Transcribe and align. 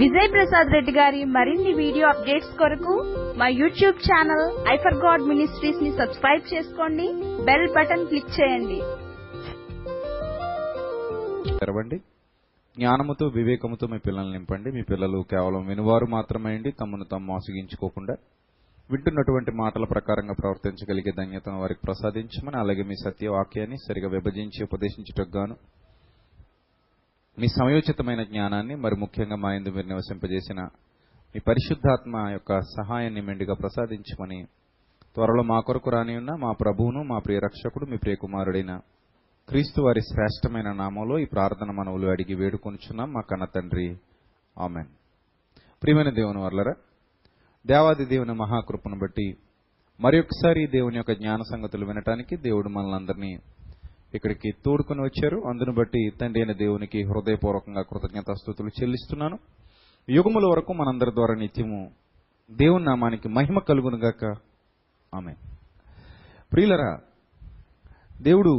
విజయ్ 0.00 0.28
ప్రసాద్ 0.32 0.72
రెడ్డి 0.74 0.92
గారి 0.92 1.24
మరిన్ని 1.36 1.72
video 1.72 2.08
updates 2.08 2.52
కొరకు 2.58 2.94
మా 3.40 3.46
YouTube 3.60 3.98
channel 3.98 4.46
I for 4.74 4.98
God 5.04 5.22
మినిస్ట్రీస్ని 5.22 5.90
subscribe 5.92 6.44
చేసుకోండి. 6.54 7.06
బెల్ 7.44 7.68
బటన్ 7.76 8.06
క్లిక్ 8.06 8.40
చేయండి. 8.40 8.78
తెరవండి. 11.60 11.98
జ్ఞానముతో 12.76 13.26
వివేకముతో 13.26 13.86
మీ 13.86 13.98
పిల్లల్ని 13.98 14.32
నింపండి. 14.32 14.70
మీ 14.70 14.82
పిల్లలు 14.82 15.20
కేవలం 15.30 15.66
వినువారు 15.66 16.06
మాత్రమే 16.06 16.50
అండి. 16.54 16.70
తమను 16.70 17.04
తాము 17.04 17.26
మోసగించుకోకుండా 17.32 18.16
వింటున్నటువంటి 18.90 19.50
మాటల 19.62 19.84
ప్రకారంగా 19.84 20.34
ప్రవర్తించగలిగే 20.42 21.12
ధన్యతను 21.20 21.60
వారికి 21.60 21.80
ప్రసాదించమని 21.86 22.58
అలాగే 22.60 22.82
మీ 22.82 22.96
సత్యవాక్యాన్ని 23.06 23.76
సరిగా 23.86 24.08
విభజించి 24.08 24.60
ఉపదేశించుటకు 24.64 25.32
గాను 25.38 25.56
మీ 27.38 27.48
సమయోచితమైన 27.48 28.22
జ్ఞానాన్ని 28.22 28.74
మరి 28.74 28.96
ముఖ్యంగా 28.96 29.36
మా 29.36 29.54
ఎందు 29.54 29.70
మీరు 29.70 29.86
నివసింపజేసిన 29.86 30.60
మీ 31.34 31.40
పరిశుద్ధాత్మ 31.40 32.28
యొక్క 32.30 32.60
సహాయాన్ని 32.60 33.20
మెండుగా 33.20 33.54
ప్రసాదించమని 33.54 34.44
త్వరలో 35.14 35.42
మా 35.42 35.60
కొరకు 35.60 35.90
రాని 35.90 36.16
ఉన్న 36.16 36.34
మా 36.34 36.52
ప్రభువును 36.52 37.02
మా 37.02 37.18
ప్రియ 37.18 37.38
రక్షకుడు 37.38 37.86
మీ 37.86 37.96
ప్రియకుమారుడైన 37.96 38.76
క్రీస్తు 39.48 39.80
వారి 39.80 40.00
శ్రేష్టమైన 40.00 40.72
నామంలో 40.72 41.18
ఈ 41.18 41.24
ప్రార్థన 41.24 41.70
మనవులు 41.70 42.06
అడిగి 42.06 42.34
వేడుకొనుచున్నాం. 42.34 43.12
మా 43.12 43.20
కన్న 43.20 43.44
తండ్రి. 43.44 43.96
ఆమెన్. 44.58 44.86
ప్రియమైన 45.82 46.10
దేవుని 46.10 46.40
వర్లరా 46.40 46.74
దేవాది 47.66 48.04
దేవుని 48.04 48.32
మహాకృపను 48.32 48.98
బట్టి 48.98 49.36
మరొకసారి 50.00 50.66
దేవుని 50.66 50.96
యొక్క 50.96 51.12
జ్ఞాన 51.12 51.40
సంగతులు 51.52 51.86
వినటానికి 51.86 52.36
దేవుడు 52.36 52.68
మనల్ని 52.68 52.94
అందరినీ 52.94 53.36
ఇక్కడికి 54.14 54.50
తోడుకొని 54.64 55.00
వచ్చారు. 55.00 55.36
అందును 55.48 55.72
బట్టి 55.74 56.10
తండ్రి 56.20 56.40
అయిన 56.40 56.52
దేవునికి 56.52 57.02
హృదయపూర్వకంగా 57.02 57.82
కృతజ్ఞతాస్తుతులు 57.82 58.70
చెల్లిస్తున్నాను. 58.82 59.38
యుగముల 60.08 60.46
వరకు 60.46 60.72
మనందరి 60.72 61.10
ద్వారా 61.10 61.34
నిత్యము 61.34 61.80
దేవుని 62.50 62.84
నామానికి 62.84 63.28
మహిమ 63.28 63.58
కలుగునుగాక 63.58 64.24
ఆమె 65.14 65.32
ప్రియులరా 66.52 66.98
దేవుడు 68.22 68.52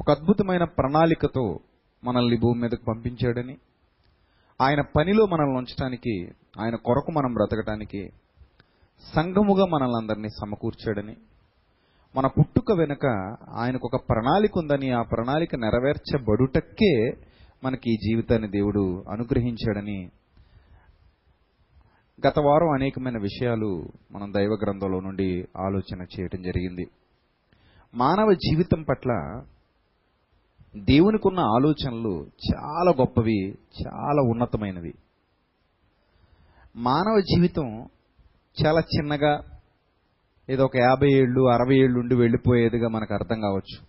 ఒక 0.00 0.10
అద్భుతమైన 0.10 0.64
ప్రణాళికతో 0.64 1.60
మనల్ని 2.04 2.36
భూమి 2.36 2.60
మీదకు 2.60 2.84
పంపించాడని 2.88 3.56
ఆయన 4.60 4.80
పనిలో 4.96 5.26
మనల్ని 5.26 5.56
ఉంచడానికి 5.56 6.14
ఆయన 6.60 6.74
కొరకు 6.74 7.12
మనం 7.12 7.32
బ్రతకటానికి 7.32 8.02
సంఘముగా 9.14 9.66
మనల్ని 9.66 9.96
అందరినీ 9.96 10.28
సమకూర్చాడని 10.28 11.16
మన 12.16 12.26
పుట్టుక 12.26 12.72
వెనుక 12.72 13.06
ఆయనకు 13.54 13.90
ఒక 13.94 14.08
ప్రణాళిక 14.10 14.58
ఉందని 14.58 14.90
ఆ 14.90 15.02
ప్రణాళిక 15.02 15.56
నెరవేర్చబడుటక్కే 15.56 17.10
మనకి 17.64 17.90
ఈ 17.90 17.96
జీవితాన్ని 17.96 18.48
దేవుడు 18.48 19.04
అనుగ్రహించాడని 19.10 20.08
గత 22.26 22.38
వారం 22.38 22.70
అనేకమైన 22.70 23.18
విషయాలు 23.18 23.88
మనం 24.12 24.32
దైవ 24.32 24.58
గ్రంథంలో 24.64 25.00
నుండి 25.00 25.44
ఆలోచన 25.56 26.02
చేయటం 26.02 26.42
జరిగింది. 26.42 26.86
మానవ 27.94 28.32
జీవితం 28.32 28.82
పట్ల 28.82 29.42
దేవునికి 30.76 31.28
ఉన్న 31.28 31.40
ఆలోచనలు 31.40 32.26
చాలా 32.26 32.90
గొప్పవి 32.90 33.48
చాలా 33.86 34.22
ఉన్నతమైనవి. 34.22 34.94
మానవ 36.76 37.20
జీవితం 37.20 37.88
చాలా 38.66 38.80
చిన్నగా 38.80 39.55
ఏదో 40.50 40.64
ఒక 40.64 40.76
యాభై 40.76 41.08
ఏళ్ళు 41.08 41.48
అరవై 41.48 41.74
ఏళ్ళు 41.76 42.00
ఉండి 42.00 42.14
వెళ్ళిపోయేదిగా 42.14 42.88
మనకు 42.88 43.14
అర్థం 43.14 43.40
కావచ్చు. 43.40 43.86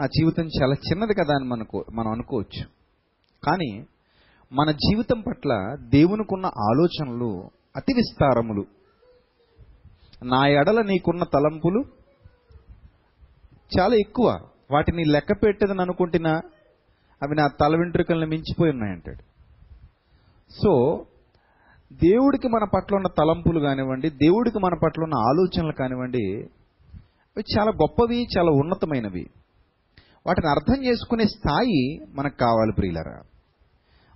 నా 0.00 0.06
జీవితం 0.06 0.44
చాలా 0.44 0.74
చిన్నది 0.74 1.14
కదా 1.14 1.34
అని 1.34 1.44
మనకు 1.44 1.84
మనం 1.94 2.12
అనుకోవచ్చు. 2.12 2.64
కానీ 3.44 3.84
మన 4.52 4.70
జీవితం 4.70 5.20
పట్ల 5.20 5.76
దేవునికున్న 5.88 6.46
ఆలోచనలు 6.46 7.50
అతి 7.76 7.92
విస్తారములు. 7.92 8.66
నా 10.24 10.46
ఎడల 10.46 10.82
నీకున్న 10.82 11.24
తలంపులు 11.24 11.84
చాలా 13.80 13.94
ఎక్కువ. 13.94 14.38
వాటిని 14.70 15.04
లెక్క 15.04 15.32
పెట్టదని 15.32 15.80
అనుకుంటున్నా 15.80 16.32
అవి 17.22 17.36
నా 17.36 17.48
తల 17.60 17.76
వెంట్రుకలను 17.76 18.26
మించిపోయి 18.26 18.72
ఉన్నాయంటాడు. 18.72 19.22
సో 20.62 21.04
దేవుడికి 21.92 22.48
మన 22.48 22.64
పట్ల 22.74 22.96
ఉన్న 22.96 23.06
తలంపులు 23.18 23.60
కానివ్వండి 23.60 24.10
దేవుడికి 24.10 24.58
మన 24.58 24.74
పట్ల 24.82 25.02
ఉన్న 25.02 25.14
ఆలోచనలు 25.14 25.72
కానివ్వండి 25.72 26.48
అవి 27.30 27.44
చాలా 27.58 27.70
గొప్పవి 27.70 28.26
చాలా 28.38 28.50
ఉన్నతమైనవి. 28.50 29.26
వాటిని 30.26 30.50
అర్థం 30.50 30.84
చేసుకునే 30.84 31.24
స్థాయి 31.24 32.00
మనకు 32.14 32.36
కావాలి 32.36 32.72
ప్రియులరా. 32.78 33.20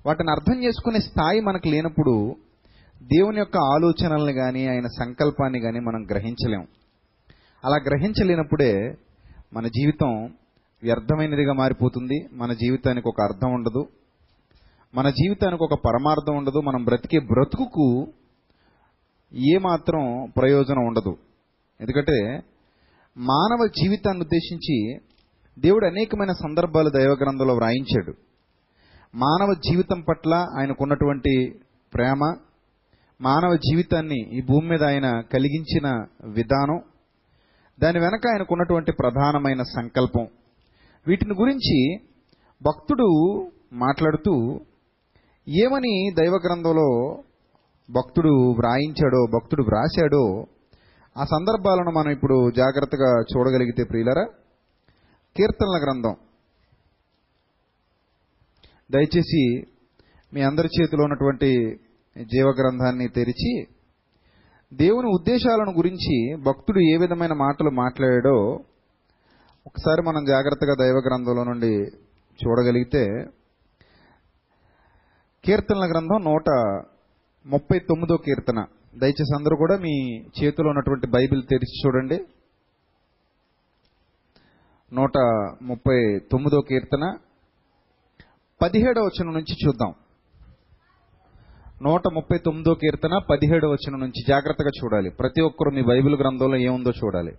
వాటిని 0.06 0.30
అర్థం 0.30 0.64
చేసుకునే 0.64 0.98
స్థాయి 0.98 1.40
మనకు 1.40 1.68
లేనప్పుడు 1.68 2.36
దేవుని 3.02 3.38
యొక్క 3.38 3.56
ఆలోచనల్ని 3.56 4.32
కానీ 4.32 4.66
ఆయన 4.66 4.86
సంకల్పాన్ని 4.86 5.60
కానీ 5.60 5.80
మనం 5.80 6.06
గ్రహించలేం. 6.10 6.66
అలా 7.64 7.76
గ్రహించలేనప్పుడే 7.76 8.94
మన 9.52 9.66
జీవితం 9.66 10.24
వ్యర్థమైనదిగా 10.82 11.52
మారిపోతుంది. 11.52 12.28
మన 12.32 12.52
జీవితానికి 12.52 13.08
ఒక 13.08 13.22
అర్థం 13.22 13.52
ఉండదు. 13.52 13.86
మన 14.94 15.10
జీవితానికి 15.10 15.64
ఒక 15.64 15.74
పరమార్థం 15.74 16.36
ఉండదు 16.36 16.60
మనం 16.60 16.84
బ్రతికే 16.84 17.18
బ్రతుకుకు 17.18 18.06
ఏమాత్రం 19.34 20.32
ప్రయోజనం 20.36 20.86
ఉండదు. 20.86 21.16
ఎందుకంటే 21.80 22.40
మానవ 23.16 23.66
జీవితాన్ని 23.66 24.22
ఉద్దేశించి 24.22 24.98
దేవుడు 25.58 25.86
అనేకమైన 25.86 26.32
సందర్భాలు 26.32 26.90
దైవగ్రంథంలో 26.90 27.54
వ్రాయించాడు. 27.54 28.12
మానవ 29.14 29.54
జీవితం 29.54 30.00
పట్ల 30.00 30.34
ఆయనకున్నటువంటి 30.58 31.54
ప్రేమ 31.94 32.36
మానవ 33.20 33.56
జీవితాన్ని 33.56 34.38
ఈ 34.38 34.40
భూమి 34.40 34.68
మీద 34.68 34.82
ఆయన 34.82 35.20
కలిగించిన 35.20 36.06
విధానం 36.24 36.82
దాని 37.80 37.98
వెనక 37.98 38.26
ఆయనకున్నటువంటి 38.32 38.92
ప్రధానమైన 38.92 39.62
సంకల్పం. 39.62 40.26
వీటిని 41.06 41.34
గురించి 41.34 41.96
భక్తుడు 42.62 43.08
మాట్లాడుతూ 43.72 44.60
ఏమని 45.48 46.14
దైవ 46.14 46.40
గ్రంథంలో 46.46 46.88
భక్తుడు 47.90 48.28
వ్రాయించాడో 48.28 49.26
భక్తుడు 49.26 49.62
వ్రాశాడో 49.62 50.46
ఆ 51.16 51.24
సందర్భాలను 51.24 51.90
మనం 51.90 52.10
ఇప్పుడు 52.10 52.50
జాగ్రత్తగా 52.50 53.20
చూడగలిగితే 53.20 53.84
ప్రియులరా 53.84 54.24
కీర్తనల 55.36 55.82
గ్రంథం. 55.82 56.14
దయచేసి 58.90 59.42
మీ 60.34 60.40
అందరి 60.42 60.68
చేతిలో 60.68 61.04
ఉన్నటువంటి 61.04 61.50
జీవ 62.24 62.46
గ్రంథాన్ని 62.48 63.08
తెరిచి 63.08 63.52
దేవుని 64.74 65.08
ఉద్దేశాలను 65.08 65.72
గురించి 65.72 66.42
భక్తుడు 66.42 66.78
ఏ 66.78 66.96
విధమైన 66.96 67.32
మాటలు 67.32 67.70
మాట్లాడాడో 67.70 68.54
ఒకసారి 69.66 70.02
మనం 70.02 70.24
జాగ్రత్తగా 70.24 70.74
దైవ 70.74 70.96
గ్రంథంలో 71.06 71.44
నుండి 71.44 71.72
చూడగలిగితే 72.38 73.04
కీర్తనల 75.44 75.90
గ్రంథం 75.90 76.24
నూట 76.24 76.48
ముప్పై 77.46 77.78
తొమ్మిదో 77.78 78.16
కీర్తన. 78.16 78.66
దయచేసి 78.98 79.36
అందరూ 79.36 79.56
కూడా 79.56 79.76
మీ 79.76 80.20
చేతిలో 80.20 80.68
ఉన్నటువంటి 80.68 81.06
బైబిల్ 81.06 81.42
తెరిచి 81.50 81.86
చూడండి. 81.86 82.24
నూట 84.94 85.18
ముప్పై 85.62 86.18
తొమ్మిదో 86.18 86.60
కీర్తన. 86.60 87.16
పదిహేడవ 88.62 89.02
వచనం 89.02 89.32
నుంచి 89.32 89.66
చూద్దాం. 89.66 89.94
నూట 91.82 92.02
ముప్పై 92.12 92.38
తొమ్మిదో 92.38 92.74
కీర్తన 92.74 93.20
పదిహేడవ 93.30 93.68
వచనం 93.68 94.00
నుంచి 94.00 94.24
జాగ్రత్తగా 94.28 94.70
చూడాలి. 94.84 95.10
ప్రతి 95.10 95.40
ఒక్కరు 95.40 95.70
మీ 95.70 95.82
బైబిల్ 95.82 96.14
గ్రంథంలో 96.14 96.56
ఏముందో 96.56 96.90
చూడాలి. 96.90 97.32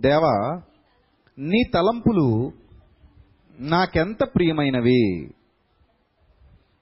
దేవా 0.00 0.62
నీ 1.38 1.62
తలంపులు 1.74 2.52
నాకెంత 3.58 4.24
ప్రియమైనవి? 4.34 5.30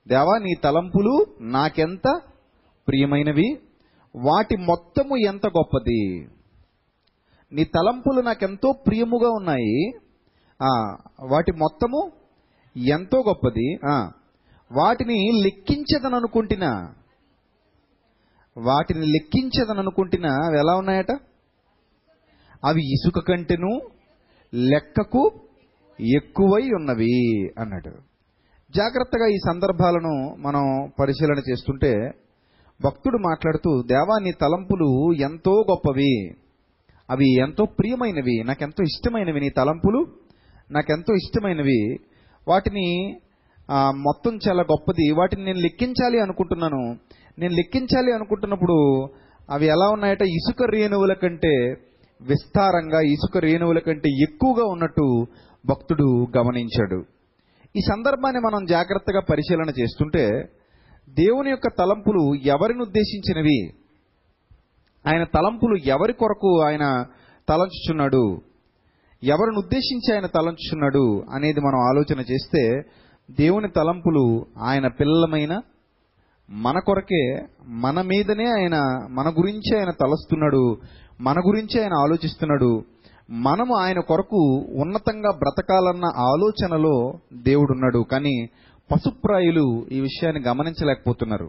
దేవా 0.09 0.35
నీ 0.39 0.53
తలంపులు 0.65 1.15
నాకెంత 1.41 2.21
ప్రియమైనవి? 2.89 3.49
వాటి 4.17 4.57
మొత్తము 4.57 5.17
ఎంత 5.17 5.47
గొప్పది? 5.47 6.03
నీ 7.53 7.65
తలంపులు 7.65 8.21
నాకెంతో 8.21 8.73
ప్రియముగా 8.87 9.31
ఉన్నాయి. 9.31 9.75
వాటి 11.31 11.53
మొత్తము 11.53 12.01
ఎంతో 12.77 13.19
గొప్పది. 13.29 13.69
వాటిని 14.71 15.19
లెక్కించదననుకుంటున్నా 15.45 16.73
వాటిని 18.57 19.07
లెక్కించదననుకుంటున్నా 19.07 20.33
అవి 20.47 20.59
ఎలా 20.59 20.75
ఉన్నాయట? 20.75 21.13
అవి 22.65 22.83
ఇసుక 22.93 23.19
కంటెను 23.29 23.73
లెక్కకు 24.55 25.31
ఎక్కువై 26.17 26.63
ఉన్నవి 26.71 27.17
అన్నాడు. 27.61 27.93
జాగ్రత్తగా 28.77 29.27
ఈ 29.27 29.37
సందర్భాలను 29.49 30.37
మనం 30.39 30.91
పరిశీలన 31.01 31.43
చేస్తుంటే 31.51 31.93
భక్తుడు 32.85 33.19
మాట్లాడుతూ 33.19 33.83
దేవా 33.83 34.19
నీ 34.23 34.33
తలంపులు 34.33 35.13
ఎంతో 35.13 35.65
గొప్పవి. 35.71 36.29
అవి 37.11 37.41
ఎంతో 37.41 37.65
ప్రియమైనవి. 37.65 38.45
నాకెంతో 38.45 38.83
ఇష్టమైనవి 38.83 39.41
నీ 39.41 39.49
తలంపులు. 39.49 40.07
నాకెంతో 40.71 41.15
ఇష్టమైనవి. 41.15 41.97
వాటిని 42.49 43.17
మొత్తం 43.97 44.39
చాలా 44.49 44.63
గొప్పది. 44.63 45.11
వాటిని 45.11 45.45
నేను 45.45 45.59
లెక్కించాలి 45.59 46.21
అనుకుంటున్నాను. 46.21 46.97
నేను 47.39 47.55
లెక్కించాలి 47.55 48.13
అనుకుంటున్నప్పుడు 48.13 49.09
అవి 49.51 49.67
ఎలా 49.67 49.89
ఉన్నాయట? 49.89 50.23
ఇసుక 50.23 50.63
రేణువుల 50.63 51.13
కంటే 51.13 51.75
విస్తారంగా 52.23 53.01
ఇసుక 53.01 53.39
రేణువుల 53.39 53.79
కంటే 53.79 54.11
ఎక్కువగా 54.23 54.65
ఉన్నట్టు 54.65 55.27
భక్తుడు 55.67 56.27
గమనించాడు. 56.37 57.05
ఈ 57.79 57.81
సందర్భాన్ని 57.81 58.41
మనం 58.41 58.67
జాగ్రత్తగా 58.67 59.21
పరిశీలన 59.31 59.73
చేస్తుంటే 59.81 60.25
దేవుని 61.09 61.51
యొక్క 61.51 61.69
తలంపులు 61.79 62.35
ఎవరిని 62.35 62.83
ఉద్దేశించినవి? 62.83 63.59
ఆయన 65.05 65.25
తలంపులు 65.25 65.77
ఎవరి 65.89 66.13
కొరకు 66.13 66.51
ఆయన 66.63 67.05
తలంచుచున్నాడు? 67.49 68.25
ఎవరిని 69.23 69.59
ఉద్దేశించి 69.59 70.15
ఆయన 70.15 70.27
తలంచుచున్నాడు 70.27 71.25
అనేది 71.35 71.61
మనం 71.61 71.81
ఆలోచన 71.91 72.21
చేస్తే 72.21 72.63
దేవుని 73.31 73.69
తలంపులు 73.69 74.47
ఆయన 74.59 74.87
పిల్లలమైన 74.89 75.63
మన 76.51 76.79
కొరకే 76.79 77.23
మన 77.69 78.03
మీదనే 78.03 78.45
ఆయన 78.45 78.77
మన 79.11 79.29
గురించి 79.31 79.79
ఆయన 79.79 79.91
తలస్తున్నాడు 79.91 80.63
మన 81.21 81.39
గురించి 81.39 81.83
ఆయన 81.83 81.93
ఆలోచిస్తున్నాడు 81.93 82.71
మనము 83.31 83.75
ఆయన 83.77 84.01
కొరకు 84.01 84.41
ఉన్నతంగా 84.83 85.31
బ్రతకాలన్న 85.31 86.05
ఆలోచనలో 86.05 87.13
దేవుడున్నాడు. 87.33 88.05
కానీ 88.13 88.49
పశుప్రాయులు 88.93 89.87
ఈ 89.93 90.01
విషయాన్ని 90.01 90.43
గమనించలేకపోతున్నారు. 90.43 91.49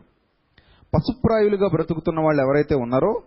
పశుప్రాయులుగా 0.93 1.67
బ్రతుకుతున్న 1.67 2.19
వాళ్ళు 2.19 2.41
ఎవరైతే 2.43 2.75
ఉన్నారో 2.75 3.21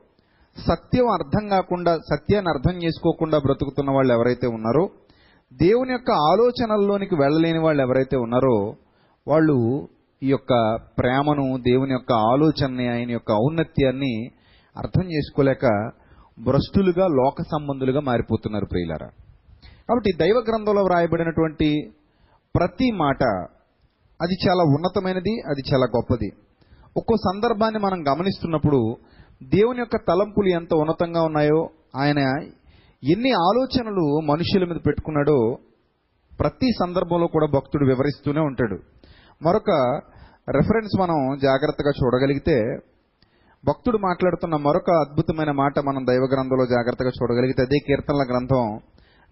సత్యం 0.57 1.07
అర్థం 1.09 1.49
కాకుండా 1.49 1.97
సత్యాన్ని 1.97 2.51
అర్థం 2.51 2.83
చేసుకోకుండా 2.83 3.39
బ్రతుకుతున్న 3.39 3.91
వాళ్ళు 3.91 4.15
ఎవరైతే 4.15 4.47
ఉన్నారో 4.47 4.91
దేవుని 5.53 5.93
యొక్క 5.93 6.11
ఆలోచనల్లోనికి 6.11 7.15
వెళ్ళలేని 7.15 7.59
వాళ్ళు 7.59 7.83
ఎవరైతే 7.83 8.17
ఉన్నారో 8.17 8.75
వాళ్ళు 9.29 9.89
ఈ 10.23 10.29
యొక్క 10.29 10.53
ప్రేమను 10.99 11.57
దేవుని 11.63 11.93
యొక్క 11.93 12.13
ఆలోచనని 12.13 12.89
ఆయన 12.89 13.11
యొక్క 13.11 13.33
ఔన్నత్యాన్ని 13.33 14.31
అర్థం 14.77 15.05
చేసుకోలేక 15.05 15.65
భ్రష్టులుగా 16.39 17.07
లోక 17.07 17.43
సంబంధులుగా 17.43 18.01
మారిపోతున్నారు 18.01 18.65
ప్రియులారా. 18.65 19.07
కాబట్టి 19.89 20.11
దైవ 20.19 20.45
గ్రంథంలో 20.49 20.83
వ్రాయబడినటువంటి 20.83 21.91
ప్రతి 22.55 22.91
మాట 22.91 23.25
అది 24.23 24.49
చాలా 24.49 24.63
ఉన్నతమైనది 24.63 25.41
అది 25.41 25.75
చాలా 25.75 25.87
గొప్పది. 25.97 26.31
ఒక్కో 26.97 27.17
సందర్భాన్ని 27.17 27.81
మనం 27.81 28.05
గమనిస్తున్నప్పుడు 28.09 28.97
దేవుని 29.43 29.79
యొక్క 29.79 29.97
తలంపులు 29.97 30.49
ఎంత 30.49 30.75
ఉన్నతంగా 30.75 31.23
ఉన్నాయో 31.23 31.69
ఆయన 31.97 32.19
ఎన్ని 33.05 33.31
ఆలోచనలు 33.31 34.21
మనుషుల 34.21 34.65
మీద 34.65 34.77
పెట్టుకున్నాడో 34.87 35.57
ప్రతి 36.41 36.73
సందర్భంలో 36.81 37.27
కూడా 37.27 37.47
భక్తుడు 37.47 37.87
వివరిస్తూనే 37.87 38.41
ఉంటాడు. 38.41 38.79
మరొక 39.43 39.71
రెఫరెన్స్ 40.49 41.01
మనం 41.01 41.39
జాగ్రత్తగా 41.43 41.91
చూడగలిగితే 41.91 42.63
భక్తుడు 43.65 43.99
మాట్లాడుతున్న 43.99 44.57
మరొక 44.57 44.91
అద్భుతమైన 44.91 45.51
మాట 45.51 45.79
మనం 45.79 46.07
దైవ 46.07 46.29
గ్రంథంలో 46.33 46.67
జాగ్రత్తగా 46.67 47.09
చూడగలిగితే 47.09 47.63
అదే 47.63 47.79
కీర్తనల 47.79 48.27
గ్రంథం 48.31 48.81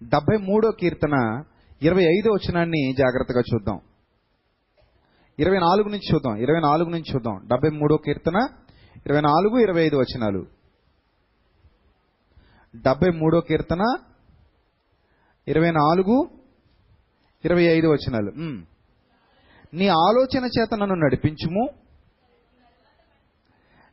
డెబ్బై 0.03 0.37
మూడో 0.37 0.71
కీర్తన 0.71 1.43
ఇరవై 1.81 2.03
ఐదో 2.03 2.31
వచనాన్ని 2.31 2.95
జాగ్రత్తగా 2.97 3.41
చూద్దాం. 3.53 3.79
ఇరవై 5.39 5.57
నాలుగు 5.57 5.89
నుంచి 5.89 6.13
చూద్దాం. 6.13 6.35
ఇరవై 6.35 6.59
నాలుగు 6.59 6.89
నుంచి 6.89 7.13
చూద్దాం. 7.13 7.39
డెబ్బై 7.47 7.69
మూడో 7.69 7.97
కీర్తన 7.97 8.47
ఇరవై 9.05 9.21
నాలుగు 9.21 9.57
ఇరవై 9.57 9.85
ఐదు 9.85 9.95
వచనాలు. 9.95 10.45
డెబ్బై 12.75 13.09
మూడో 13.09 13.39
కీర్తన 13.39 13.95
ఇరవై 15.47 15.71
నాలుగు 15.71 16.29
ఇరవై 17.45 17.63
ఐదు 17.63 17.87
వచనాలు. 17.87 18.31
నీ 19.73 19.87
ఆలోచన 19.87 20.45
చేత 20.45 20.73
నన్ను 20.73 20.95
నడిపించుము. 20.95 21.80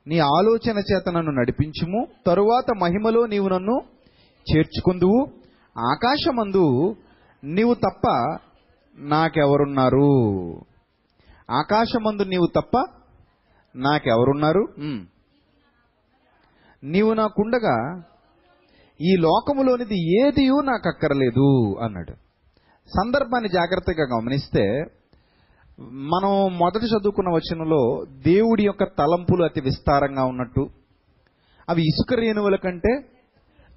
నీ 0.09 0.19
ఆలోచన 0.19 0.79
చేత 0.79 1.09
నన్ను 1.09 1.33
నడిపించుము. 1.33 2.07
తరువాత 2.27 2.65
మహిమలో 2.79 3.27
నీవు 3.27 3.49
నన్ను 3.49 3.81
చేర్చుకుందువు. 4.47 5.27
ఆకాశమందు 5.79 6.97
నీవు 7.45 7.75
తప్ప 7.75 8.07
నాకెవరున్నారు? 8.99 10.11
ఆకాశమందు 11.51 12.23
నీవు 12.23 12.47
తప్ప 12.57 12.85
నాకెవరున్నారు? 13.77 14.67
నీవు 16.85 17.13
నాకుండగా 17.13 18.03
ఈ 19.01 19.17
లోకములోనిది 19.17 20.27
ఏదియూ 20.27 20.61
నాకు 20.61 20.89
అక్కర్లేదు 20.89 21.77
అన్నాడు. 21.85 22.13
సందర్భాన్ని 22.89 23.49
జాగ్రత్తగా 23.49 24.05
గమనిస్తే 24.17 24.65
మనం 25.81 26.59
మొదట 26.59 26.81
చదువుకున్న 26.85 27.29
వచనంలో 27.29 28.05
దేవుడి 28.27 28.65
యొక్క 28.65 28.85
తలంపులు 28.85 29.45
అతి 29.45 29.61
విస్తారంగా 29.61 30.25
ఉన్నట్టు 30.25 30.69
అవి 31.69 31.83
ఇసుక 31.83 32.15
రేణువుల 32.15 32.57
కంటే 32.57 33.09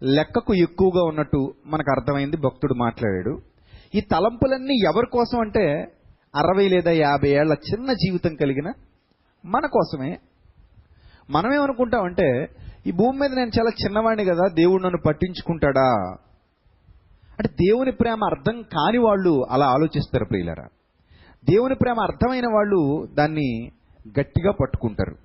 లెక్కకు 0.03 0.53
ఎక్కువగా 0.53 1.03
ఉన్నట్టు 1.03 1.53
మనకు 1.65 1.91
అర్థమైంది 1.91 2.37
భక్తుడు 2.37 2.73
మాట్లాడాడు. 2.73 3.39
ఈ 3.95 4.01
తలంపులన్నీ 4.01 4.75
ఎవరి 4.83 5.05
కోసం 5.05 5.39
అంటే 5.39 5.91
అరవై 6.35 6.67
లేదా 6.67 6.91
యాభై 6.91 7.29
ఏళ్ళ 7.29 7.53
చిన్న 7.53 7.93
జీవితం 7.93 8.35
కలిగిన 8.35 8.71
మన 9.45 9.65
కోసమే. 9.65 10.17
మనమేమనుకుంటామంటే 11.29 12.47
ఈ 12.87 12.91
భూమి 12.91 13.19
మీద 13.19 13.29
నేను 13.29 13.51
చాలా 13.59 13.69
చిన్నవాడిని 13.69 14.25
కదా 14.25 14.47
దేవుడు 14.53 14.83
నన్ను 14.83 14.99
పట్టించుకుంటాడా? 15.07 15.95
అంటే 17.39 17.47
దేవుని 17.47 17.91
ప్రేమ 17.91 18.23
అర్థం 18.23 18.61
కాని 18.61 18.97
వాళ్ళు 18.97 19.45
అలా 19.49 19.65
ఆలోచిస్తారు 19.65 20.25
ప్రియులరా. 20.25 20.65
దేవుని 21.49 21.75
ప్రేమ 21.75 21.99
అర్థమైన 21.99 22.45
వాళ్ళు 22.45 23.07
దాన్ని 23.13 23.71
గట్టిగా 24.19 24.51
పట్టుకుంటారు. 24.51 25.15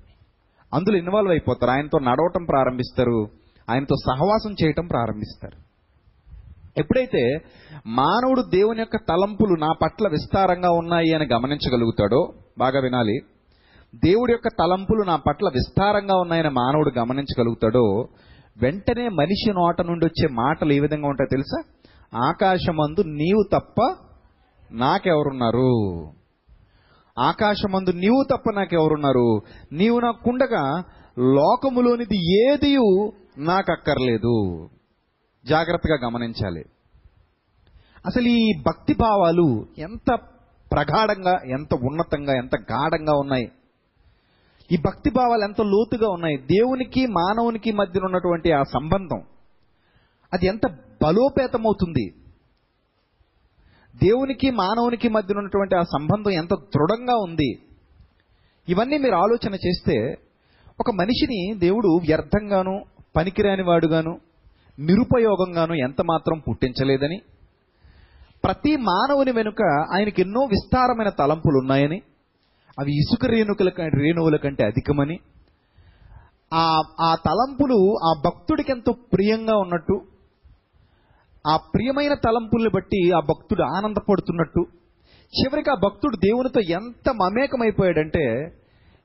అందులో 0.74 0.98
ఇన్వాల్వ్ 0.98 1.30
అయిపోతారు. 1.30 1.70
ఆయనతో 1.70 1.98
నడవటం 1.98 2.44
ప్రారంభిస్తారు. 2.44 3.26
ఆయనతో 3.70 3.94
సహవాసం 3.96 4.54
చేయటం 4.64 4.86
ప్రారంభిస్తారు. 4.86 5.66
ఎప్పుడైతే 6.80 7.38
మానవుడు 7.86 8.42
దేవుని 8.42 8.78
యొక్క 8.78 8.96
తలంపులు 8.96 9.60
నా 9.60 9.72
పట్ల 9.82 10.08
విస్తారంగా 10.08 10.70
ఉన్నాయి 10.70 11.14
అని 11.14 11.26
గమనించగలుగుతాడో 11.32 12.32
బాగా 12.58 12.80
వినాలి. 12.80 13.18
దేవుడి 13.94 14.32
యొక్క 14.32 14.48
తలంపులు 14.48 15.02
నా 15.02 15.16
పట్ల 15.16 15.50
విస్తారంగా 15.54 16.16
ఉన్నాయని 16.16 16.48
మానవుడు 16.48 16.98
గమనించగలుగుతాడో 16.98 18.08
వెంటనే 18.62 19.08
మనిషి 19.08 19.50
నోట 19.50 19.82
నుండి 19.82 20.06
వచ్చే 20.06 20.28
మాటలు 20.32 20.72
ఏ 20.72 20.80
విధంగా 20.80 21.08
ఉంటాయో 21.08 21.28
తెలుసా? 21.30 21.62
ఆకాశమందు 22.18 23.02
నీవు 23.02 23.58
తప్ప 23.58 23.96
నాకెవరున్నారు? 24.72 26.12
ఆకాశమందు 27.18 27.90
నీవు 27.90 28.24
తప్ప 28.30 28.50
నాకెవరున్నారు? 28.50 29.40
నీవు 29.72 30.00
నాకుండగా 30.00 30.82
లోకములోనిది 31.18 32.44
ఏది 32.50 32.76
నాకు 33.38 33.72
అక్కర్లేదు 33.72 34.68
జాగ్రత్తగా 35.46 36.08
గమనించాలి. 36.08 36.64
అసలు 38.06 38.22
ఈ 38.22 38.62
భక్తి 38.66 38.94
భావాలు 38.94 39.66
ఎంత 39.78 40.18
ప్రగాఢంగా 40.72 41.38
ఎంత 41.46 41.74
ఉన్నతంగా 41.74 42.36
ఎంత 42.36 42.56
గాఢంగా 42.56 43.12
ఉన్నాయి? 43.18 43.50
ఈ 44.72 44.76
భక్తి 44.86 45.10
భావాలు 45.10 45.42
ఎంత 45.42 45.60
లోతుగా 45.60 46.08
ఉన్నాయి? 46.08 46.36
దేవునికి 46.36 47.06
మానవునికి 47.06 47.72
మధ్యన 47.72 48.04
ఉన్నటువంటి 48.04 48.52
ఆ 48.52 48.62
సంబంధం 48.62 49.22
అది 50.32 50.46
ఎంత 50.46 50.66
బలోపేతమవుతుంది? 51.02 52.25
దేవునికి 53.96 54.48
మానవునికి 54.60 55.08
మధ్య 55.08 55.34
ఉన్నటువంటి 55.34 55.74
ఆ 55.74 55.82
సంబంధం 55.92 56.32
ఎంత 56.40 56.54
దృఢంగా 56.74 57.14
ఉంది? 57.26 57.50
ఇవన్నీ 58.68 58.96
మీరు 58.98 59.16
ఆలోచన 59.16 59.54
చేస్తే 59.64 59.96
ఒక 60.78 60.90
మనిషిని 60.98 61.38
దేవుడు 61.58 61.90
వ్యర్థంగాను 62.04 62.74
పనికిరాని 63.14 63.62
వాడుగాను 63.62 64.12
నిరుపయోగంగాను 64.78 65.74
ఎంత 65.86 66.00
మాత్రం 66.10 66.36
పుట్టించలేదని 66.46 67.18
ప్రతి 68.44 68.72
మానవుని 68.88 69.32
వెనుక 69.32 69.62
ఆయనకి 69.94 70.20
ఎన్నో 70.22 70.42
విస్తారమైన 70.46 71.10
తలంపులు 71.20 71.58
ఉన్నాయని 71.62 71.98
అవి 72.78 72.92
ఇసుక 73.00 73.26
రేణుకల 73.26 73.68
రేణువుల 73.96 74.36
కంటే 74.36 74.62
అధికమని 74.64 75.16
ఆ 76.52 76.64
ఆ 77.00 77.10
తలంపులు 77.24 77.78
ఆ 78.02 78.10
భక్తుడికి 78.26 78.70
ఎంతో 78.72 78.92
ప్రియంగా 79.12 79.54
ఉన్నట్టు 79.56 79.96
ఆ 81.46 81.56
ప్రియమైన 81.56 82.14
తలంపుల్ని 82.14 82.70
బట్టి 82.74 83.10
ఆ 83.10 83.20
భక్తుడు 83.20 83.62
ఆనందపడుతున్నట్టు. 83.62 84.66
చివరికి 85.40 85.70
ఆ 85.70 85.74
భక్తుడు 85.74 86.16
దేవునితో 86.16 86.60
ఎంత 86.60 87.10
మమేకమైపోయాడంటే 87.10 88.52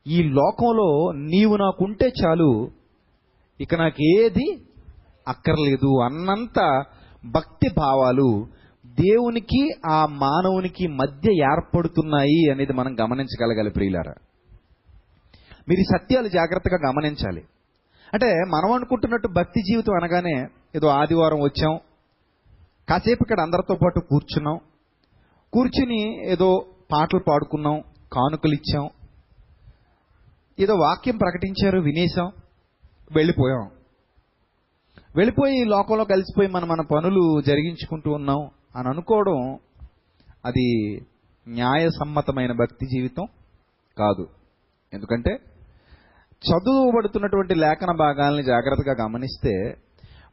ఈ 0.07 0.23
లోకంలో 0.23 1.11
నీవు 1.11 1.55
నాకుంటే 1.55 2.11
చాలు 2.23 2.69
ఇక 3.61 3.75
నాకు 3.75 4.19
ఏది 4.19 4.61
అక్కర్లేదు 5.27 6.03
అన్నంత 6.03 6.83
భక్తి 7.31 7.69
భావాలు 7.77 8.47
దేవునికి 8.85 9.69
ఆ 9.91 10.05
మానవునికి 10.05 10.87
మధ్య 10.87 11.31
ఏర్పడుతున్నాయి 11.31 12.51
అనేది 12.51 12.73
మనం 12.73 12.99
గమనించగలగాలి 13.01 13.69
ప్రియులారా. 13.69 14.13
మీరు 15.69 15.97
సత్యాలు 15.97 16.27
జాగ్రత్తగా 16.27 16.89
గమనించాలి. 16.89 17.43
అంటే 18.13 18.27
మనం 18.27 18.71
అనుకుంటున్నట్టు 18.71 19.27
భక్తి 19.27 19.61
జీవితం 19.61 19.93
అనగానే 19.93 20.47
ఏదో 20.75 20.87
ఆదివారం 20.87 21.41
వచ్చాం 21.41 21.79
కాసేపు 22.91 23.23
ఇక్కడ 23.23 23.39
అందరితో 23.39 23.75
పాటు 23.75 23.99
కూర్చున్నాం. 23.99 24.59
కూర్చుని 25.53 26.31
ఏదో 26.31 26.65
పాటలు 26.91 27.19
పాడుకున్నాం 27.19 27.81
కానుకలు 28.13 28.53
ఇచ్చాం. 28.53 28.89
ఏదో 30.59 30.73
వాక్యం 30.73 31.17
ప్రకటించారు 31.17 31.79
వినేశాం 31.79 32.31
వెళ్ళిపోయాం. 33.15 33.69
వెళ్ళిపోయి 35.15 35.65
లోకంలో 35.65 36.03
కలిసిపోయి 36.05 36.49
మనం 36.49 36.67
మన 36.67 36.81
పనులు 36.81 37.41
జరిగించుకుంటూ 37.41 38.11
ఉన్నాం 38.11 38.49
అని 38.75 38.87
అనుకోవడం 38.89 39.59
అది 40.45 40.97
న్యాయసమ్మతమైన 41.47 42.51
భక్తి 42.51 42.85
జీవితం 42.85 43.25
కాదు. 43.97 44.27
ఎందుకంటే 44.93 45.31
చదువుబడుతున్నటువంటి 46.51 47.55
లేఖన 47.55 47.95
భాగాల్ని 47.95 48.43
జాగ్రత్తగా 48.43 49.05
గమనిస్తే 49.05 49.75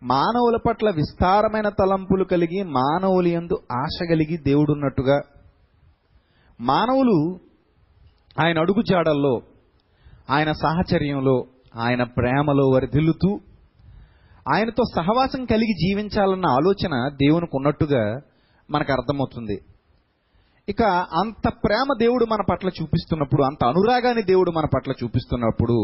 మానవుల 0.02 0.56
పట్ల 0.66 0.88
విస్తారమైన 0.90 1.68
తలంపులు 1.78 2.24
కలిగి 2.24 2.62
మానవులు 2.72 3.28
ఎందు 3.28 3.56
ఆశ 3.72 4.06
కలిగి 4.08 4.36
దేవుడున్నట్టుగా 4.42 5.16
మానవులు 6.60 7.16
ఆయన 8.36 8.58
అడుగుజాడల్లో 8.58 9.34
ఆయన 10.30 10.50
సాహచర్యంలో 10.52 11.36
ఆయన 11.78 12.02
ప్రేమలో 12.02 12.64
వరిదిల్లుతూ 12.70 13.30
ఆయనతో 14.46 14.82
సహవాసం 14.94 15.42
కలిగి 15.44 15.74
జీవించాలన్న 15.74 16.46
ఆలోచన 16.50 16.94
దేవునికి 17.16 17.56
ఉన్నట్టుగా 17.56 18.02
మనకు 18.68 18.92
అర్థమవుతుంది 18.92 19.56
ఇక 20.68 20.82
అంత 21.20 21.46
ప్రేమ 21.64 21.88
దేవుడు 21.98 22.24
మన 22.26 22.42
పట్ల 22.50 22.68
చూపిస్తున్నప్పుడు 22.68 23.42
అంత 23.42 23.62
అనురాగాన్ని 23.64 24.22
దేవుడు 24.22 24.50
మన 24.50 24.66
పట్ల 24.74 24.92
చూపిస్తున్నప్పుడు 24.92 25.76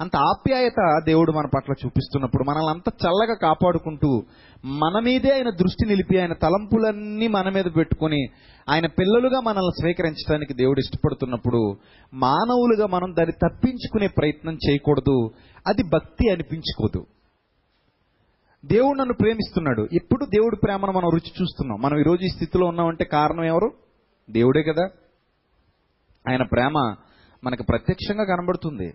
అంత 0.00 0.16
ఆప్యాయత 0.16 1.00
దేవుడు 1.04 1.32
మన 1.32 1.46
పట్ల 1.46 1.72
చూపిస్తున్నప్పుడు 1.86 2.44
మనల్ని 2.44 2.70
అంత 2.70 2.88
చల్లగా 2.88 3.34
కాపాడుకుంటూ 3.34 4.22
మన 4.64 5.00
మీదే 5.04 5.30
ఆయన 5.30 5.50
దృష్టి 5.50 5.86
నిలిపి 5.86 6.18
ఆయన 6.18 6.32
తలంపులన్నీ 6.32 7.28
మన 7.28 7.48
మీద 7.48 7.64
పెట్టుకొని 7.76 8.26
ఆయన 8.68 8.86
పిల్లలుగా 8.86 9.40
మనల్ని 9.40 9.82
స్వీకరించడానికి 9.82 10.54
దేవుడు 10.54 10.80
ఇష్టపడుతున్నప్పుడు 10.80 11.76
మానవులుగా 12.14 12.86
మనం 12.86 13.14
దాన్ని 13.18 13.32
తప్పించుకునే 13.32 14.06
ప్రయత్నం 14.06 14.54
చేయకూడదు. 14.54 15.30
అది 15.66 15.82
భక్తి 15.82 16.30
అనిపించుకోదు. 16.30 17.06
దేవుడు 18.64 18.98
నన్ను 18.98 19.14
ప్రేమిస్తున్నాడు. 19.14 19.88
ఎప్పుడు 19.92 20.24
దేవుడి 20.24 20.56
ప్రేమను 20.56 20.92
మనం 20.92 21.08
రుచి 21.08 21.42
చూస్తున్నాం. 21.42 21.80
మనం 21.80 21.98
ఈరోజు 21.98 22.24
ఈ 22.24 22.28
స్థితిలో 22.28 22.66
ఉన్నామంటే 22.66 23.04
కారణం 23.04 23.44
ఎవరు? 23.44 23.72
దేవుడే 24.30 24.62
కదా. 24.62 24.84
ఆయన 26.30 26.42
ప్రేమ 26.42 26.94
మనకు 27.44 27.62
ప్రత్యక్షంగా 27.62 28.24
కనబడుతుంది. 28.24 28.94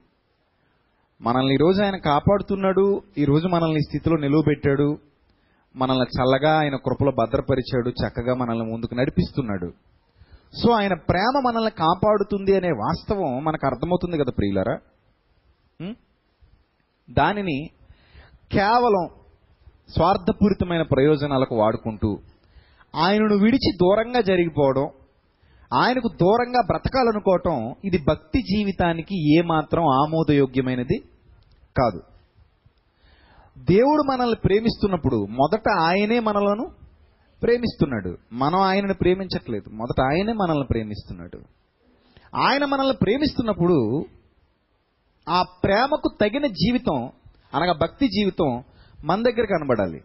మనల్ని 1.23 1.53
ఈరోజు 1.53 1.83
ఆయన 1.83 1.95
కాపాడుతున్నాడు 1.95 3.01
ఈరోజు 3.17 3.47
మనల్ని 3.47 3.81
స్థితిలో 3.81 4.15
నిలువబెట్టాడు 4.17 4.87
మనల్ని 5.77 6.07
చల్లగా 6.15 6.51
ఆయన 6.61 6.75
కృపలో 6.75 7.11
భద్రపరిచాడు 7.11 7.89
చక్కగా 7.89 8.33
మనల్ని 8.35 8.65
ముందుకు 8.71 8.95
నడిపిస్తున్నాడు. 8.95 9.69
సో 10.61 10.71
ఆయన 10.71 10.93
ప్రేమ 10.93 11.35
మనల్ని 11.45 11.71
కాపాడుతుంది 11.71 12.55
అనే 12.55 12.71
వాస్తవం 12.71 13.43
మనకు 13.43 13.65
అర్థమవుతుంది 13.65 14.17
కదా 14.17 14.31
ప్రియులరా? 14.31 14.75
దానిని 17.09 17.57
కేవలం 18.51 19.05
స్వార్థపూరితమైన 19.89 20.81
ప్రయోజనాలకు 20.81 21.55
వాడుకుంటూ 21.55 22.11
ఆయనను 22.95 23.35
విడిచి 23.35 23.71
దూరంగా 23.75 24.21
జరిగిపోవడం 24.21 24.85
ఆయనకు 25.71 26.09
దూరంగా 26.21 26.61
బ్రతకాలనుకోవటం 26.65 27.75
ఇది 27.85 27.99
భక్తి 28.07 28.39
జీవితానికి 28.41 29.39
ఏమాత్రం 29.39 29.83
ఆమోదయోగ్యమైనది 29.83 30.97
కాదు. 31.77 32.01
దేవుడు 33.57 34.03
మనల్ని 34.03 34.35
ప్రేమిస్తున్నప్పుడు 34.35 35.27
మొదట 35.29 35.63
ఆయనే 35.79 36.19
మనలను 36.19 36.67
ప్రేమిస్తున్నాడు. 37.43 38.17
మనం 38.33 38.59
ఆయనను 38.59 38.93
ప్రేమించట్లేదు. 38.93 39.69
మొదట 39.69 40.01
ఆయనే 40.01 40.33
మనల్ని 40.33 40.65
ప్రేమిస్తున్నాడు. 40.71 41.39
ఆయన 42.37 42.65
మనల్ని 42.65 42.97
ప్రేమిస్తున్నప్పుడు 43.01 44.05
ఆ 45.29 45.43
ప్రేమకు 45.63 46.17
తగిన 46.21 46.45
జీవితం 46.45 47.09
అనగా 47.53 47.73
భక్తి 47.73 48.07
జీవితం 48.07 48.63
మన 49.05 49.23
దగ్గర 49.23 49.45
కనబడాలి. 49.45 49.97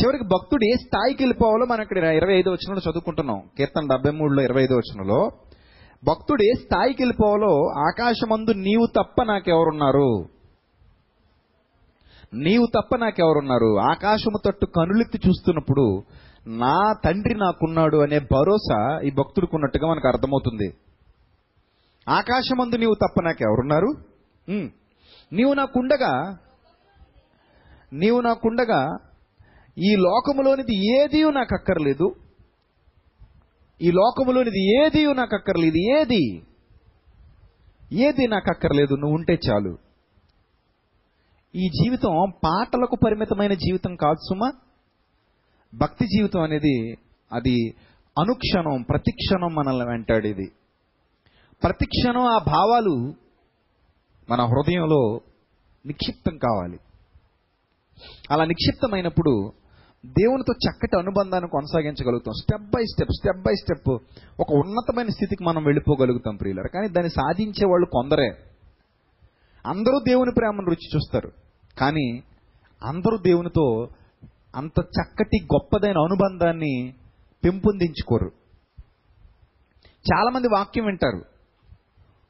చివరికి 0.00 0.24
భక్తుడు 0.24 0.64
ఏ 0.64 0.74
స్థాయికి 0.74 1.22
వెళ్ళిపోవాలో 1.22 1.66
మనం 1.66 1.82
ఇక్కడ 1.82 1.98
ఇరవై 1.98 2.34
ఐదో 2.34 2.50
వచనంలో 2.50 2.90
చదువుకుంటున్నాం. 2.90 3.42
కీర్తన 3.58 3.86
డెబ్బై 3.86 4.10
మూడులో 4.10 4.42
ఇరవై 4.42 4.62
ఐదో 4.62 4.76
వచనంలో. 4.76 5.30
భక్తుడు 6.04 6.42
ఏ 6.42 6.52
స్థాయికి 6.52 7.02
వెళ్ళిపోవాలో 7.02 7.68
ఆకాశమందు 7.88 8.50
నీవు 8.50 8.86
తప్ప 8.86 9.22
నాకెవరున్నారు? 9.22 10.24
నీవు 12.32 12.66
తప్ప 12.74 12.96
నాకెవరున్నారు? 12.96 13.70
ఆకాశము 13.90 14.38
తట్టు 14.44 14.66
కనులెత్తి 14.76 15.18
చూస్తున్నప్పుడు 15.24 15.84
నా 16.62 16.76
తండ్రి 17.04 17.34
నాకున్నాడు 17.34 17.96
అనే 17.96 18.18
భరోసా 18.32 18.78
ఈ 19.06 19.10
భక్తుడికి 19.10 19.54
ఉన్నట్టుగా 19.56 19.86
మనకు 19.90 20.08
అర్థమవుతుంది. 20.08 20.68
ఆకాశమందు 22.06 22.76
నీవు 22.76 22.96
తప్ప 23.02 23.22
నాకెవరున్నారు? 23.24 23.90
నీవు 25.32 25.52
నాకుండగా 25.54 26.12
నీవు 27.92 28.20
నాకుండగా 28.20 28.80
ఈ 29.78 29.90
లోకములోనిది 30.06 30.74
ఏదీ 30.94 31.20
నాకు 31.38 31.54
అక్కర్లేదు 31.54 32.06
ఈ 33.80 33.90
లోకములోనిది 33.90 34.62
ఏది 34.80 35.00
నాకు 35.20 35.34
అక్కర్లేదు 35.34 35.78
ఏది? 35.98 36.24
ఏది 38.06 38.24
నాకు 38.34 38.50
అక్కర్లేదు 38.54 38.94
నువ్వు 38.94 39.14
ఉంటే 39.16 39.34
చాలు. 39.46 39.72
ఈ 41.56 41.68
జీవితం 41.68 42.32
పాటలకు 42.44 42.96
పరిమితమైన 43.06 43.52
జీవితం 43.54 43.96
కాదు 43.96 44.14
సుమా. 44.14 44.52
భక్తి 45.74 46.04
జీవితం 46.04 46.42
అనేది 46.42 46.92
అది 47.32 47.74
అనుక్షణం 48.18 48.82
ప్రతిక్షణం 48.82 49.54
మనల్ని 49.54 49.86
వెంటాడేది. 49.86 50.52
ప్రతిక్షణం 51.62 52.20
ఆ 52.20 52.38
భావాలు 52.38 53.14
మన 54.30 54.44
హృదయంలో 54.44 55.20
నిక్షిప్తం 55.86 56.38
కావాలి. 56.38 56.78
అలా 58.30 58.44
నిక్షిప్తమైనప్పుడు 58.44 59.52
దేవునితో 60.06 60.52
చక్కటి 60.52 60.98
అనుబంధాన్ని 60.98 61.50
కొనసాగించగలుగుతాం. 61.50 62.34
Step 62.40 62.70
by 62.70 62.84
step 62.84 63.10
step 63.10 63.42
by 63.42 63.54
step 63.54 63.98
ఒక 64.40 64.52
ఉన్నతమైన 64.52 65.08
స్థితికి 65.08 65.44
మనం 65.44 65.64
వెళ్ళిపోగలుగుతాం 65.64 66.36
ప్రియులరు. 66.36 66.68
కానీ 66.68 66.88
దాన్ని 66.88 67.10
సాధించే 67.10 67.66
వాళ్ళు 67.66 67.86
కొందరే. 67.86 68.28
అందరూ 69.66 70.00
దేవుని 70.08 70.32
ప్రేమను 70.38 70.66
రుచి 70.66 70.96
చూస్తారు. 70.96 71.41
కానీ 71.78 72.22
అందరూ 72.82 73.16
దేవునితో 73.16 73.88
అంత 74.56 74.80
చక్కటి 74.80 75.44
గొప్పదైన 75.44 75.98
అనుబంధాన్ని 75.98 76.94
పెంపొందించుకోరు. 77.44 78.32
చాలామంది 80.14 80.48
వాక్యం 80.48 80.86
వింటారు 80.86 81.22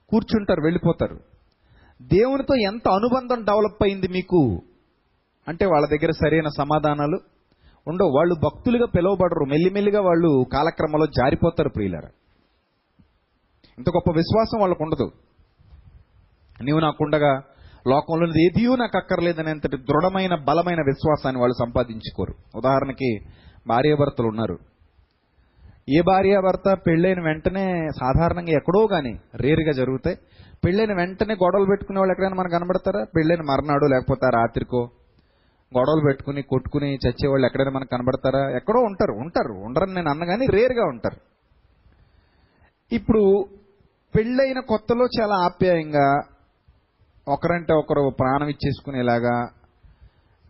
కూర్చుంటారు 0.09 0.61
వెళ్ళిపోతారు. 0.61 1.21
దేవునితో 2.03 2.55
ఎంత 2.55 2.89
అనుబంధం 2.89 3.45
డెవలప్ 3.45 3.83
అయింది 3.83 4.09
మీకు? 4.09 4.63
అంటే 5.49 5.67
వాళ్ళ 5.67 5.87
దగ్గర 5.87 6.11
సరైన 6.11 6.49
సమాధానాలు 6.59 7.19
ఉండవు. 7.87 8.09
వాళ్ళు 8.09 8.35
భక్తులుగా 8.35 8.87
పిలువబడరు. 8.87 9.45
మెల్లిమెల్లిగా 9.45 10.01
వాళ్ళు 10.01 10.47
కాలక్రమంలో 10.53 11.07
జారిపోతారు 11.07 11.69
ప్రియులారా. 11.69 12.09
ఇంత 13.79 13.89
గొప్ప 13.89 14.13
విశ్వాసం 14.17 14.61
వాళ్ళకు 14.61 14.85
ఉండదు. 14.85 15.13
నీవు 16.63 16.79
నాకుండగా 16.79 17.43
లోకంలోనిది 17.89 18.47
ఏదియూ 18.47 18.77
నాకు 18.77 18.97
అక్కర్లేదనేంతటి 18.97 19.77
దృఢమైన 19.77 20.35
బలమైన 20.35 20.81
విశ్వాసాన్ని 20.81 21.41
వాళ్ళు 21.41 21.65
సంపాదించుకోరు. 21.65 22.35
ఉదాహరణకి 22.57 23.19
భార్యాభర్తలు 23.69 24.27
ఉన్నారు. 24.27 24.59
ఏ 25.91 26.01
భార్యాభర్త 26.01 26.79
పెళ్ళైన 26.87 27.25
వెంటనే 27.25 27.89
సాధారణంగా 28.01 28.51
ఎక్కడో 28.51 28.87
కానీ 28.87 29.21
రేరుగా 29.35 29.73
జరుగుతాయి. 29.73 30.17
పెళ్ళైన 30.65 30.97
వెంటనే 30.97 31.35
గొడవలు 31.35 31.67
పెట్టుకునే 31.67 31.99
వాళ్ళు 31.99 32.13
ఎక్కడైనా 32.13 32.35
మనకు 32.35 32.53
కనబడతారా? 32.53 33.05
పెళ్ళైన 33.17 33.41
మర్నాడు 33.41 33.87
లేకపోతే 33.87 34.31
రాత్రికో 34.35 34.89
గొడవలు 35.79 36.01
పెట్టుకుని 36.05 36.43
కొట్టుకుని 36.43 36.95
చచ్చేవాళ్ళు 36.95 37.47
ఎక్కడైనా 37.47 37.71
మనకు 37.71 37.89
కనబడతారా? 37.93 38.57
ఎక్కడో 38.57 38.81
ఉంటారు 38.81 39.13
ఉంటారు. 39.13 39.53
ఉండరని 39.53 39.95
నేను 39.95 40.11
అన్నగాని 40.11 40.47
రేరుగా 40.47 40.85
ఉంటారు. 40.85 41.17
ఇప్పుడు 42.95 43.47
పెళ్ళైన 44.17 44.61
కొత్తలో 44.61 45.07
చాలా 45.21 45.35
ఆప్యాయంగా 45.35 46.21
ఒకరంటే 47.27 47.73
ఒకరు 47.73 48.03
ప్రాణం 48.21 48.49
ఇచ్చేసుకునేలాగా 48.49 49.35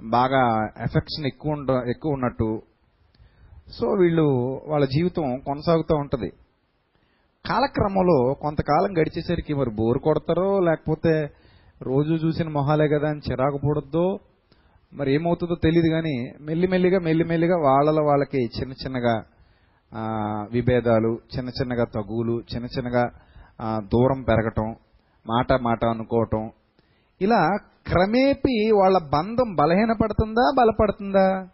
బాగా 0.01 0.43
ఎఫెక్షన్ 0.87 1.27
ఎక్కువ 1.27 1.53
ఉండ 1.53 1.71
ఎక్కువ 1.89 2.13
ఉన్నట్టు. 2.13 2.51
సో 3.79 3.87
వీళ్ళు 4.01 4.27
వాళ్ళ 4.71 4.85
జీవితం 4.85 5.27
కొనసాగుతూ 5.49 5.95
ఉంటుంది. 5.95 6.31
కాలక్రమంలో 7.45 8.35
కొంతకాలం 8.35 8.91
గడిచేసరికి 8.99 9.55
మరి 9.55 9.71
బోరు 9.71 9.99
కొడతారో 9.99 10.49
లేకపోతే 10.61 11.15
రోజు 11.83 12.13
చూసిన 12.15 12.49
మొహాలే 12.49 12.87
కదా 12.89 13.09
అని 13.09 13.21
చిరాకు 13.21 13.59
పడద్దో 13.59 14.05
మరి 14.93 15.15
ఏమవుతుందో 15.15 15.55
తెలియదు 15.55 15.89
కానీ 15.89 16.15
మెల్లిమెల్లిగా 16.41 16.99
మెల్లిమెల్లిగా 16.99 17.57
వాళ్ళలో 17.57 18.03
వాళ్ళకి 18.05 18.41
చిన్న 18.57 18.73
చిన్నగా 18.83 19.15
విభేదాలు 20.53 21.13
చిన్న 21.35 21.49
చిన్నగా 21.49 21.85
తగులు 21.85 22.37
చిన్న 22.53 22.67
చిన్నగా 22.67 23.05
దూరం 23.93 24.23
పెరగటం 24.23 24.69
మాట 25.27 25.53
మాట 25.61 25.85
అనుకోవటం 25.85 26.43
ఇలా 27.23 27.57
క్రమేపీ 27.87 28.71
వాళ్ళ 28.71 28.99
బంధం 28.99 29.55
బలహీనపడుతుందా 29.55 30.53
బలపడుతుందా? 30.59 31.49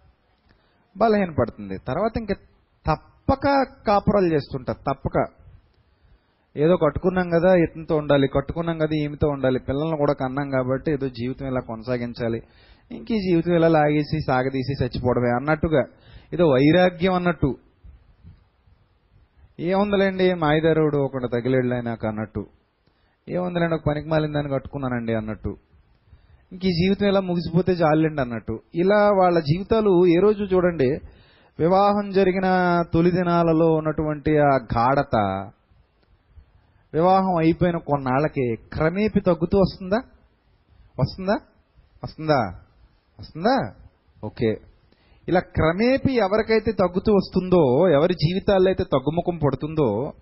బలహీనపడుతుంది. 0.97 1.79
తర్వాత 1.79 2.19
ఇంక 2.19 2.33
తప్పక 2.87 3.67
కాపురాలు 3.87 4.35
చేస్తుంటారు 4.35 4.95
తప్పక. 4.95 5.25
ఏదో 6.57 6.77
కట్టుకున్నాం 6.77 7.31
కదా 7.31 7.55
ఇతనితో 7.55 7.97
ఉండాలి 7.97 8.29
కట్టుకున్నాం 8.29 8.79
కదా 8.79 8.97
ఈమెతో 8.97 9.29
ఉండాలి 9.29 9.59
పిల్లల్ని 9.59 9.97
కూడా 9.97 10.13
కన్నాం 10.13 10.51
కాబట్టి 10.51 10.93
ఏదో 10.93 11.09
జీవితం 11.09 11.47
ఇలా 11.47 11.61
కొనసాగించాలి. 11.61 12.43
ఇంక 12.91 13.13
ఈ 13.13 13.21
జీవితం 13.21 13.53
ఇలా 13.53 13.69
లాగేసి 13.69 14.21
సాగదీసి 14.27 14.85
చచ్చిపోవడమే 14.85 15.31
అన్నట్టుగా. 15.31 15.85
ఏదో 16.33 16.45
వైరాగ్యం 16.45 17.15
అన్నట్టు. 17.15 17.57
ఏముందిలేండి 19.61 20.35
మాయదారుడు 20.35 20.99
ఒకటి 20.99 21.29
తగిలేళ్ళు 21.29 21.75
నాకు 21.75 22.07
అన్నట్టు. 22.07 22.47
ఏముందిలేండి 23.31 23.75
ఒక 23.75 23.81
పనికి 23.87 24.09
మాలిన 24.09 24.33
దాన్ని 24.33 24.53
కట్టుకున్నానండి 24.53 25.15
అన్నట్టు. 25.15 25.57
ఇంక 26.53 26.65
ఈ 26.65 26.69
జీవితం 26.69 27.07
ఇలా 27.07 27.21
ముగిసిపోతే 27.21 27.73
చాలండి 27.73 28.21
అన్నట్టు. 28.21 28.61
ఇలా 28.75 29.11
వాళ్ళ 29.11 29.39
జీవితాలు 29.39 30.07
ఏ 30.07 30.21
రోజు 30.21 30.45
చూడండి 30.45 30.99
వివాహం 31.59 32.11
జరిగిన 32.11 32.47
తొలి 32.93 33.11
దినాలలో 33.11 33.73
ఉన్నటువంటి 33.73 34.39
ఆ 34.39 34.59
గాఢత 34.77 35.17
వివాహం 36.95 37.37
అయిపోయిన 37.37 37.77
కొన్నాళ్ళకి 37.77 38.57
క్రమేపి 38.73 39.21
తగ్గుతూ 39.21 39.59
వస్తుందా? 39.59 39.97
వస్తుందా? 41.01 41.37
వస్తుందా? 42.05 42.55
వస్తుందా? 43.21 43.75
ఓకే. 44.25 44.55
ఇలా 45.29 45.41
క్రమేపీ 45.41 46.13
ఎవరికైతే 46.13 46.73
తగ్గుతూ 46.73 47.13
వస్తుందో 47.15 47.89
ఎవరి 47.89 48.15
జీవితాల్లో 48.15 48.69
అయితే 48.69 48.85
తగ్గుముఖం 48.85 49.39
పడుతుందో 49.39 50.13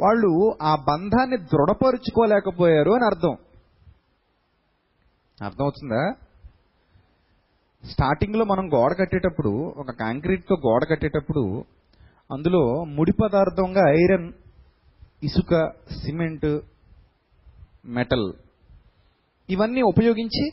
వాళ్ళు 0.00 0.56
ఆ 0.62 0.74
బంధాన్ని 0.74 1.36
దృఢపరుచుకోలేకపోయారు 1.36 2.90
అని 2.90 3.04
అర్థం. 3.04 3.36
అర్థమవుతుందా? 5.42 6.12
స్టార్టింగ్లో 7.84 8.44
మనం 8.44 8.72
గోడ 8.74 8.92
కట్టేటప్పుడు 8.92 9.48
ఒక 9.76 9.90
కాంక్రీట్తో 9.90 10.56
గోడ 10.56 10.84
కట్టేటప్పుడు 10.90 11.64
అందులో 12.32 12.84
ముడి 12.84 13.12
పదార్థంగా 13.12 13.90
ఐరన్ 13.90 14.32
ఇసుక 15.22 15.72
సిమెంట్ 16.04 16.60
మెటల్ 17.86 18.32
ఇవన్నీ 19.50 19.82
ఉపయోగించి 19.82 20.50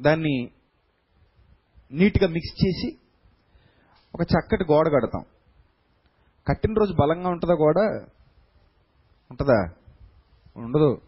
దాన్ని 0.00 0.48
నీట్గా 1.92 2.28
మిక్స్ 2.28 2.66
చేసి 2.66 2.96
ఒక 4.14 4.20
చక్కటి 4.20 4.64
గోడ 4.72 4.88
కడతాం. 4.88 5.24
కట్టిన 6.48 6.72
రోజు 6.72 6.94
బలంగా 7.00 7.28
ఉంటుందా 7.28 7.54
గోడ? 7.54 8.06
ఉంటుందా? 9.30 9.70
ఉండదు. 10.56 11.00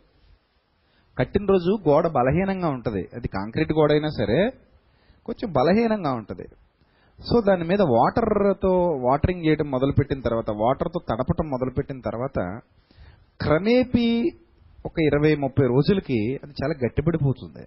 కట్టిన 1.19 1.47
రోజు 1.47 1.79
గోడ 1.89 2.07
బలహీనంగా 2.09 2.69
ఉంటుంది. 2.69 3.09
అది 3.15 3.29
కాంక్రీట్ 3.29 3.73
గోడ 3.73 3.93
అయినా 3.93 4.09
సరే 4.09 4.51
కొంచెం 5.27 5.53
బలహీనంగా 5.53 6.13
ఉంటుంది. 6.13 6.49
సో 7.21 7.41
దాని 7.41 7.65
మీద 7.65 7.83
వాటర్తో 7.83 8.79
వాటరింగ్ 8.79 9.45
చేయడం 9.45 9.71
మొదలుపెట్టిన 9.71 10.21
తర్వాత 10.21 10.51
వాటర్తో 10.51 11.01
తడపటం 11.09 11.51
మొదలుపెట్టిన 11.51 12.01
తర్వాత 12.01 12.61
క్రమేపీ 13.41 14.31
ఒక 14.87 15.01
ఇరవై 15.01 15.37
ముప్పై 15.37 15.67
రోజులకి 15.67 16.39
అది 16.43 16.53
చాలా 16.63 16.75
గట్టిపడిపోతుంది. 16.87 17.67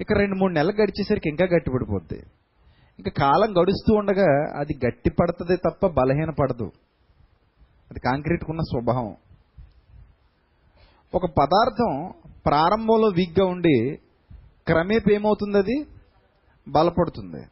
ఇక 0.00 0.12
రెండు 0.12 0.36
మూడు 0.36 0.52
నెలలు 0.52 0.72
గడిచేసరికి 0.72 1.28
ఇంకా 1.28 1.44
గట్టిపడిపోద్ది. 1.44 2.18
ఇంకా 2.98 3.10
కాలం 3.18 3.62
గడుస్తూ 3.62 3.94
ఉండగా 3.94 4.58
అది 4.60 4.78
గట్టి 4.86 5.10
పడుతుంది 5.10 5.56
తప్ప 5.56 5.86
బలహీన 5.86 6.30
పడదు 6.30 6.70
అది 7.90 8.00
కాంక్రీట్కున్న 8.00 8.60
స్వభావం. 8.60 9.16
ఒక 11.16 11.26
పదార్థం 11.38 11.92
ప్రారంభంలో 12.46 13.08
వీక్గా 13.08 13.46
ఉండి 13.46 13.76
క్రమేపీ 14.66 15.14
ఏమవుతుంది 15.14 15.58
అది 15.58 15.76
బలపడుతుంది. 16.68 17.42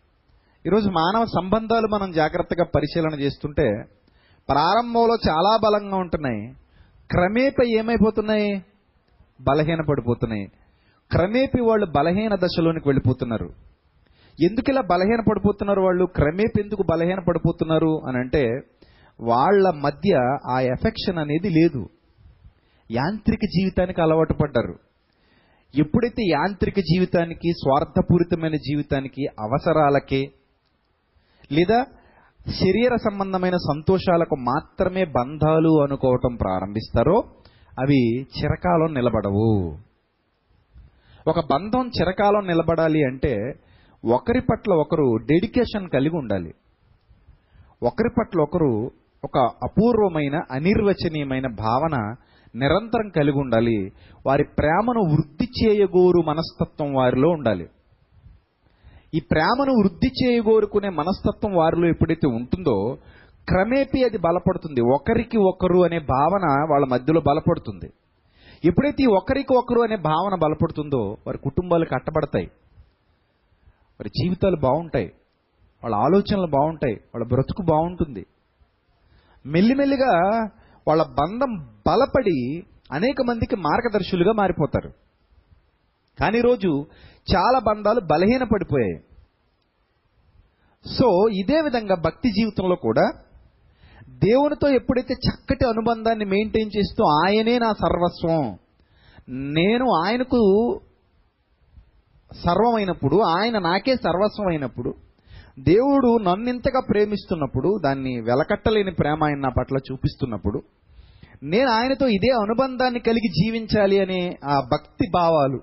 ఈరోజు 0.66 0.88
మానవ 0.90 1.24
సంబంధాలు 1.24 1.86
మనం 1.86 2.12
జాగ్రత్తగా 2.12 2.64
పరిశీలన 2.64 3.20
చేస్తుంటే 3.20 3.66
ప్రారంభంలో 4.48 5.16
చాలా 5.28 5.58
బలంగా 5.64 5.96
ఉంటున్నాయి. 5.96 6.42
క్రమేపీ 7.10 7.78
ఏమైపోతున్నాయి? 7.78 8.64
బలహీన 9.40 9.80
పడిపోతున్నాయి 9.80 10.46
క్రమేపీ 11.10 11.60
వాళ్ళు 11.60 11.86
బలహీన 11.86 12.34
దశలోనికి 12.34 12.88
వెళ్ళిపోతున్నారు. 12.88 13.48
ఎందుకు 14.38 14.70
ఇలా 14.70 14.80
బలహీన 14.80 15.20
పడిపోతున్నారు 15.30 15.80
వాళ్ళు? 15.80 16.04
క్రమేపీ 16.04 16.62
ఎందుకు 16.62 16.82
బలహీన 16.82 17.20
పడిపోతున్నారు 17.28 17.92
అని 18.08 18.18
అంటే 18.18 18.44
వాళ్ళ 19.20 19.70
మధ్య 19.70 20.38
ఆ 20.50 20.60
ఎఫెక్షన్ 20.60 21.18
అనేది 21.18 21.48
లేదు. 21.48 21.86
యాంత్రిక 22.90 23.38
జీవితానికి 23.44 24.02
అలవాటు 24.02 24.32
పడ్డారు. 24.32 24.74
ఎప్పుడైతే 25.74 26.22
యాంత్రిక 26.22 26.78
జీవితానికి 26.78 27.52
స్వార్థపూరితమైన 27.52 28.56
జీవితానికి 28.56 29.26
అవసరాలకే 29.40 30.22
లేదా 31.52 31.84
శరీర 32.60 32.96
సంబంధమైన 32.96 33.56
సంతోషాలకు 33.56 34.36
మాత్రమే 34.36 35.04
బంధాలు 35.04 35.82
అనుకోవటం 35.82 36.36
ప్రారంభిస్తారో 36.36 37.22
అవి 37.80 38.20
చిరకాలం 38.22 38.94
నిలబడవు. 38.94 39.76
ఒక 41.26 41.40
బంధం 41.40 41.88
చిరకాలం 41.88 42.46
నిలబడాలి 42.46 43.04
అంటే 43.04 43.52
ఒకరి 44.04 44.40
పట్ల 44.40 44.72
ఒకరు 44.72 45.16
డెడికేషన్ 45.16 45.90
కలిగి 45.90 46.16
ఉండాలి. 46.16 46.52
ఒకరి 47.82 48.08
పట్ల 48.18 48.40
ఒకరు 48.40 48.90
ఒక 49.24 49.38
అపూర్వమైన 49.38 50.40
అనిర్వచనీయమైన 50.50 51.46
భావన 51.46 52.14
నిరంతరం 52.54 53.08
కలిగి 53.08 53.38
ఉండాలి. 53.38 53.92
వారి 54.26 54.44
ప్రేమను 54.58 55.00
వృద్ధి 55.00 55.44
చేయగోరు 55.44 56.22
మనస్తత్వం 56.26 56.94
వారిలో 56.94 57.28
ఉండాలి. 57.28 57.68
ఈ 59.14 59.20
ప్రేమను 59.20 59.72
వృద్ధి 59.72 60.06
చేయగోరుకునే 60.06 60.88
మనస్తత్వం 60.88 61.54
వారిలో 61.54 61.88
ఎప్పుడైతే 61.88 62.28
ఉంటుందో 62.28 62.96
క్రమేపీ 63.48 64.04
అది 64.04 64.18
బలపడుతుంది. 64.18 64.80
ఒకరికి 64.80 65.38
ఒకరు 65.38 65.84
అనే 65.84 65.98
భావన 65.98 66.66
వాళ్ళ 66.70 66.86
మధ్యలో 66.86 67.20
బలపడుతుంది. 67.20 67.92
ఎప్పుడైతే 68.64 69.02
ఈ 69.02 69.06
ఒకరికి 69.06 69.56
ఒకరు 69.56 69.80
అనే 69.80 69.96
భావన 69.96 70.34
బలపడుతుందో 70.34 71.16
వారి 71.26 71.38
కుటుంబాలు 71.38 71.84
కట్టబడతాయి 71.84 72.46
వారి 74.00 74.08
జీవితాలు 74.08 74.56
బాగుంటాయి. 74.56 75.06
వాళ్ళ 75.82 75.96
ఆలోచనలు 75.96 76.46
బాగుంటాయి. 76.46 76.94
వాళ్ళ 76.94 77.26
బ్రతుకు 77.26 77.62
బాగుంటుంది. 77.62 78.26
మెల్లిమెల్లిగా 79.46 80.42
వాళ్ళ 80.88 81.02
బంధం 81.02 81.52
బలపడి 81.86 82.64
అనేక 82.92 83.22
మందికి 83.22 83.56
మార్గదర్శులుగా 83.56 84.32
మారిపోతారు. 84.32 84.90
కానీ 86.20 86.40
రోజు 86.40 86.86
చాలా 87.34 87.58
బంధాలు 87.58 88.00
బలహీన 88.00 88.44
పడిపోయాయి 88.44 88.96
సో 90.84 91.28
ఇదే 91.28 91.60
విధంగా 91.60 91.94
భక్తి 91.94 92.28
జీవితంలో 92.30 92.76
కూడా 92.76 93.06
దేవునితో 94.08 94.68
ఎప్పుడైతే 94.68 95.14
చక్కటి 95.14 95.64
అనుబంధాన్ని 95.64 96.24
మెయింటైన్ 96.24 96.70
చేస్తూ 96.76 97.04
ఆయనే 97.04 97.58
నా 97.58 97.72
సర్వస్వం 97.72 98.58
నేను 99.28 99.86
ఆయనకు 100.04 100.40
సర్వమైనప్పుడు 102.30 103.16
ఆయన 103.16 103.58
నాకే 103.58 103.96
సర్వస్వం 103.96 104.48
అయినప్పుడు 104.48 104.90
దేవుడు 105.56 106.18
నన్నింతగా 106.18 106.80
ప్రేమిస్తున్నప్పుడు 106.88 107.78
దాన్ని 107.82 108.20
వెలకట్టలేని 108.20 108.90
ప్రేమ 108.92 109.24
ఆయన 109.24 109.38
నా 109.38 109.48
పట్ల 109.48 109.76
చూపిస్తున్నప్పుడు 109.78 110.58
నేను 111.42 111.70
ఆయనతో 111.70 112.06
ఇదే 112.06 112.30
అనుబంధాన్ని 112.42 113.00
కలిగి 113.00 113.28
జీవించాలి 113.28 114.00
అనే 114.00 114.38
ఆ 114.44 114.60
భక్తి 114.72 115.10
భావాలు 115.12 115.60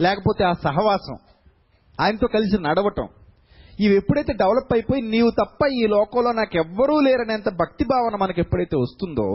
లేకపోతే 0.00 0.44
ఆ 0.44 0.52
సహవాసం 0.62 1.16
ఆయనతో 2.00 2.26
కలిసి 2.26 2.62
నడవటం 2.62 3.08
ఇవి 3.80 3.94
ఎప్పుడైతే 3.96 4.32
డెవలప్ 4.32 4.72
అయిపోయి 4.72 5.02
నీవు 5.02 5.30
తప్ప 5.30 5.66
ఈ 5.72 5.86
లోకంలో 5.86 6.32
నాకు 6.32 6.56
ఎవ్వరూ 6.56 7.00
లేరనేంత 7.00 7.48
భక్తి 7.48 7.84
భావన 7.84 8.16
మనకు 8.16 8.40
ఎప్పుడైతే 8.40 8.76
వస్తుందో 8.76 9.28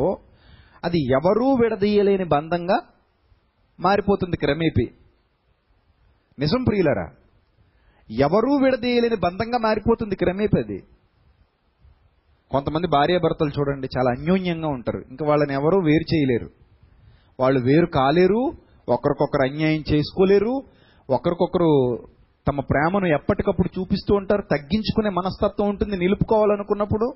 అది 0.83 0.99
ఎవరూ 1.11 1.53
విడదీయలేని 1.53 2.23
బంధంగా 2.25 2.77
మారిపోతుంది 3.79 4.37
క్రమేపీ. 4.37 4.85
నిజం 6.39 6.63
ప్రియులరా 6.63 7.07
ఎవరూ 8.09 8.55
విడదీయలేని 8.55 9.15
బంధంగా 9.15 9.57
మారిపోతుంది 9.57 10.15
క్రమేపది. 10.15 10.61
అది 10.63 10.83
కొంతమంది 12.51 12.87
భార్యాభర్తలు 12.87 13.59
చూడండి 13.59 13.87
చాలా 13.97 14.11
అన్యోన్యంగా 14.11 14.67
ఉంటారు. 14.67 15.03
ఇంకా 15.09 15.25
వాళ్ళని 15.25 15.53
ఎవరూ 15.53 15.79
వేరు 15.79 16.15
చేయలేరు. 16.15 16.49
వాళ్ళు 17.39 17.59
వేరు 17.59 17.85
కాలేరు 17.85 18.51
ఒకరికొకరు 18.89 19.51
అన్యాయం 19.51 19.83
చేసుకోలేరు 19.91 20.63
ఒకరికొకరు 21.09 21.97
తమ 22.47 22.59
ప్రేమను 22.59 23.05
ఎప్పటికప్పుడు 23.05 23.79
చూపిస్తూ 23.79 24.15
ఉంటారు 24.15 24.41
తగ్గించుకునే 24.41 25.09
మనస్తత్వం 25.09 25.69
ఉంటుంది 25.69 25.97
నిలుపుకోవాలనుకున్నప్పుడు. 25.97 27.13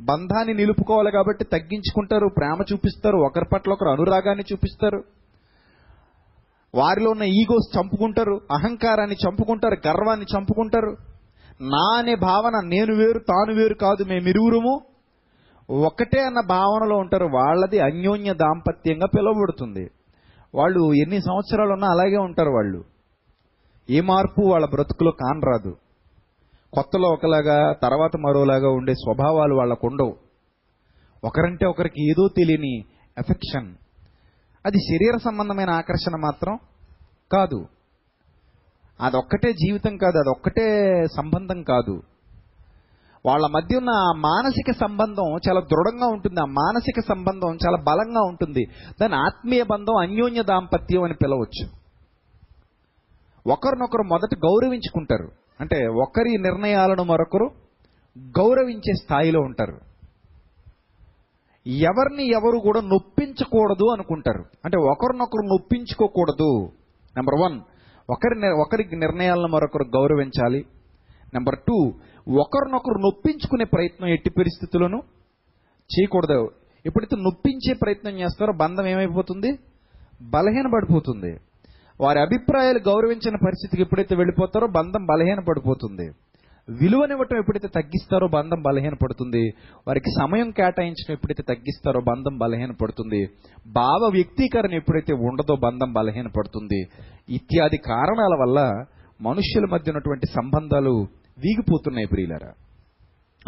బంధాన్ని 0.00 0.54
నిలుపుకోవాలి 0.54 1.10
కాబట్టి 1.10 1.44
తగ్గించుకుంటారు 1.44 2.28
ప్రేమ 2.36 2.64
చూపిస్తారు 2.72 3.16
ఒకరి 3.16 3.44
పట్ల 3.54 3.72
ఒకరు 3.72 3.88
అనురాగాన్ని 3.88 4.44
చూపిస్తారు. 4.52 5.04
వారిలో 6.74 7.10
ఉన్న 7.10 7.22
ఈగోస్ 7.22 7.78
చంపుకుంటారు 7.78 8.40
అహంకారాన్ని 8.50 9.16
చంపుకుంటారు 9.16 9.88
గర్వాన్ని 9.88 10.26
చంపుకుంటారు. 10.36 10.96
నా 11.62 11.98
అనే 11.98 12.14
భావన 12.14 12.60
నేను 12.66 12.94
వేరు 12.94 13.18
తాను 13.18 13.54
వేరు 13.54 13.74
కాదు 13.74 14.04
మేమిరువురుము. 14.04 14.80
ఒకటే 15.70 16.20
అన్న 16.20 16.40
భావనలో 16.48 16.96
ఉంటారు 16.96 17.24
వాళ్ళది 17.24 17.78
అన్యోన్య 17.80 18.34
దాంపత్యంగా 18.34 19.06
పిలువబడుతుంది. 19.06 19.90
వాళ్ళు 20.54 20.94
ఎన్ని 20.94 21.20
సంవత్సరాలు 21.20 21.72
ఉన్నా 21.72 21.88
అలాగే 21.90 22.16
ఉంటారు 22.16 22.50
వాళ్ళు. 22.50 22.84
ఏ 23.90 24.00
మార్పు 24.00 24.42
వాళ్ళ 24.42 24.66
బ్రతుకులో 24.66 25.10
కానరాదు. 25.10 25.76
కొత్తలో 26.72 27.08
ఒకలాగా 27.08 27.72
తర్వాత 27.82 28.16
మరోలాగా 28.16 28.68
ఉండే 28.68 28.94
స్వభావాలు 28.94 29.54
వాళ్ళకు 29.54 29.86
ఉండవు 29.86 30.14
ఒకరంటే 31.24 31.66
ఒకరికి 31.66 32.10
ఏదో 32.10 32.28
తెలియని 32.28 32.78
ఎఫెక్షన్ 33.18 33.74
అది 34.66 34.78
శరీర 34.78 35.16
సంబంధమైన 35.24 35.70
ఆకర్షణ 35.70 36.16
మాత్రం 36.16 36.58
కాదు. 37.32 37.66
అదొక్కటే 39.00 39.52
జీవితం 39.52 39.96
కాదు 39.96 40.18
అదొక్కటే 40.18 41.06
సంబంధం 41.16 41.62
కాదు. 41.62 42.02
వాళ్ళ 43.26 43.46
మధ్య 43.46 43.76
ఉన్న 43.76 43.90
ఆ 43.90 44.12
మానసిక 44.16 44.72
సంబంధం 44.80 45.24
చాలా 45.24 45.60
దృఢంగా 45.60 46.06
ఉంటుంది 46.06 46.40
ఆ 46.40 46.44
మానసిక 46.44 47.08
సంబంధం 47.08 47.58
చాలా 47.66 47.76
బలంగా 47.76 48.20
ఉంటుంది. 48.20 48.64
దాని 49.00 49.14
ఆత్మీయ 49.14 49.62
బంధం 49.62 49.96
అన్యోన్య 49.96 50.42
దాంపత్యం 50.42 51.02
అని 51.02 51.14
పిలవచ్చు. 51.14 51.68
ఒకరినొకరు 53.52 54.02
మొదట 54.02 54.34
గౌరవించుకుంటారు. 54.34 55.28
అంటే 55.60 55.86
ఒకరి 55.86 56.38
నిర్ణయాలను 56.38 57.02
మరొకరు 57.02 57.50
గౌరవించే 58.18 58.92
స్థాయిలో 58.92 59.40
ఉంటారు. 59.40 59.78
ఎవరిని 61.66 62.28
ఎవరు 62.28 62.58
కూడా 62.58 62.80
నొప్పించకూడదు 62.80 63.92
అనుకుంటారు. 63.92 64.44
అంటే 64.64 64.78
ఒకరినొకరు 64.78 65.46
నొప్పించుకోకూడదు. 65.46 66.68
నెంబర్ 67.16 67.34
వన్ 67.34 67.60
ఒకరి 68.10 68.52
ఒకరికి 68.52 68.60
ఒకరి 68.60 68.96
నిర్ణయాలను 68.96 69.48
మరొకరు 69.48 69.84
గౌరవించాలి. 69.96 70.64
నెంబర్ 71.34 71.58
టూ 71.68 71.76
ఒకరినొకరు 72.28 72.98
నొప్పించుకునే 72.98 73.64
ప్రయత్నం 73.64 74.08
ఎట్టి 74.08 74.30
పరిస్థితుల్లోనూ 74.30 74.98
చేయకూడదు. 75.90 76.50
ఎప్పుడైతే 76.86 77.16
నొప్పించే 77.16 77.74
ప్రయత్నం 77.74 78.18
చేస్తారో 78.18 78.52
బంధం 78.52 78.86
ఏమైపోతుంది? 78.86 79.58
బలహీనపడిపోతుంది 80.22 81.38
వారి 82.00 82.20
అభిప్రాయాలు 82.20 82.78
గౌరవించిన 82.78 83.36
పరిస్థితికి 83.36 83.82
ఎప్పుడైతే 83.82 84.16
వెళ్ళిపోతారో 84.16 84.66
బంధం 84.66 85.06
బలహీనపడిపోతుంది 85.06 86.10
విలువనివ్వటం 86.68 87.36
ఎప్పుడైతే 87.36 87.68
తగ్గిస్తారో 87.68 88.28
బంధం 88.28 88.62
బలహీనపడుతుంది 88.62 89.42
వారికి 89.88 90.10
సమయం 90.20 90.50
కేటాయించడం 90.50 91.12
ఎప్పుడైతే 91.12 91.54
తగ్గిస్తారో 91.54 92.00
బంధం 92.00 92.38
బలహీనపడుతుంది 92.38 93.20
భావ 93.72 94.10
వ్యక్తీకరణ 94.12 94.74
ఎప్పుడైతే 94.74 95.12
ఉండదో 95.12 95.56
బంధం 95.56 95.92
బలహీనపడుతుంది 95.92 96.80
ఇత్యాది 97.28 97.76
కారణాల 97.76 98.34
వల్ల 98.40 98.84
మనుష్యుల 99.22 99.66
మధ్య 99.72 99.90
ఉన్నటువంటి 99.90 100.26
సంబంధాలు 100.26 100.94
వీగిపోతున్నాయి 101.38 102.06
ప్రియులరా. 102.06 102.52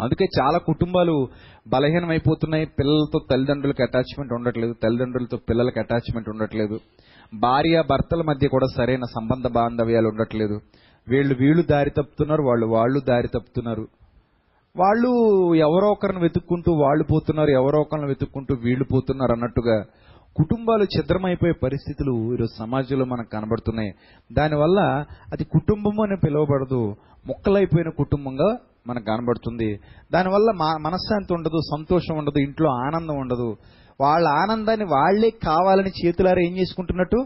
అందుకే 0.01 0.25
చాలా 0.39 0.57
కుటుంబాలు 0.57 1.27
బలహీనమైపోతున్నాయి. 1.67 2.65
పిల్లలతో 2.65 3.19
తల్లిదండ్రులకు 3.31 3.83
అటాచ్మెంట్ 3.83 4.33
ఉండట్లేదు. 4.33 4.73
తల్లిదండ్రులతో 4.83 5.37
పిల్లలకు 5.37 5.79
అటాచ్మెంట్ 5.79 6.29
ఉండట్లేదు. 6.29 6.79
భార్య 7.33 7.83
భర్తల 7.89 8.21
మధ్య 8.21 8.47
కూడా 8.47 8.65
సరైన 8.77 9.05
సంబంధ 9.15 9.47
బాంధవ్యాలు 9.47 10.07
ఉండట్లేదు. 10.07 10.59
వీళ్ళు 11.09 11.35
వీళ్ళు 11.35 11.63
దారి 11.71 11.89
తప్పుతున్నారు 11.89 12.43
వాళ్ళు 12.43 12.65
వాళ్ళు 12.65 12.99
దారి 12.99 13.27
తప్పుతున్నారు. 13.27 13.87
వాళ్ళు 14.75 15.11
ఎవరో 15.55 15.87
ఒకరిని 15.87 16.19
వెతుక్కుంటూ 16.19 16.71
వాళ్ళు 16.73 17.03
పోతున్నారు 17.03 17.49
ఎవరో 17.49 17.79
ఒకరిని 17.79 18.07
వెతుక్కుంటూ 18.07 18.55
వీళ్ళు 18.55 18.85
పోతున్నారు 18.93 19.31
అన్నట్టుగా 19.31 19.85
కుటుంబాలు 20.35 20.83
ఛిద్రమైపోయే 20.83 21.53
పరిస్థితులు 21.63 22.33
ఈరోజు 22.33 22.59
సమాజంలో 22.59 23.05
మనకు 23.05 23.29
కనబడుతున్నాయి. 23.29 23.91
దానివల్ల 24.33 25.05
అది 25.33 25.43
కుటుంబం 25.43 26.01
అని 26.01 26.17
పిలువబడదు 26.17 26.95
ముక్కలైపోయిన 27.27 27.89
కుటుంబంగా 27.89 28.57
మనకు 28.87 29.03
కనబడుతుంది. 29.03 29.79
దానివల్ల 30.13 30.51
మా 30.51 30.77
మనశ్శాంతి 30.77 31.33
ఉండదు 31.33 31.59
సంతోషం 31.75 32.17
ఉండదు 32.17 32.39
ఇంట్లో 32.39 32.69
ఆనందం 32.69 33.17
ఉండదు. 33.17 33.57
వాళ్ళ 34.01 34.27
ఆనందాన్ని 34.27 34.85
వాళ్ళే 34.85 35.29
కావాలని 35.29 35.91
చేతులారా 35.99 36.41
ఏం 36.41 36.57
చేసుకుంటున్నట్టు? 36.57 37.19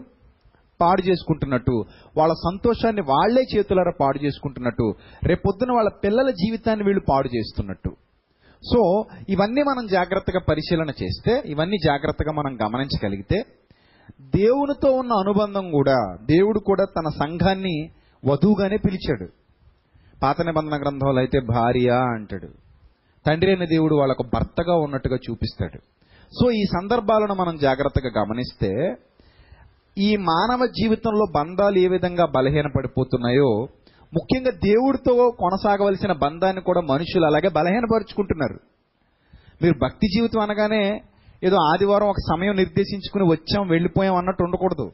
పాడు 0.82 1.02
చేసుకుంటున్నట్టు 1.08 1.76
వాళ్ళ 2.16 2.32
సంతోషాన్ని 2.46 3.02
వాళ్ళే 3.02 3.42
చేతులారా 3.54 3.92
పాడు 4.00 4.18
చేసుకుంటున్నట్టు 4.24 4.86
రేపొద్దున 5.24 5.72
వాళ్ళ 5.72 5.90
పిల్లల 6.04 6.30
జీవితాన్ని 6.30 6.84
వీళ్ళు 6.84 7.04
పాడు 7.10 7.28
చేస్తున్నట్టు. 7.36 7.92
సో 8.62 8.80
ఇవన్నీ 9.28 9.62
మనం 9.62 9.86
జాగ్రత్తగా 9.86 10.40
పరిశీలన 10.50 10.90
చేస్తే 11.02 11.42
ఇవన్నీ 11.46 11.78
జాగ్రత్తగా 11.84 12.32
మనం 12.32 12.52
గమనించగలిగితే 12.64 13.38
దేవునితో 14.36 14.88
ఉన్న 14.92 15.12
అనుబంధం 15.12 15.70
కూడా 15.70 15.98
దేవుడు 16.22 16.58
కూడా 16.58 16.84
తన 16.84 17.08
సంఘాన్ని 17.24 17.76
వధువుగానే 18.26 18.76
పిలిచాడు. 18.76 19.28
పాత 20.22 20.42
నిబంధన 20.42 20.76
గ్రంథంలో 20.82 21.18
అయితే 21.18 21.38
భార్య 21.40 21.90
అంటాడు. 22.16 22.50
తండ్రి 23.26 23.50
అయిన 23.50 23.64
దేవుడు 23.64 23.94
వాళ్ళకు 23.94 24.24
భర్తగా 24.34 24.74
ఉన్నట్టుగా 24.76 25.18
చూపిస్తాడు. 25.30 25.80
సో 26.32 26.50
ఈ 26.50 26.62
సందర్భాలను 26.76 27.34
మనం 27.34 27.54
జాగ్రత్తగా 27.56 28.10
గమనిస్తే 28.22 28.70
ఈ 29.98 30.16
మానవ 30.16 30.66
జీవితంలో 30.66 31.26
బంధాలు 31.36 31.78
ఏ 31.78 31.88
విధంగా 31.88 32.26
బలహీనపడిపోతున్నాయో 32.26 33.66
ముఖ్యంగా 34.14 34.50
దేవుడితో 34.50 35.30
కొనసాగవలసిన 35.38 36.12
బంధాన్ని 36.12 36.62
కూడా 36.62 36.80
మనుషులు 36.80 37.26
అలాగే 37.26 37.48
బలహీనపరుచుకుంటున్నారు. 37.48 38.60
మీరు 39.62 39.74
భక్తి 39.82 40.06
జీవితం 40.06 40.40
అనగానే 40.40 41.02
ఏదో 41.44 41.56
ఆదివారం 41.56 42.08
ఒక 42.08 42.16
సమయం 42.30 42.56
నిర్దేశించుకుని 42.56 43.24
వచ్చాం 43.24 43.68
వెళ్ళిపోయాం 43.68 44.16
అన్నట్టు 44.16 44.42
ఉండకూడదు. 44.42 44.92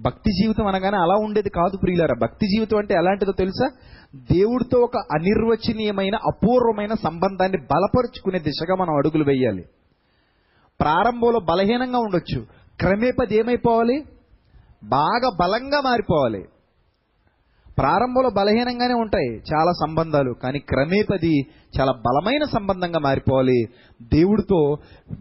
భక్తి 0.00 0.32
జీవితం 0.42 0.66
అనగానే 0.66 0.96
అలా 0.96 1.14
ఉండేది 1.14 1.50
కాదు 1.50 1.76
ప్రియులారా. 1.76 2.14
భక్తి 2.22 2.46
జీవితం 2.46 2.78
అంటే 2.78 2.94
ఎలాంటిదో 2.94 3.32
తెలుసా? 3.32 3.70
దేవుడితో 4.14 4.80
ఒక 4.80 4.96
అనిర్వచనీయమైన 4.96 6.14
అపూర్వమైన 6.14 6.94
సంబంధాన్ని 6.94 7.58
బలపరుచుకునే 7.58 8.38
దిశగా 8.38 8.74
మనం 8.74 8.96
అడుగులు 8.96 9.24
వేయాలి. 9.24 9.64
ప్రారంభంలో 10.80 11.40
బలహీనంగా 11.40 11.98
ఉండొచ్చు. 11.98 12.46
క్రమేపది 12.80 13.36
ఏమైపోవాలి 13.36 14.04
బాగా 14.84 15.36
బలంగా 15.40 15.80
మారిపోవాలి. 15.80 16.44
ప్రారంభంలో 17.78 18.30
బలహీనంగానే 18.30 18.94
ఉంటాయి 18.94 19.30
చాలా 19.30 19.72
సంబంధాలు 19.72 20.34
కానీ 20.42 20.58
క్రమేపది 20.58 21.40
చాలా 21.80 21.92
బలమైన 21.92 22.44
సంబంధంగా 22.44 22.98
మారిపోవాలి. 22.98 23.64
దేవుడితో 24.02 24.76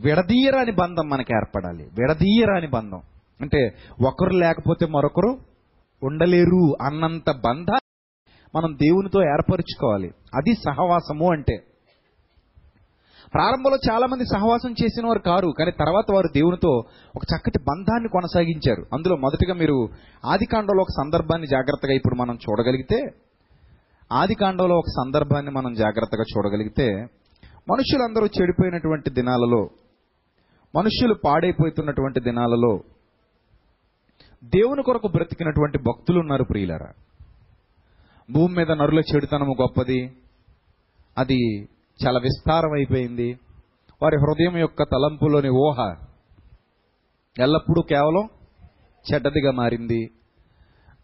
విడదీయరాని 0.06 0.72
బంధం 0.72 1.10
మనకి 1.10 1.34
ఏర్పడాలి. 1.36 1.84
విడదీయరాని 1.84 2.68
బంధం. 2.68 3.02
అంటే 3.42 3.76
ఒకరు 4.08 4.30
లేకపోతే 4.30 4.86
మరొకరు 4.86 5.38
ఉండలేరు 6.04 6.76
అన్నంత 6.82 7.32
బంధాన్ని 7.32 8.24
మనం 8.56 8.74
దేవునితో 8.76 9.22
ఏర్పరచుకోవాలి. 9.22 10.12
అది 10.36 10.54
సహవాసము 10.54 11.32
అంటే. 11.32 11.64
ప్రారంభంలో 13.36 13.78
చాలా 13.92 14.06
మంది 14.08 14.26
సహవాసం 14.26 14.72
చేసిన 14.72 15.08
వారు 15.08 15.20
కారు 15.20 15.54
కానీ 15.60 15.72
తర్వాత 15.72 16.12
వారు 16.14 16.28
దేవునితో 16.34 16.70
ఒక 17.16 17.22
చక్కటి 17.24 17.60
బంధాన్ని 17.60 18.10
కొనసాగించారు. 18.10 18.86
అందులో 18.94 19.16
మొదటిగా 19.16 19.54
మీరు 19.54 19.88
ఆదికాండంలో 20.26 20.82
ఒక 20.82 21.04
సందర్భాన్ని 21.04 21.48
జాగ్రత్తగా 21.48 21.94
ఇప్పుడు 21.94 22.16
మనం 22.16 22.36
చూడగలిగితే 22.36 23.06
ఆదికాండంలో 24.12 24.76
ఒక 24.76 24.90
సందర్భాన్ని 24.90 25.52
మనం 25.52 25.74
జాగ్రత్తగా 25.74 26.24
చూడగలిగితే 26.38 26.88
మనుషులందరూ 27.72 28.26
చెడిపోయినటువంటి 28.26 29.10
దినాలలో 29.10 29.70
మనుష్యులు 30.76 31.16
పాడైపోతున్నటువంటి 31.26 32.20
దినాలలో 32.20 32.80
దేవుని 34.44 34.84
కొరకు 34.84 35.08
బ్రతికినటువంటి 35.08 35.78
భక్తులు 35.78 36.20
ఉన్నారు 36.20 36.44
ప్రియులరా. 36.44 36.88
భూమి 38.32 38.56
మీద 38.56 38.72
నరుల 38.72 39.00
చెడుతనము 39.00 39.56
గొప్పది. 39.62 40.12
అది 41.18 41.68
చాలా 42.06 42.20
విస్తారమైపోయింది. 42.20 43.40
వారి 44.02 44.16
హృదయం 44.16 44.58
యొక్క 44.58 44.84
తలంపులోని 44.84 45.50
ఊహ 45.50 45.96
ఎల్లప్పుడూ 47.40 47.82
కేవలం 47.82 48.30
చెడ్డదిగా 49.14 49.52
మారింది. 49.52 50.10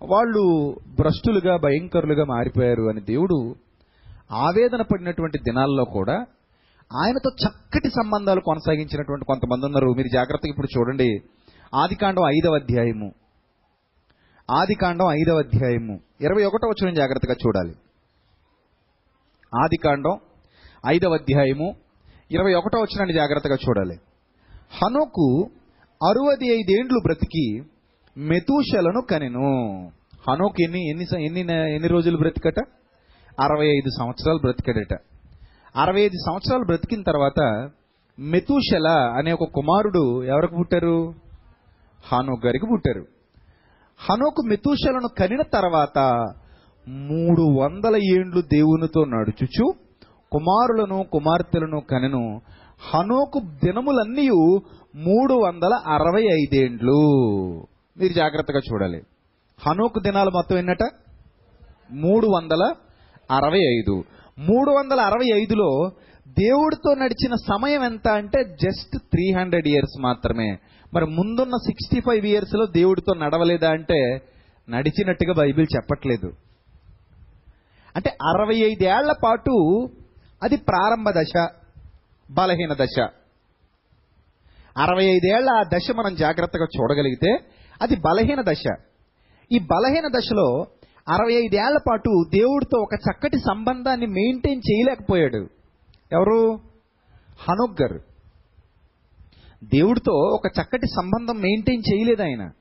వాళ్ళు 0.01 0.75
భ్రష్టులుగా 0.99 1.58
భయంకరులుగా 1.58 2.25
మారిపోయారు 2.25 2.84
అని 2.84 3.01
దేవుడు 3.01 3.56
ఆవేదన 4.32 4.82
పడినటువంటి 4.82 5.38
దినాల్లో 5.38 5.86
కూడా 5.86 6.13
ఆయనతో 7.04 7.30
చక్కటి 7.30 7.89
సంబంధాలు 7.89 8.41
కొనసాగించినటువంటి 8.41 9.25
కొంతమంది 9.25 9.65
ఉన్నారు. 9.65 9.88
మీరు 9.88 10.08
జాగ్రత్తగా 10.13 10.49
ఇప్పుడు 10.49 10.67
చూడండి. 10.80 11.19
ఆదికాండం 11.75 12.23
ఐదవ 12.27 12.56
అధ్యాయము. 12.56 13.12
ఆదికాండం 14.51 15.06
ఐదవ 15.12 15.38
అధ్యాయము. 15.38 15.99
ఇరవై 16.21 16.43
ఒకటో 16.43 16.67
వచ్చిన 16.67 16.93
జాగ్రత్తగా 16.93 17.34
చూడాలి. 17.34 17.75
ఆదికాండం 19.63 20.17
ఐదవ 20.88 21.13
అధ్యాయము 21.13 21.76
ఇరవై 22.32 22.54
ఒకటో 22.54 22.80
వచ్చిన 22.80 23.12
జాగ్రత్తగా 23.12 23.56
చూడాలి. 23.56 23.96
హనోకు 24.82 25.41
అరవది 26.10 26.48
ఐదేండ్లు 26.54 27.00
బ్రతికి 27.00 27.62
మెతూషలను 28.17 29.02
కనెను. 29.10 29.88
హనోకు 30.30 30.63
ఎన్ని 30.63 30.89
ఎన్ని 30.89 31.26
ఎన్ని 31.26 31.74
ఎన్ని 31.76 31.88
రోజులు 31.88 32.17
బ్రతికట? 32.17 32.56
అరవై 33.39 33.67
ఐదు 33.67 33.89
సంవత్సరాలు 34.00 34.38
బ్రతికడట. 34.38 34.98
అరవై 35.76 36.02
ఐదు 36.02 36.30
సంవత్సరాలు 36.30 36.65
బ్రతికిన 36.65 37.02
తర్వాత 37.02 37.70
మెతూషల 38.20 38.88
అనే 38.88 39.32
ఒక 39.32 39.50
కుమారుడు 39.54 40.24
ఎవరికి 40.24 40.56
పుట్టారు? 40.56 41.13
హానోక్ 42.06 42.46
గారికి 42.46 42.65
పుట్టారు. 42.72 43.06
హనోకు 44.10 44.41
మెతూషలను 44.48 45.10
కనిన 45.20 45.41
తర్వాత 45.41 45.98
మూడు 46.89 47.41
వందల 47.41 47.96
ఏండ్లు 47.96 48.41
దేవునితో 48.41 49.06
నడుచుచు 49.06 49.81
కుమారులను 50.32 51.04
కుమార్తెలను 51.04 51.80
కనెను. 51.80 52.41
హనోకు 52.94 53.39
దినములన్నీ 53.39 54.30
మూడు 54.96 55.34
వందల 55.34 55.74
అరవై 55.88 56.22
ఐదేండ్లు 56.22 57.02
మీరు 57.98 58.13
జాగ్రత్తగా 58.13 58.60
చూడాలి. 58.74 59.02
హనోకు 59.67 60.00
దినాలు 60.00 60.30
మొత్తం 60.30 60.58
ఎన్నట? 60.58 60.84
మూడు 61.91 62.28
వందల 62.28 62.74
అరవై 63.32 63.60
ఐదు. 63.60 64.04
మూడు 64.39 64.72
వందల 64.72 65.00
అరవై 65.00 65.41
ఐదులో 65.41 65.89
దేవుడితో 66.28 66.96
నడిచిన 66.96 67.36
సమయం 67.36 67.84
ఎంత 67.84 68.08
అంటే 68.08 68.44
జస్ట్ 68.44 68.98
త్రీ 68.98 69.34
హండ్రెడ్ 69.34 69.67
ఇయర్స్ 69.67 70.02
మాత్రమే. 70.02 70.58
మరి 70.94 71.06
ముందున్న 71.06 71.56
సిక్స్టీ 71.56 72.00
ఫైవ్ 72.00 72.26
ఇయర్స్లో 72.26 72.65
దేవుడితో 72.65 73.13
నడవలేదా 73.13 73.70
అంటే 73.70 74.22
నడిచినట్టుగా 74.70 75.34
బైబిల్ 75.34 75.67
చెప్పట్లేదు. 75.76 76.32
అంటే 77.96 78.10
అరవై 78.10 78.56
ఐదేళ్ళ 78.56 79.13
పాటు 79.24 79.88
అది 80.43 80.58
ప్రారంభ 80.58 81.10
దశ 81.10 81.47
బలహీన 82.32 82.73
దశ. 82.73 82.99
అరవై 84.77 85.06
ఐదేళ్ళ 85.06 85.49
ఆ 85.49 85.63
దశ 85.63 85.91
మనం 85.95 86.15
జాగ్రత్తగా 86.15 86.65
చూడగలిగితే 86.65 87.38
అది 87.82 87.95
బలహీన 87.95 88.41
దశ. 88.41 88.63
ఈ 89.51 89.60
బలహీన 89.60 90.08
దశలో 90.08 90.65
అరవై 91.10 91.34
ఐదేళ్ళ 91.34 91.77
పాటు 91.89 92.23
దేవుడితో 92.36 92.80
ఒక 92.82 92.93
చక్కటి 92.93 93.38
సంబంధాన్ని 93.38 94.06
మెయింటైన్ 94.06 94.62
చేయలేకపోయాడు. 94.71 95.49
ఎవరు? 96.12 96.60
హనుగ్గర్. 97.39 98.01
దేవుడితో 99.63 100.13
ఒక 100.13 100.51
చక్కటి 100.62 100.88
సంబంధం 100.88 101.39
మెయింటైన్ 101.39 101.84
చేయలేదు 101.93 102.21
ఆయన. 102.21 102.51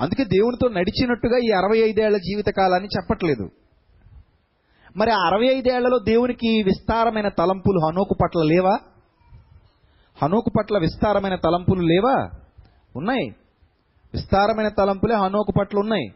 అందుకే 0.00 0.24
దేవునితో 0.24 0.68
నడిచినట్టుగా 0.68 1.38
ఈ 1.38 1.50
అరవై 1.50 1.78
ఐదేళ్ళ 1.78 2.16
జీవిత 2.16 2.46
కాలాన్ని 2.56 2.88
చెప్పట్లేదు. 2.96 3.50
మరి 4.96 5.10
ఆ 5.10 5.26
అరవై 5.26 5.46
ఐదేళ్ళలో 5.46 5.98
దేవునికి 5.98 6.62
విస్తారమైన 6.62 7.28
తలంపులు 7.28 7.86
హనోకు 7.88 8.14
పట్ల 8.22 8.42
లేవా? 8.42 8.78
హనోకు 10.22 10.50
పట్ల 10.58 10.78
విస్తారమైన 10.78 11.34
తలంపులు 11.34 11.80
లేవా? 11.80 12.30
ఉన్నాయి. 12.96 13.26
విస్తారమైన 14.14 14.68
తలంపులే 14.68 15.14
హనోకు 15.14 15.52
పట్ల 15.60 15.78
ఉన్నాయి. 15.78 16.06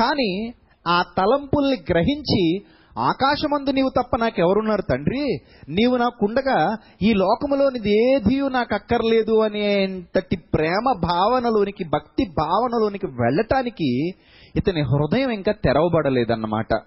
కానీ 0.00 0.54
ఆ 0.88 1.02
తలంపుల్ని 1.18 1.76
గ్రహించి 1.90 2.58
ఆకాశమందు 2.98 3.70
నీవు 3.70 3.88
తప్ప 3.88 4.16
నాకెవరున్నారు 4.16 4.82
తండ్రి? 4.90 5.36
నీవు 5.68 5.96
నాకుండగా 5.96 6.76
ఈ 7.02 7.12
లోకములోనిది 7.12 8.14
ఏది 8.14 8.50
నాకు 8.50 8.74
అక్కర్లేదు 8.74 9.42
అనేంతటి 9.42 10.36
ప్రేమ 10.54 10.92
భావనలోనికి 11.02 11.84
భక్తి 11.84 12.24
భావనలోనికి 12.38 13.06
వెళ్ళటానికి 13.06 14.08
ఇతని 14.56 14.80
హృదయం 14.80 15.30
ఇంకా 15.30 15.52
తెరవబడలేదన్నమాట. 15.52 16.82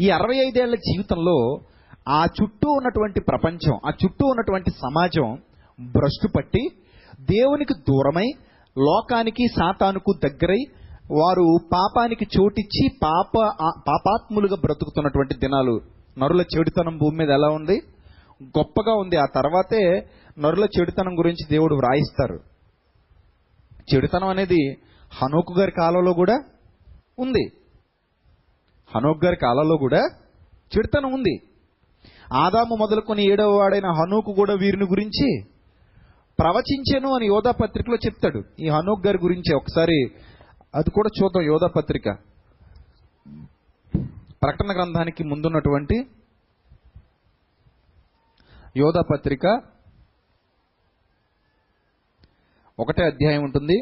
ఈ 0.00 0.10
అరవై 0.10 0.36
ఐదేళ్ళ 0.36 0.74
జీవితంలో 0.74 1.60
ఆ 2.08 2.24
చుట్టూ 2.24 2.70
ఉన్నటువంటి 2.70 3.20
ప్రపంచం 3.20 3.80
ఆ 3.86 3.90
చుట్టూ 4.04 4.26
ఉన్నటువంటి 4.26 4.70
సమాజం 4.70 5.38
భ్రష్టు 5.80 6.28
పట్టి 6.36 6.68
దేవునికి 7.20 7.74
దూరమై 7.74 8.26
లోకానికి 8.78 9.46
సాతానుకు 9.58 10.12
దగ్గరై 10.24 10.64
వారు 11.10 11.58
పాపానికి 11.72 12.26
చోటిచ్చి 12.40 12.88
పాప 13.02 13.38
పాపాత్ములుగా 13.88 14.56
బ్రతుకుతున్నటువంటి 14.56 15.34
దినాలు. 15.34 15.80
నరుల 16.18 16.40
చెడుతనం 16.40 16.98
భూమి 16.98 17.16
మీద 17.16 17.30
ఎలా 17.30 17.48
ఉంది? 17.48 17.80
గొప్పగా 18.42 18.94
ఉంది. 18.94 19.16
ఆ 19.16 19.24
తర్వాతే 19.34 20.08
నరుల 20.38 20.66
చెడుతనం 20.80 21.18
గురించి 21.18 21.46
దేవుడు 21.50 21.74
వ్రాయిస్తారు. 21.74 22.40
చెడుతనం 23.94 24.28
అనేది 24.28 24.72
హనోకు 25.22 25.52
గారి 25.58 25.70
కాలంలో 25.70 26.12
కూడా 26.12 26.42
ఉంది. 27.18 27.44
హనోక్ 28.94 29.24
గారి 29.24 29.36
కాలంలో 29.36 29.76
కూడా 29.76 30.00
చెడుతనం 30.72 31.12
ఉంది. 31.12 31.34
ఆదాము 32.44 32.74
మొదలుకొని 32.76 33.22
ఏడవ 33.32 33.52
వాడైన 33.58 33.88
హనోకు 33.98 34.30
కూడా 34.32 34.54
వీరిని 34.62 34.86
గురించి 34.92 35.28
ప్రవచించాను 36.38 37.08
అని 37.16 37.26
యోధా 37.26 37.52
పత్రికలో 37.60 37.96
చెప్తాడు. 38.06 38.40
ఈ 38.64 38.66
హనోక్ 38.68 39.06
గారి 39.06 39.18
గురించి 39.18 39.50
ఒకసారి 39.56 39.98
అది 40.78 40.90
కూడా 40.96 41.10
చూద్దాం 41.18 41.44
యోధా 41.52 41.68
పత్రిక. 41.76 42.08
ప్రకటన 44.42 44.70
గ్రంథానికి 44.78 45.22
ముందున్నటువంటి 45.24 45.96
యోధా 48.76 49.02
పత్రిక 49.12 49.46
ఒకటే 52.78 53.02
అధ్యాయం 53.04 53.42
ఉంటుంది. 53.42 53.78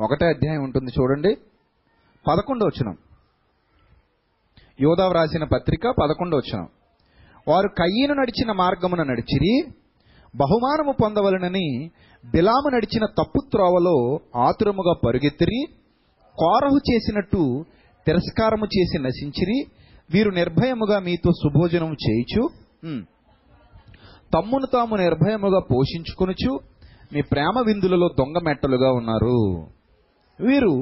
ఒకటే 0.00 0.26
అధ్యాయం 0.26 0.62
ఉంటుంది 0.62 0.92
చూడండి. 1.00 1.34
పదకొండో 2.28 2.66
వచనం. 2.66 2.96
యోధావ్ 4.80 5.10
వ్రాసిన 5.10 5.44
పత్రిక 5.44 5.94
పదకొండో 6.02 6.36
వచనం. 6.36 6.68
వారు 7.48 7.68
కయ్యను 7.68 8.14
నడిచిన 8.14 8.52
మార్గమున 8.52 9.02
నడిచిరి 9.02 9.70
బహుమానము 10.36 10.94
పొందవలనని 11.02 11.90
బిలాము 12.24 12.68
నడిచిన 12.68 13.04
తప్పు 13.04 13.40
త్రోవలో 13.50 14.18
ఆతురముగా 14.40 14.94
పరుగెత్తిరి 15.06 15.64
కోరహు 16.38 16.78
చేసినట్టు 16.92 17.64
తిరస్కారము 18.06 18.64
చేసి 18.64 19.02
నశించిరి 19.02 19.58
వీరు 20.12 20.30
నిర్భయముగా 20.30 20.98
మీతో 20.98 21.30
సుభోజనం 21.30 21.92
చేయుచు 21.92 22.48
తమ్మును 24.34 24.66
తాము 24.72 24.94
నిర్భయముగా 24.96 25.58
పోషించుకొనుచు 25.58 26.58
మీ 27.12 27.22
ప్రేమ 27.22 27.62
విందులలో 27.66 28.08
దొంగ 28.18 28.36
మెట్టలుగా 28.44 28.92
ఉన్నారు. 28.92 29.75
వీరు 30.38 30.72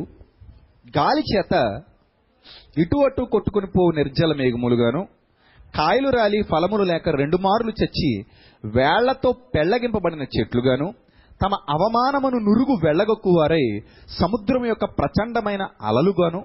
గాలి 0.97 1.23
చేత 1.31 1.55
ఇటు 2.77 2.99
అటు 3.07 3.23
కొట్టుకుని 3.33 3.69
పోవు 3.75 3.90
నిర్జల 3.99 4.33
మేఘములుగాను 4.40 5.03
కాయలు 5.75 6.11
రాలి 6.11 6.38
ఫలములు 6.51 6.85
లేక 6.85 7.14
రెండు 7.21 7.38
మార్లు 7.45 7.73
చచ్చి 7.79 8.11
వేళ్ళతో 8.64 9.31
పెళ్ళగింపబడిన 9.55 10.25
చెట్లుగాను 10.35 10.88
తమ 11.40 11.55
అవమానమును 11.69 12.38
నురుగు 12.40 12.75
వెళ్ళగొక్కువారై 12.85 13.64
సముద్రం 14.19 14.62
యొక్క 14.67 14.85
ప్రచండమైన 14.99 15.62
అలలుగాను 15.83 16.40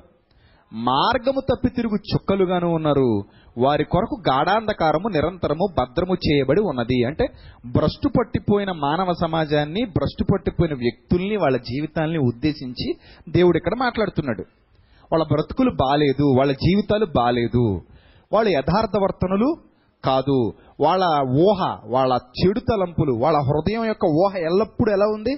మార్గము 0.72 1.42
తప్పి 1.42 1.70
తిరుగు 1.70 1.98
చుక్కలుగాను 2.10 2.68
ఉన్నారు 2.74 3.10
వారి 3.60 3.84
కొరకు 3.84 4.22
గాఢాంధకారము 4.30 5.08
నిరంతరము 5.08 5.74
భద్రము 5.80 6.14
చేయబడి 6.14 6.62
ఉన్నది. 6.62 7.04
అంటే 7.04 7.26
భ్రష్టు 7.66 8.10
పట్టిపోయిన 8.10 8.72
మానవ 8.72 9.14
సమాజాన్ని 9.22 9.86
భ్రష్టు 9.86 10.24
పట్టిపోయిన 10.24 10.74
వ్యక్తుల్ని 10.74 11.38
వాళ్ళ 11.38 11.58
జీవితాల్ని 11.58 12.18
ఉద్దేశించి 12.18 12.94
దేవుడు 13.30 13.58
ఇక్కడ 13.58 13.74
మాట్లాడుతున్నాడు. 13.80 14.42
వాళ్ళ 15.12 15.26
బ్రతుకులు 15.26 15.72
బాలేదు 15.72 16.36
వాళ్ళ 16.40 16.52
జీవితాలు 16.52 17.06
బాలేదు. 17.16 17.82
వాళ్ళ 18.34 18.50
యథార్థవర్తనులు 18.50 19.56
కాదు. 20.06 20.54
వాళ్ళ 20.80 21.04
ఊహ 21.30 21.80
వాళ్ళ 21.86 22.14
చెడు 22.14 22.60
తలంపులు 22.60 23.14
వాళ్ళ 23.14 23.38
హృదయం 23.38 23.86
యొక్క 23.86 24.06
ఊహ 24.06 24.38
ఎల్లప్పుడూ 24.38 24.94
ఎలా 24.94 25.06
ఉంది? 25.06 25.34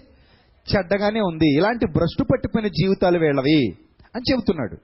చెడ్డగానే 0.75 1.19
ఉంది. 1.19 1.57
ఇలాంటి 1.57 1.85
భ్రష్టు 1.85 2.23
పట్టిపోయిన 2.23 2.67
జీవితాలు 2.67 3.19
వీళ్ళవి 3.19 3.75
అని 4.15 4.31
చెబుతున్నాడు. 4.31 4.77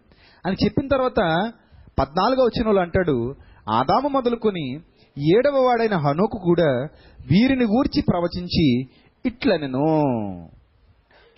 అని 0.46 0.56
చెప్పిన 0.66 0.88
తర్వాత 0.88 1.52
పద్నాలుగో 2.00 2.44
వచ్చిన 2.44 2.66
వాళ్ళు 2.66 2.82
అంటాడు 2.82 3.36
ఆదాము 3.70 4.08
మొదలుకొని 4.08 4.76
ఏడవ 5.18 5.66
వాడైన 5.66 5.96
హనోకు 5.96 6.38
కూడా 6.44 6.84
వీరిని 7.32 7.64
గూర్చి 7.64 8.02
ప్రవచించి 8.02 8.82
ఇట్లనెను. 9.26 9.88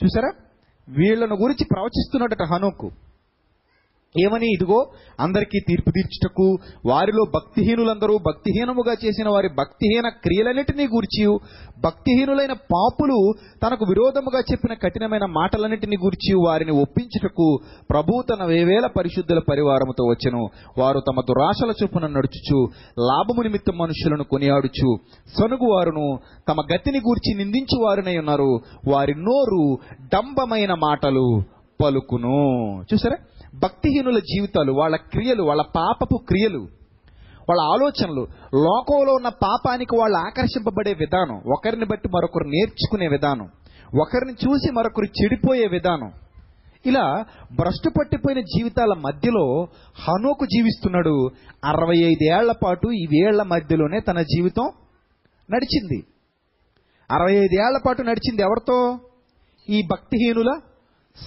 చూసారా? 0.04 0.32
వీళ్ళను 0.90 1.36
గురించి 1.36 1.66
ప్రవచిస్తున్నాడట 1.74 2.44
హనోకు. 2.54 2.92
ఏమని 4.18 4.48
ఇదిగో 4.48 4.90
అందరికీ 5.20 5.60
తీర్పు 5.68 5.92
తీర్చుటకు 5.92 6.58
వారిలో 6.86 7.24
భక్తిహీనులందరూ 7.34 8.18
భక్తిహీనముగా 8.18 8.96
చేసిన 9.06 9.30
వారి 9.30 9.48
భక్తిహీన 9.48 10.10
క్రియలన్నిటినీ 10.10 10.88
గూర్చి 10.88 11.38
భక్తిహీనులైన 11.84 12.54
పాపులు 12.54 13.34
తనకు 13.64 13.86
విరోధముగా 13.90 14.40
చెప్పిన 14.40 14.74
కఠినమైన 14.74 15.26
మాటలన్నిటినీ 15.26 15.98
గూర్చి 16.04 16.34
వారిని 16.48 16.72
ఒప్పించుటకు 16.72 17.60
ప్రభు 17.90 18.24
తన 18.30 18.46
వేవేల 18.46 18.86
పరిశుద్ధుల 18.86 19.40
పరివారముతో 19.50 20.06
వచ్చెను. 20.06 20.50
వారు 20.78 21.00
తమ 21.00 21.22
దురాశల 21.22 21.74
చొప్పున 21.84 22.08
నడుచుచు 22.08 22.68
లాభము 23.00 23.42
నిమిత్తం 23.42 23.78
మనుషులను 23.78 24.24
కొనియాడుచు. 24.24 24.98
సనుగువారును 25.38 26.20
తమ 26.50 26.56
గతిని 26.74 26.98
గూర్చి 26.98 27.36
నిందించు 27.36 27.84
వారునై 27.84 28.18
ఉన్నారు. 28.18 28.60
వారి 28.88 29.14
నోరు 29.18 29.78
డంబమైన 30.16 30.74
మాటలు 30.74 31.42
పలుకును. 31.84 32.38
చూసారా 32.94 33.16
భక్తిహీనుల 33.56 34.20
జీవితాలు 34.20 34.72
వాళ్ళ 34.72 34.96
క్రియలు 34.96 35.44
వాళ్ళ 35.44 35.62
పాపపు 35.62 36.18
క్రియలు 36.18 36.68
వాళ్ళ 37.50 37.62
ఆలోచనలు 37.62 38.28
లోకంలో 38.56 39.14
ఉన్న 39.14 39.30
పాపానికి 39.30 39.96
వాళ్ళు 40.00 40.18
ఆకర్షింపబడే 40.18 40.94
విధానం 40.94 41.42
ఒకరిని 41.52 41.86
బట్టి 41.86 42.10
మరొకరు 42.10 42.48
నేర్చుకునే 42.48 43.08
విధానం 43.08 43.50
ఒకరిని 44.02 44.34
చూసి 44.34 44.72
మరొకరు 44.72 45.06
చెడిపోయే 45.06 45.68
విధానం. 45.68 46.12
ఇలా 46.86 47.26
భ్రష్టు 47.52 47.90
పట్టిపోయిన 47.90 48.40
జీవితాల 48.40 48.94
మధ్యలో 48.94 49.68
హనోకు 50.08 50.46
జీవిస్తున్నాడు. 50.46 51.30
అరవై 51.66 51.98
ఐదేళ్ళ 51.98 52.52
పాటు 52.52 52.88
ఈ 52.88 53.06
వేళ్ళ 53.06 53.44
మధ్యలోనే 53.44 54.00
తన 54.00 54.22
జీవితం 54.22 54.72
నడిచింది. 55.52 56.04
అరవై 57.12 57.34
ఐదేళ్ళ 57.34 57.80
పాటు 57.86 58.02
నడిచింది 58.02 58.42
ఎవరితో? 58.42 59.00
ఈ 59.70 59.82
భక్తిహీనుల 59.92 60.60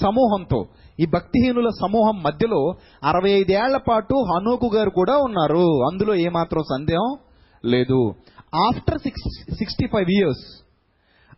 సమూహంతో. 0.03 0.67
ఈ 1.01 1.07
భక్తిహీనుల 1.07 1.69
సమూహం 1.69 2.23
మధ్యలో 2.23 2.75
అరవై 3.05 3.31
ఐదేళ్ళ 3.31 3.77
పాటు 3.77 4.15
హనోకు 4.15 4.71
గారు 4.75 4.91
కూడా 4.91 5.17
ఉన్నారు. 5.17 5.89
అందులో 5.93 6.15
ఏమాత్రం 6.15 6.63
సందేహం 6.63 7.17
లేదు. 7.65 8.15
After 8.55 8.99
six 8.99 9.55
sixty 9.55 9.87
five 9.87 10.11
years 10.11 10.65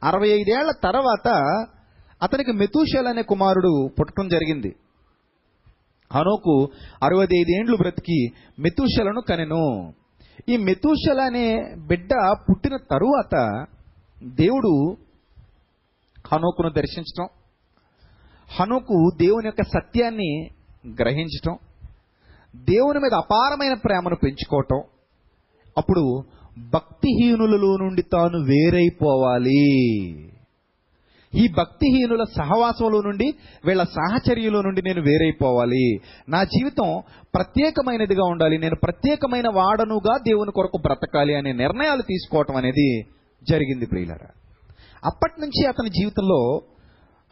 అరవై 0.04 0.28
ఐదేళ్ళ 0.28 0.72
తర్వాత 0.84 1.28
అతనికి 2.22 2.52
మెతూషల్ 2.52 3.06
అనే 3.06 3.22
కుమారుడు 3.22 3.88
పుట్టడం 4.00 4.28
జరిగింది. 4.28 4.76
హనోకు 6.12 6.68
అరవై 7.02 7.24
ఐదేండ్లు 7.24 7.76
బ్రతికి 7.76 8.28
మెతూషలను 8.58 9.20
కనెను. 9.20 9.92
ఈ 10.48 10.56
మెతూషల 10.56 11.20
అనే 11.20 11.74
బిడ్డ 11.86 12.10
పుట్టిన 12.50 12.76
తరువాత 12.90 13.66
దేవుడు 14.22 14.96
హనోకును 16.32 16.68
దర్శించడం 16.68 17.28
హనుకు 18.60 19.10
దేవుని 19.16 19.46
యొక్క 19.46 19.62
సత్యాన్ని 19.62 20.48
గ్రహించటం 21.00 21.58
దేవుని 22.56 22.98
మీద 22.98 23.14
అపారమైన 23.14 23.74
ప్రేమను 23.74 24.16
పెంచుకోవటం 24.16 24.82
అప్పుడు 25.78 26.22
భక్తిహీనులలో 26.58 27.76
నుండి 27.76 28.02
తాను 28.02 28.38
వేరైపోవాలి. 28.38 29.64
ఈ 31.34 31.48
భక్తిహీనుల 31.48 32.24
సహవాసంలో 32.36 33.00
నుండి 33.00 33.34
వీళ్ళ 33.66 33.82
సాహచర్యంలో 33.82 34.62
నుండి 34.62 34.82
నేను 34.82 35.00
వేరైపోవాలి. 35.00 35.98
నా 36.28 36.44
జీవితం 36.44 37.02
ప్రత్యేకమైనదిగా 37.34 38.24
ఉండాలి. 38.24 38.58
నేను 38.58 38.76
ప్రత్యేకమైన 38.76 39.48
వాడనుగా 39.54 40.18
దేవుని 40.18 40.52
కొరకు 40.52 40.78
బ్రతకాలి 40.78 41.34
అనే 41.34 41.52
నిర్ణయాలు 41.52 42.02
తీసుకోవటం 42.02 42.56
అనేది 42.56 43.02
జరిగింది 43.50 43.86
ప్రియులరా. 43.86 44.28
అప్పటి 45.04 45.40
నుంచి 45.40 45.66
అతని 45.66 45.88
జీవితంలో 45.88 46.60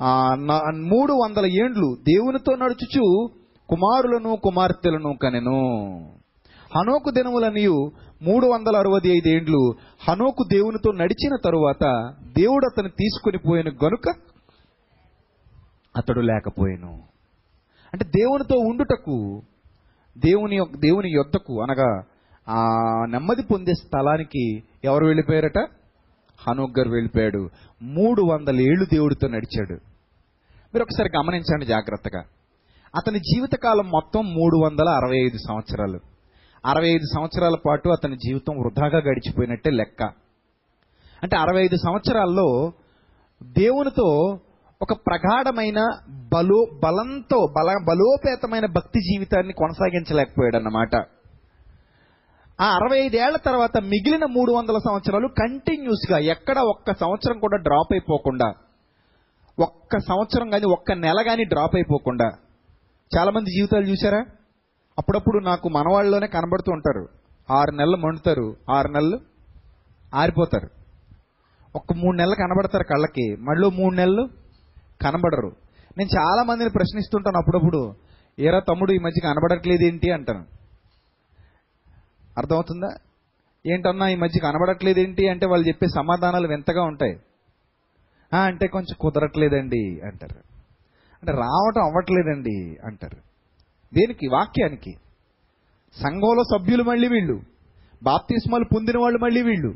మూడు 0.01 1.13
వందల 1.13 1.47
ఏండ్లు 1.47 1.95
దేవునితో 1.95 2.57
నడుచుచు 2.57 3.29
కుమారులను 3.69 4.37
కుమార్తెలను 4.37 5.15
కనెను. 5.23 5.59
హనోకు 6.77 7.11
దినములనియు 7.11 7.91
మూడు 8.23 8.47
వందల 8.47 8.77
అరవై 8.77 9.09
ఐదు 9.09 9.29
ఏండ్లు 9.29 9.75
హనోకు 10.09 10.45
దేవునితో 10.53 10.93
నడిచిన 10.93 11.37
తరువాత 11.45 12.15
దేవుడు 12.39 12.67
అతను 12.67 12.89
తీసుకుని 12.89 13.39
పోయిన 13.39 13.69
గనుక 13.69 14.15
అతడు 15.97 16.21
లేకపోయాను. 16.21 17.03
అంటే 17.93 18.05
దేవునితో 18.05 18.59
ఉండుటకు 18.59 19.43
దేవుని 20.19 20.57
యొక్క- 20.57 20.81
దేవుని 20.81 21.11
యొద్దకు 21.11 21.63
అనగా 21.63 22.03
ఆ 22.49 22.65
నెమ్మది 23.07 23.43
పొందే 23.43 23.75
స్థలానికి 23.75 24.63
ఎవరు 24.85 25.07
వెళ్ళిపోయారట? 25.07 25.59
హనోక్ 26.49 26.79
గారు 26.79 26.91
వెళ్ళిపోయాడు. 26.91 27.49
మూడు 27.83 28.23
వందల 28.23 28.61
ఏళ్ళు 28.61 28.85
దేవుడితో 28.85 29.29
నడిచాడు. 29.29 29.73
మీరు 30.75 30.83
ఒకసారి 30.83 31.11
గమనించండి 31.19 31.67
జాగ్రత్తగా. 31.67 32.21
అతని 32.97 33.19
జీవితకాలం 33.19 33.87
మొత్తం 33.87 34.35
మూడు 34.35 34.57
వందల 34.57 34.89
అరవై 34.89 35.17
ఐదు 35.17 35.37
సంవత్సరాలు. 35.37 36.01
అరవై 36.67 36.89
ఐదు 36.89 37.07
సంవత్సరాల 37.17 37.55
పాటు 37.67 37.89
అతని 37.89 38.17
జీవితం 38.17 38.59
వృధాగా 38.59 38.99
గడిచిపోయినట్టే 38.99 39.71
లెక్క. 39.71 40.03
అంటే 41.23 41.37
అరవై 41.37 41.63
ఐదు 41.63 41.77
సంవత్సరాల్లో 41.77 42.73
దేవునితో 43.43 44.39
ఒక 44.83 44.93
ప్రగాఢమైన 45.07 45.89
బలో 46.09 46.67
బలంతో 46.85 47.47
బల 47.57 47.85
బలోపేతమైన 47.89 48.67
భక్తి 48.67 49.01
జీవితాన్ని 49.01 49.53
కొనసాగించలేకపోయాడు 49.53 50.57
అన్నమాట 50.57 51.07
ఆ 52.61 52.65
అరవై 52.65 52.99
ఐదేళ్ళ 52.99 53.37
తర్వాత 53.37 53.77
మిగిలిన 53.79 54.25
మూడు 54.25 54.53
వందల 54.53 54.79
సంవత్సరాలు 54.79 55.29
కంటిన్యూస్గా 55.29 56.19
ఎక్కడ 56.19 56.59
ఒక్క 56.59 56.95
సంవత్సరం 56.95 57.39
కూడా 57.39 57.57
డ్రాప్ 57.57 57.93
అయిపోకుండా 57.93 58.53
ఒక్క 59.59 59.99
సంవత్సరం 59.99 60.51
కానీ 60.51 60.65
ఒక్క 60.65 60.93
నెల 60.93 61.23
కానీ 61.23 61.45
డ్రాప్ 61.45 61.77
అయిపోకుండా. 61.77 62.29
చాలామంది 63.17 63.51
జీవితాలు 63.51 63.83
చూసారా 63.83 64.25
అప్పుడప్పుడు 64.99 65.45
నాకు 65.45 65.69
మనవాళ్ళలోనే 65.69 66.27
కనబడుతూ 66.27 66.73
ఉంటారు. 66.73 67.09
ఆరు 67.53 67.71
నెలలు 67.71 67.97
మండుతారు 67.97 68.57
ఆరు 68.71 68.89
నెలలు 68.89 69.21
ఆరిపోతారు. 70.15 70.69
ఒక్క 71.77 71.93
మూడు 71.93 72.17
నెలలు 72.17 72.35
కనబడతారు 72.35 72.85
కళ్ళకి 72.85 73.37
మళ్ళీ 73.41 73.71
మూడు 73.71 73.95
నెలలు 73.95 74.29
కనబడరు. 75.03 75.53
నేను 75.99 76.11
చాలా 76.19 76.43
మందిని 76.43 76.71
ప్రశ్నిస్తుంటాను 76.71 77.39
అప్పుడప్పుడు 77.39 77.95
ఏరా 78.39 78.61
తమ్ముడు 78.69 78.93
ఈ 78.93 78.99
మధ్య 78.99 79.29
కనబడట్లేదు 79.29 79.83
ఏంటి 79.83 80.11
అంటాను. 80.11 80.62
అర్థమవుతుందా? 82.39 82.89
ఏంటన్నా 83.67 84.09
ఈ 84.09 84.15
మధ్య 84.15 84.41
కనబడట్లేదు 84.41 85.01
ఏంటి 85.01 85.29
అంటే 85.29 85.47
వాళ్ళు 85.47 85.69
చెప్పే 85.69 85.87
సమాధానాలు 85.87 86.49
వింతగా 86.49 86.83
ఉంటాయి. 86.83 87.21
అంటే 88.43 88.67
కొంచెం 88.67 88.97
కుదరట్లేదండి 89.01 90.01
అంటారు. 90.05 90.39
అంటే 91.23 91.33
రావటం 91.33 91.83
అవ్వట్లేదండి 91.83 92.77
అంటారు. 92.85 93.17
దేనికి? 93.95 94.29
వాక్యానికి. 94.29 94.93
సంఘంలో 96.03 96.59
సభ్యులు 96.59 96.83
మళ్ళీ 96.83 97.09
వీళ్ళు. 97.09 97.41
బాప్తిస్మాలు 98.03 98.65
పొందిన 98.65 98.99
వాళ్ళు 98.99 99.19
మళ్ళీ 99.19 99.43
వీళ్ళు. 99.43 99.75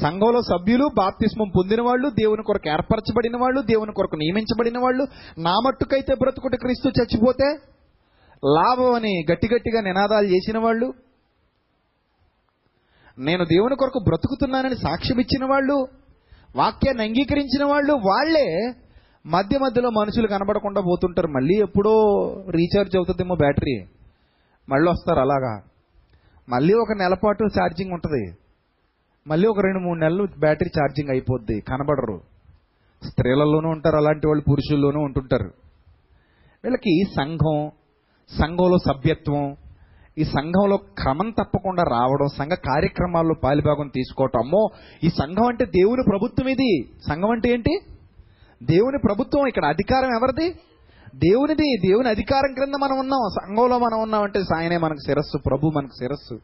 సంఘంలో 0.00 0.42
సభ్యులు 0.42 0.90
బాప్తిస్మం 0.96 1.48
పొందిన 1.56 1.82
వాళ్ళు 1.82 2.08
దేవుని 2.08 2.42
కొరకు 2.42 2.68
ఏర్పరచబడిన 2.68 3.36
వాళ్ళు 3.36 3.60
దేవుని 3.60 3.92
కొరకు 3.92 4.16
నియమించబడిన 4.16 4.78
వాళ్ళు 4.78 5.06
నా 5.38 5.54
మట్టుకైతే 5.66 6.14
బ్రతుకుట 6.14 6.54
క్రీస్తు 6.54 6.88
చచ్చిపోతే 6.88 7.73
లాభం 8.46 8.94
అని 8.94 9.26
గట్టి 9.32 9.48
గట్టిగా 9.54 9.80
నినాదాలు 9.80 10.26
చేసిన 10.26 10.58
వాళ్ళు 10.58 10.94
నేను 13.18 13.44
దేవుని 13.44 13.76
కొరకు 13.76 13.98
బ్రతుకుతున్నానని 13.98 14.76
సాక్ష్యం 14.76 15.20
ఇచ్చిన 15.20 15.44
వాళ్ళు 15.44 15.88
వాక్యాన్ని 16.56 17.04
అంగీకరించిన 17.04 17.64
వాళ్ళు 17.64 17.92
వాళ్ళే 17.92 18.74
మధ్య 19.26 19.58
మధ్యలో 19.58 19.90
మనుషులు 19.90 20.26
కనబడకుండా 20.26 20.80
పోతుంటారు. 20.80 21.26
మళ్ళీ 21.26 21.54
ఎప్పుడో 21.54 21.92
రీఛార్జ్ 22.50 22.96
అవుతుందేమో 22.96 23.34
బ్యాటరీ. 23.34 23.84
మళ్ళీ 24.68 24.90
వస్తారు 24.90 25.20
అలాగా. 25.20 25.62
మళ్ళీ 26.48 26.74
ఒక 26.74 26.92
నెల 26.98 27.14
పాటు 27.14 27.44
ఛార్జింగ్ 27.44 27.92
ఉంటుంది. 27.92 28.36
మళ్ళీ 29.26 29.48
ఒక 29.48 29.60
రెండు 29.60 29.78
మూడు 29.78 29.98
నెలలు 29.98 30.28
బ్యాటరీ 30.38 30.70
ఛార్జింగ్ 30.80 31.10
అయిపోద్ది. 31.10 31.60
కనబడరు. 31.60 32.20
స్త్రీలలోనూ 33.08 33.68
ఉంటారు 33.68 33.96
అలాంటి 33.96 34.26
వాళ్ళు 34.26 34.44
పురుషుల్లోనూ 34.50 35.00
ఉంటుంటారు. 35.00 35.50
వీళ్ళకి 36.64 37.02
సంఘం 37.16 37.70
సంఘంలో 38.30 38.78
సభ్యత్వం 38.78 39.56
ఈ 40.18 40.24
సంఘంలో 40.24 40.76
క్రమం 40.76 41.30
తప్పకుండా 41.30 41.82
రావడం 41.82 42.26
సంఘ 42.38 42.50
కార్యక్రమాల్లో 42.50 43.34
పాలిభాగం 43.44 43.88
తీసుకోవటం. 43.94 44.40
అమ్మో 44.40 44.68
ఈ 45.04 45.08
సంఘం 45.08 45.46
అంటే 45.46 45.64
దేవుని 45.64 46.02
ప్రభుత్వం 46.10 46.48
ఇది. 46.48 46.88
సంఘం 47.08 47.30
అంటే 47.30 47.50
ఏంటి? 47.50 47.80
దేవుని 48.62 48.98
ప్రభుత్వం 49.04 49.46
ఇక్కడ 49.46 49.64
అధికారం 49.64 50.16
ఎవరిది? 50.16 50.48
దేవునిది. 51.14 51.88
దేవుని 51.88 52.08
అధికారం 52.08 52.54
క్రింద 52.54 52.74
మనం 52.82 52.98
ఉన్నాం. 52.98 53.28
సంఘంలో 53.42 53.78
మనం 53.78 54.02
ఉన్నాం 54.02 54.22
అంటే 54.22 54.40
సాయనే 54.40 54.76
మనకు 54.76 55.06
శిరస్సు 55.06 55.38
ప్రభు 55.38 55.66
మనకు 55.66 55.92
శిరస్సు. 55.98 56.38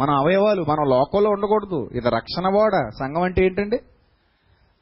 మన 0.00 0.10
అవయవాలు 0.10 0.62
మనం 0.62 0.90
లోకంలో 0.90 1.30
ఉండకూడదు. 1.30 1.88
ఇది 1.92 2.10
రక్షణ 2.10 2.48
ఓడ. 2.48 2.88
సంఘం 3.00 3.22
అంటే 3.22 3.46
ఏంటండి? 3.46 3.76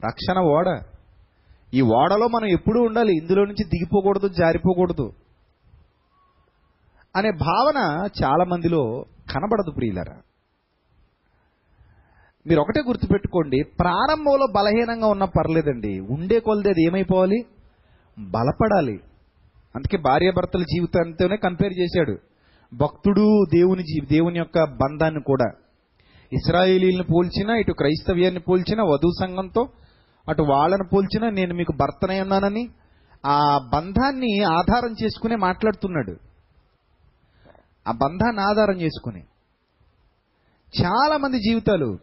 రక్షణ 0.05 0.39
ఓడ. 0.39 0.81
ఈ 1.73 1.81
ఓడలో 1.81 2.27
మనం 2.27 2.45
ఎప్పుడూ 2.45 2.81
ఉండాలి. 2.81 3.13
ఇందులో 3.17 3.45
నుంచి 3.45 3.63
దిగిపోకూడదు 3.63 4.27
జారిపోకూడదు. 4.27 5.11
అనే 7.15 7.31
భావన 7.31 8.07
చాలా 8.23 8.43
మందిలో 8.43 9.05
కనబడదు 9.33 9.71
ప్రియులరా. 9.71 10.17
మీరు 12.47 12.61
ఒకటే 12.61 12.81
గుర్తుపెట్టుకోండి 12.87 13.63
ప్రారంభంలో 13.79 14.47
బలహీనంగా 14.55 15.07
ఉన్నా 15.07 15.25
పర్లేదండి. 15.25 15.99
ఉండే 15.99 16.39
కొలది 16.39 16.69
అది 16.69 16.85
ఏమైపోవాలి? 16.85 17.45
బలపడాలి. 18.19 18.99
అందుకే 19.75 19.97
భార్యాభర్తల 19.97 20.61
జీవితంతోనే 20.61 21.37
కంపేర్ 21.37 21.73
చేశాడు. 21.79 22.17
భక్తుడు 22.73 23.45
దేవుని 23.53 23.83
జీ 23.83 24.05
దేవుని 24.05 24.39
యొక్క 24.39 24.63
బంధాన్ని 24.63 25.21
కూడా. 25.21 25.45
ఇస్రాయేలీలను 26.33 27.03
పోల్చినా 27.03 27.55
ఇటు 27.55 27.71
క్రైస్తవ్యాన్ని 27.71 28.39
పోల్చినా 28.39 28.83
వధు 28.83 29.09
సంఘంతో 29.19 29.67
అటు 30.29 30.41
వాళ్ళని 30.41 30.83
పోల్చినా 30.93 31.29
నేను 31.29 31.55
మీకు 31.55 31.73
భర్తనై 31.73 32.21
ఉన్నానని 32.21 32.69
ఆ 33.25 33.69
బంధాన్ని 33.73 34.43
ఆధారం 34.43 34.95
చేసుకునే 35.03 35.35
మాట్లాడుతున్నాడు. 35.35 36.28
ఆ 37.89 37.91
బంధాన్ని 37.91 38.41
ఆధారం 38.41 38.81
చేసుకుని. 38.81 39.23
చాలామంది 40.81 41.37
జీవితాలు 41.37 41.97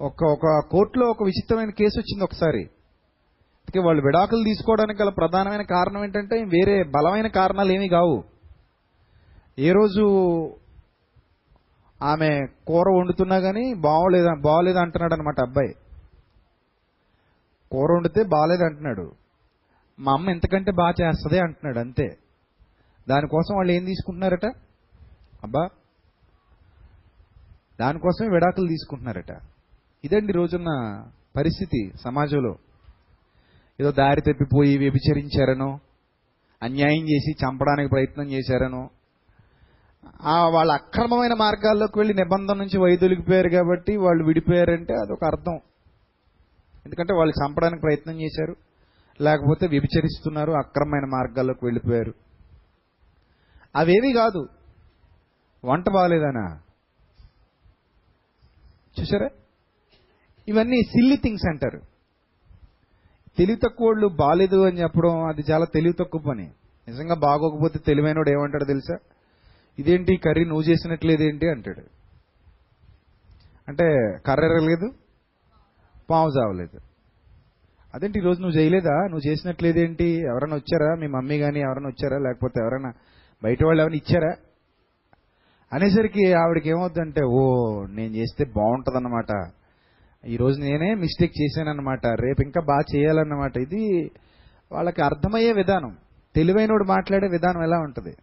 ఒక 0.00 0.24
ఒక 0.24 0.68
కోర్టులో 0.70 1.06
ఒక 1.06 1.22
విచిత్రమైన 1.22 1.70
కేసు 1.70 1.98
వచ్చింది 1.98 2.24
ఒకసారి. 2.24 2.62
అందుకే 3.60 3.80
వాళ్ళు 3.80 4.02
విడాకులు 4.02 4.44
తీసుకోవడానికి 4.44 5.02
గల 5.02 5.08
ప్రధానమైన 5.08 5.62
కారణం 5.62 6.04
ఏంటంటే 6.04 6.44
వేరే 6.44 6.82
బలమైన 6.82 7.26
కారణాలు 7.26 7.72
ఏమీ 7.72 7.88
కావు. 7.88 8.24
ఏ 9.58 9.72
రోజు 9.72 10.04
ఆమె 12.02 12.46
కూర 12.66 12.88
వండుతున్నా 12.98 13.38
కానీ 13.38 13.74
బాగోలేదా 13.74 14.34
బాగోలేదు 14.40 14.78
అంటున్నాడు 14.78 15.14
అనమాట 15.14 15.40
అబ్బాయి. 15.40 15.74
కూర 17.72 17.92
వండితే 17.92 18.22
బాగాలేదు 18.22 18.62
అంటున్నాడు 18.64 19.12
మా 20.00 20.12
అమ్మ 20.12 20.30
ఎంతకంటే 20.30 20.72
బాగా 20.72 20.90
చేస్తుంది 20.90 21.38
అంటున్నాడు 21.38 21.78
అంతే. 21.78 22.16
దానికోసం 23.10 23.56
వాళ్ళు 23.56 23.72
ఏం 23.72 23.84
తీసుకుంటున్నారట? 23.84 24.46
అబ్బా 25.42 25.68
దానికోసమే 27.80 28.28
విడాకులు 28.28 28.68
తీసుకుంటున్నారట. 28.68 29.32
ఇదండి 30.04 30.32
రోజున్న 30.32 31.02
పరిస్థితి 31.36 31.92
సమాజంలో. 32.04 32.56
ఏదో 33.80 33.90
దారి 33.92 34.20
తప్పిపోయి 34.20 34.78
వ్యభిచరించారనో 34.78 35.78
అన్యాయం 36.62 37.02
చేసి 37.02 37.32
చంపడానికి 37.32 37.90
ప్రయత్నం 37.90 38.26
చేశారనో 38.30 38.90
ఆ 40.22 40.48
వాళ్ళ 40.48 40.72
అక్రమమైన 40.72 41.34
మార్గాల్లోకి 41.34 41.98
వెళ్ళి 41.98 42.14
నిబంధన 42.14 42.54
నుంచి 42.54 42.78
వైదొలిగిపోయారు 42.78 43.48
కాబట్టి 43.48 43.96
వాళ్ళు 43.96 44.24
విడిపోయారంటే 44.24 44.94
అదొక 44.94 45.24
అర్థం. 45.24 45.60
ఎందుకంటే 46.86 47.14
వాళ్ళు 47.14 47.34
చంపడానికి 47.44 47.80
ప్రయత్నం 47.80 48.20
చేశారు 48.20 48.56
లేకపోతే 49.20 49.66
వ్యభిచరిస్తున్నారు 49.66 50.52
అక్రమమైన 50.52 51.04
మార్గాల్లోకి 51.04 51.64
వెళ్ళిపోయారు. 51.64 52.14
అవేవి 53.76 54.12
కాదు. 54.12 54.48
వంట 55.64 55.90
బాగలేదనా? 55.90 56.60
చూసారా 59.00 59.28
ఇవన్నీ 60.48 60.82
సిల్లి 60.82 61.16
థింగ్స్ 61.16 61.48
అంటారు. 61.48 61.80
తెలివి 63.38 63.58
తక్కువ 63.58 63.86
వాళ్ళు 63.86 64.60
అని 64.62 64.80
చెప్పడం 64.80 65.24
అది 65.24 65.42
చాలా 65.50 65.64
తెలివి 65.64 65.94
తక్కువ 65.94 66.20
పని. 66.20 66.50
నిజంగా 66.88 67.14
బాగోకపోతే 67.14 67.78
తెలివైనోడు 67.78 68.30
ఏమంటాడు 68.30 68.64
తెలుసా? 68.64 68.96
ఇదేంటి 69.78 70.16
కర్రీ 70.16 70.44
నువ్వు 70.44 70.62
చేసినట్లేదేంటి 70.62 71.48
అంటాడు. 71.48 71.82
అంటే 73.68 74.18
కర్ర 74.26 74.44
ఎరగలేదు 74.44 74.92
పావు 76.10 76.28
చావలేదు. 76.28 76.80
అదేంటి 77.94 78.18
ఈరోజు 78.18 78.40
నువ్వు 78.40 78.58
చేయలేదా? 78.58 78.94
నువ్వు 78.94 79.28
చేసినట్లేదేంటి 79.28 80.04
ఎవరైనా 80.04 80.56
వచ్చారా? 80.56 80.94
మీ 80.94 81.06
మమ్మీ 81.06 81.38
కానీ 81.38 81.60
ఎవరైనా 81.60 81.88
వచ్చారా? 81.88 82.18
లేకపోతే 82.18 82.60
ఎవరైనా 82.60 82.92
బయట 83.44 83.64
వాళ్ళు 83.64 83.82
ఏమైనా 83.82 83.96
ఇచ్చారా? 83.96 84.34
అనేసరికి 85.72 86.34
ఆవిడకి 86.34 86.68
ఏమవుతుందంటే 86.68 87.24
ఓ 87.24 87.40
నేను 87.86 88.14
చేస్తే 88.14 88.44
బాగుంటుందన్నమాట. 88.44 89.50
ఈరోజు 90.26 90.60
నేనే 90.60 90.94
మిస్టేక్ 90.94 91.32
చేశానన్నమాట. 91.42 92.06
రేపు 92.06 92.42
ఇంకా 92.42 92.60
బాగా 92.60 92.80
చేయాలన్నమాట. 92.96 93.56
ఇది 93.56 94.10
వాళ్ళకి 94.72 95.02
అర్థమయ్యే 95.02 95.52
విధానం. 95.52 95.96
తెలివైనోడు 96.34 96.84
మాట్లాడే 96.84 97.28
విధానం 97.28 97.62
ఎలా 97.62 97.78
ఉంటుంది? 97.78 98.16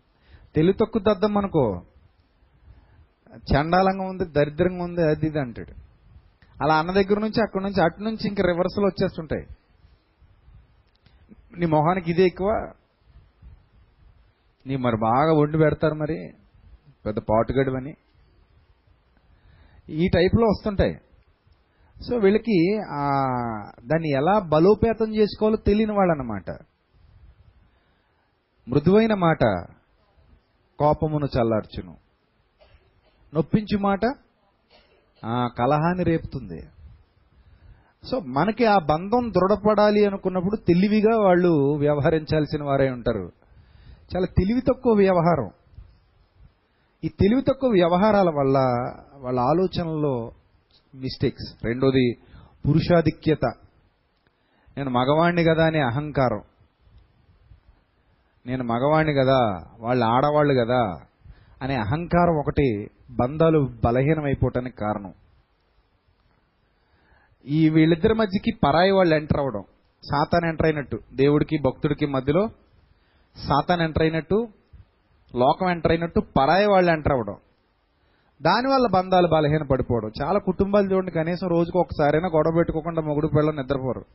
తెలివి 0.55 0.74
తక్కువ 0.74 1.13
దద్దం 1.13 1.38
అనుకో. 1.38 1.82
చండాలంగా 3.38 4.03
ఉంది 4.03 4.26
దరిద్రంగా 4.26 4.84
ఉంది 4.84 5.01
అది 5.01 5.28
ఇది 5.28 5.39
అంటాడు. 5.39 5.74
అలా 6.63 6.76
అన్న 6.76 6.91
దగ్గర 6.91 7.20
నుంచి 7.20 7.41
అక్కడి 7.41 7.63
నుంచి 7.63 7.84
అటు 7.84 8.01
నుంచి 8.01 8.28
ఇంకా 8.28 8.43
రివర్సల్ 8.47 8.86
వచ్చేస్తుంటాయి. 8.86 9.47
నీ 11.59 11.65
మొహానికి 11.65 12.11
ఇదే 12.11 12.24
ఎక్కువ. 12.24 12.72
నీ 14.68 14.76
మరి 14.76 14.97
బాగా 14.97 15.34
వండి 15.34 15.57
పెడతారు 15.57 15.93
మరి. 15.93 16.18
పెద్ద 17.05 17.20
పాటుగడువని. 17.20 17.93
ఈ 19.89 20.07
టైప్లో 20.13 20.47
వస్తుంటాయి. 20.47 20.95
సో 22.07 22.15
వీళ్ళకి 22.15 22.57
దాన్ని 23.88 24.09
ఎలా 24.09 24.39
బలోపేతం 24.39 25.15
చేసుకోవాలో 25.15 25.57
తెలియని 25.57 25.91
వాళ్ళనమాట. 25.91 26.49
మృదువైన 28.70 29.13
మాట 29.13 29.43
కోపమును 30.80 31.26
చల్లార్చును. 31.26 31.95
నొప్పించు 33.36 33.78
మాట 33.78 34.01
కలహాన్ని 35.57 36.03
రేపుతుంది. 36.03 36.61
సో 38.07 38.20
మనకి 38.20 38.65
ఆ 38.65 38.78
బంధం 38.78 39.32
దృఢపడాలి 39.32 40.05
అనుకున్నప్పుడు 40.05 40.55
తెలివిగా 40.55 41.18
వాళ్ళు 41.20 41.76
వ్యవహరించాల్సిన 41.80 42.63
వారే 42.63 42.89
ఉంటారు. 42.91 43.32
చాలా 44.16 44.26
తెలివి 44.26 44.62
తక్కువ 44.62 44.93
వ్యవహారం. 44.93 45.49
ఈ 47.03 47.08
తెలివి 47.08 47.41
తక్కువ 47.41 47.70
వ్యవహారాల 47.70 48.30
వల్ల 48.30 48.58
వాళ్ళ 49.16 49.39
ఆలోచనల్లో 49.39 50.32
మిస్టేక్స్ 50.95 51.66
రెండోది 51.66 52.18
పురుషాధిక్యత. 52.68 53.53
నేను 54.78 54.89
మగవాణ్ణి 54.89 55.43
కదా 55.43 55.66
అనే 55.66 55.80
అహంకారం. 55.80 56.41
నేను 58.45 58.64
మగవాణ్ణి 58.64 59.14
కదా 59.14 59.64
వాళ్ళు 59.80 60.05
ఆడవాళ్ళు 60.05 60.53
కదా 60.53 61.01
అనే 61.62 61.76
అహంకారం 61.76 62.36
ఒకటి 62.36 62.88
బంధాలు 63.10 63.70
బలహీనమైపోవటానికి 63.86 64.78
కారణం. 64.78 65.14
ఈ 67.45 67.70
వీళ్ళిద్దరి 67.70 68.14
మధ్యకి 68.14 68.51
పరాయి 68.64 68.91
వాళ్ళు 68.91 69.16
ఎంటర్ 69.16 69.38
అవ్వడం. 69.38 69.64
సాతాన్ 70.03 70.45
ఎంటర్ 70.45 70.66
అయినట్టు. 70.66 70.99
దేవుడికి 71.14 71.58
భక్తుడికి 71.58 72.05
మధ్యలో 72.05 72.49
సాతాన్ 73.38 73.81
ఎంటర్ 73.81 74.03
అయినట్టు 74.03 74.47
లోకం 75.35 75.69
ఎంటర్ 75.69 75.91
అయినట్టు 75.91 76.19
పరాయి 76.19 76.65
వాళ్ళు 76.65 76.91
ఎంటర్ 76.91 77.11
అవ్వడం. 77.11 77.35
దానివల్ల 78.41 78.88
బంధాలు 78.88 79.27
బలహీన 79.27 79.63
పడిపోవడం. 79.63 80.11
చాలా 80.23 80.39
కుటుంబాలు 80.39 80.93
చూడండి 80.93 81.11
కనీసం 81.11 81.47
రోజుకు 81.47 81.79
ఒకసారైనా 81.79 82.27
గొడవ 82.27 82.53
పెట్టుకోకుండా 82.57 83.01
మొగుడు 83.01 83.27
పిల్లలు 83.27 83.61
నిద్రపోరు. 83.61 84.05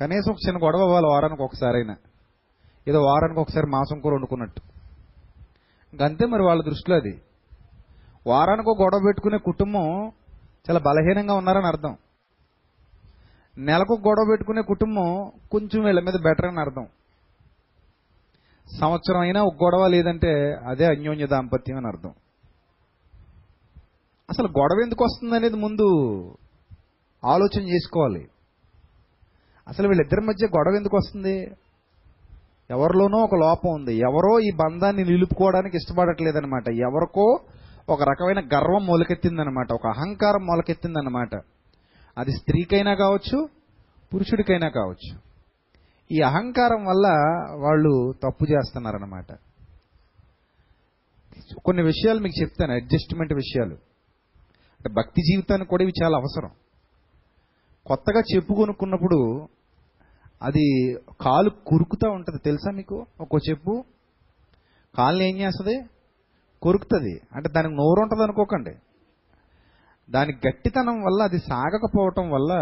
కనీసం 0.00 0.32
ఒక 0.32 0.48
చిన్న 0.48 0.66
గొడవ 0.66 0.78
అవ్వాలి 0.78 1.06
వారానికి 1.06 1.42
ఒకసారైనా. 1.42 1.96
ఏదో 2.88 3.02
వారానికి 3.02 3.40
ఒకసారి 3.40 3.66
మాసం 3.66 4.00
కూర 4.00 4.12
వండుకున్నట్టు. 4.14 4.62
అంతే 6.02 6.26
మరి 6.26 6.42
వాళ్ళ 6.42 6.62
దృష్టిలో 6.64 6.96
అది. 6.96 7.20
వారానికి 8.26 8.70
ఒక 8.70 8.82
గొడవ 8.82 9.00
పెట్టుకునే 9.06 9.38
కుటుంబం 9.38 10.12
చాలా 10.70 10.78
బలహీనంగా 10.78 11.34
ఉన్నారని 11.34 11.66
అర్థం. 11.66 11.96
నెలకు 13.58 13.92
గొడవ 14.08 14.26
పెట్టుకునే 14.30 14.62
కుటుంబం 14.62 15.32
కొంచెం 15.50 15.84
వీళ్ళ 15.84 16.00
మీద 16.00 16.14
బెటర్ 16.14 16.46
అని 16.46 16.60
అర్థం. 16.60 16.86
సంవత్సరం 18.72 19.20
అయినా 19.20 19.42
ఒక 19.42 19.54
గొడవ 19.64 19.86
లేదంటే 19.86 20.52
అదే 20.66 20.86
అన్యోన్య 20.86 21.26
దాంపత్యం 21.26 21.76
అని 21.76 21.86
అర్థం. 21.86 22.12
అసలు 24.30 24.46
గొడవ 24.46 24.82
ఎందుకు 24.84 25.04
వస్తుంది 25.04 25.36
అనేది 25.36 25.56
ముందు 25.56 25.86
ఆలోచన 27.24 27.62
చేసుకోవాలి. 27.62 28.26
అసలు 29.68 29.88
వీళ్ళిద్దరి 29.88 30.20
మధ్య 30.20 30.46
గొడవ 30.46 30.74
ఎందుకు 30.76 30.96
వస్తుంది? 30.96 31.56
ఎవరిలోనో 32.70 33.18
ఒక 33.18 33.34
లోపం 33.34 33.74
ఉంది. 33.74 33.96
ఎవరో 33.96 34.40
ఈ 34.40 34.50
బంధాన్ని 34.56 35.04
నిలుపుకోవడానికి 35.04 35.76
ఇష్టపడట్లేదనమాట 35.76 36.68
ఎవరికో 36.68 37.38
ఒక 37.88 38.02
రకమైన 38.02 38.40
గర్వం 38.40 38.86
మొలకెత్తిందనమాట 38.86 39.72
ఒక 39.72 39.86
అహంకారం 39.86 40.46
మొలకెత్తిందనమాట 40.46 41.34
అది 42.18 42.30
స్త్రీకైనా 42.30 42.94
కావచ్చు 42.94 43.48
పురుషుడికైనా 44.14 44.68
కావచ్చు. 44.68 45.25
ఈ 46.12 46.20
అహంకారం 46.20 46.84
వల్ల 46.84 47.06
వాళ్ళు 47.62 48.14
తప్పు 48.22 48.44
చేస్తున్నారన్నమాట. 48.50 49.26
కొన్ని 51.64 51.82
విషయాలు 51.82 52.20
మీకు 52.20 52.40
చెప్తాను 52.40 52.72
అడ్జస్ట్మెంట్ 52.72 53.32
విషయాలు. 53.32 53.74
అంటే 54.72 54.88
భక్తి 54.88 55.22
జీవితానికి 55.22 55.70
కూడా 55.70 55.82
ఇవి 55.82 55.92
చాలా 56.02 56.16
అవసరం. 56.16 56.50
కొత్తగా 57.86 58.20
చెప్పు 58.20 58.54
కొనుక్కున్నప్పుడు 58.54 59.48
అది 60.42 60.94
కాలు 61.20 61.50
కురుకుతూ 61.50 62.10
ఉంటుంది 62.10 62.42
తెలుసా 62.44 62.70
మీకు? 62.70 63.06
ఒక్కో 63.20 63.38
చెప్పు. 63.50 63.84
కాలుని 64.98 65.28
ఏం 65.28 65.36
చేస్తుంది? 65.36 65.84
కొరుకుతుంది. 66.62 67.20
అంటే 67.34 67.48
దానికి 67.48 67.74
నోరు 67.74 68.00
ఉంటుంది 68.00 68.22
అనుకోకండి 68.22 68.74
దాని 70.10 70.32
గట్టితనం 70.48 71.02
వల్ల 71.02 71.22
అది 71.22 71.38
సాగకపోవటం 71.38 72.30
వల్ల 72.30 72.54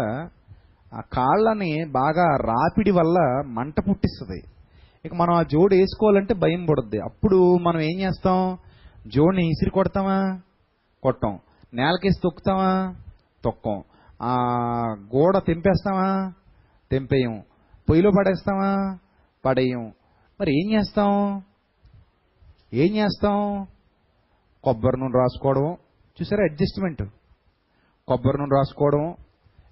ఆ 0.95 1.01
కాళ్ళని 1.13 1.85
బాగా 1.85 2.37
రాపిడి 2.37 2.91
వల్ల 2.91 3.43
మంట 3.47 3.73
పుట్టిస్తుంది. 3.89 4.43
ఇక 5.05 5.13
మనం 5.13 5.33
ఆ 5.33 5.43
జోడు 5.43 5.75
వేసుకోవాలంటే 5.75 6.33
భయం 6.33 6.65
పడుద్ది. 6.65 6.99
అప్పుడు 6.99 7.57
మనం 7.57 7.79
ఏం 7.79 7.99
చేస్తాం? 7.99 8.57
జోడిని 9.07 9.47
ఇసిరి 9.47 9.71
కొడతామా? 9.71 10.39
కొట్టం. 11.03 11.39
నేలకేసి 11.73 12.19
తొక్కుతామా? 12.23 12.95
తొక్కం. 13.43 13.83
ఆ 14.21 14.35
గోడ 15.15 15.37
తెంపేస్తామా? 15.37 16.33
తెంపేయం. 16.91 17.43
పొయ్యిలో 17.89 18.11
పడేస్తామా? 18.17 18.97
పడేయం. 19.45 19.91
మరి 20.41 20.63
ఏం 20.63 20.79
చేస్తాం? 20.79 21.43
ఏం 22.73 22.95
చేస్తాం? 22.95 23.67
కొబ్బరి 24.63 24.99
నూనె 24.99 25.19
రాసుకోవడం. 25.19 25.77
చూసారా 26.21 26.43
అడ్జస్ట్మెంట్? 26.43 27.03
కొబ్బరి 28.07 28.37
నూనె 28.37 28.55
రాసుకోవడం. 28.55 29.15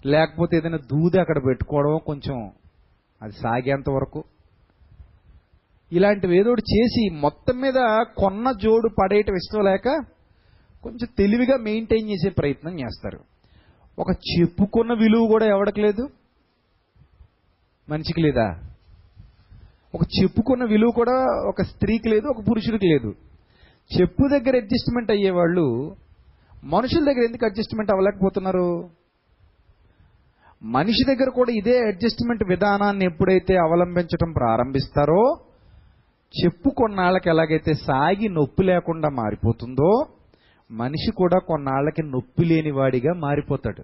లేకపోతే 0.06 0.58
ఏదైనా 0.58 0.78
దూది 0.78 1.20
అక్కడ 1.20 1.38
పెట్టుకోవడం 1.46 2.00
కొంచెం 2.06 2.52
అది 3.22 3.32
సాగేంత 3.32 3.90
వరకు. 3.90 4.24
ఇలాంటివి 5.92 6.40
ఏదో 6.40 6.52
ఒకటి 6.52 6.80
చేసి 6.80 7.10
మొత్తం 7.10 7.62
మీద 7.62 7.74
కొన్న 8.18 8.52
జోడు 8.52 8.90
పడేయటం 9.02 9.36
ఇష్టం 9.36 9.66
లేక 9.66 9.84
కొంచెం 10.84 11.08
తెలివిగా 11.18 11.58
మెయింటైన్ 11.58 12.10
చేసే 12.10 12.30
ప్రయత్నం 12.30 12.80
చేస్తారు. 12.80 13.20
ఒక 14.00 14.08
చెప్పుకున్న 14.10 14.94
విలువ 14.94 15.28
కూడా 15.28 15.46
ఎవరికి 15.46 15.82
లేదు? 15.82 16.10
మనిషికి 17.90 18.22
లేదా? 18.22 18.60
ఒక 19.96 20.02
చెప్పుకున్న 20.04 20.64
విలువ 20.64 20.92
కూడా 20.96 21.48
ఒక 21.50 21.62
స్త్రీకి 21.62 22.10
లేదు 22.10 22.28
ఒక 22.28 22.44
పురుషుడికి 22.52 22.88
లేదు. 22.88 23.14
చెప్పు 24.00 24.28
దగ్గర 24.28 24.56
అడ్జస్ట్మెంట్ 24.56 25.12
అయ్యేవాళ్ళు 25.12 25.96
మనుషుల 26.64 27.06
దగ్గర 27.06 27.24
ఎందుకు 27.24 27.46
అడ్జస్ట్మెంట్ 27.46 27.92
అవ్వలేకపోతున్నారు? 27.92 28.90
మనిషి 30.66 31.16
దగ్గర 31.16 31.30
కూడా 31.30 31.52
ఇదే 31.52 31.78
అడ్జస్ట్మెంట్ 31.78 32.44
విధానాన్ని 32.44 33.06
ఎప్పుడైతే 33.06 33.56
అవలంబించడం 33.56 34.32
ప్రారంభిస్తారో 34.32 35.38
చెప్పు 36.34 36.70
కొన్నాళ్ళకి 36.70 37.30
ఎలాగైతే 37.30 37.74
సాగి 37.74 38.30
నొప్పి 38.30 38.64
లేకుండా 38.64 39.10
మారిపోతుందో 39.10 40.06
మనిషి 40.72 41.12
కూడా 41.12 41.40
కొన్నాళ్ళకి 41.40 42.04
నొప్పి 42.04 42.46
లేని 42.46 42.72
వాడిగా 42.72 43.14
మారిపోతాడు. 43.14 43.82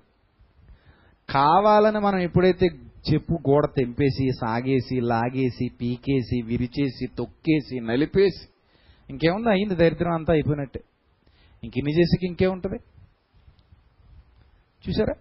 కావాలని 1.29 1.99
మనం 1.99 2.19
ఎప్పుడైతే 2.19 2.65
చెప్పు 3.13 3.33
గోడ 3.33 3.65
తెంపేసి 3.65 4.31
సాగేసి 4.31 5.01
లాగేసి 5.01 5.69
పీకేసి 5.81 6.41
విరిచేసి 6.41 7.07
తొక్కేసి 7.17 7.79
నలిపేసి 7.79 8.47
ఇంకేముంది 9.09 9.49
అయింది 9.49 9.75
దరిద్రం 9.75 10.13
అంతా 10.13 10.33
అయిపోయినట్టే. 10.33 10.79
ఇంక 11.63 11.77
ఇన్ని 11.77 11.91
చేసికి 11.91 12.27
ఇంకేముంటది? 12.27 12.79
చూసారా? 14.89 15.13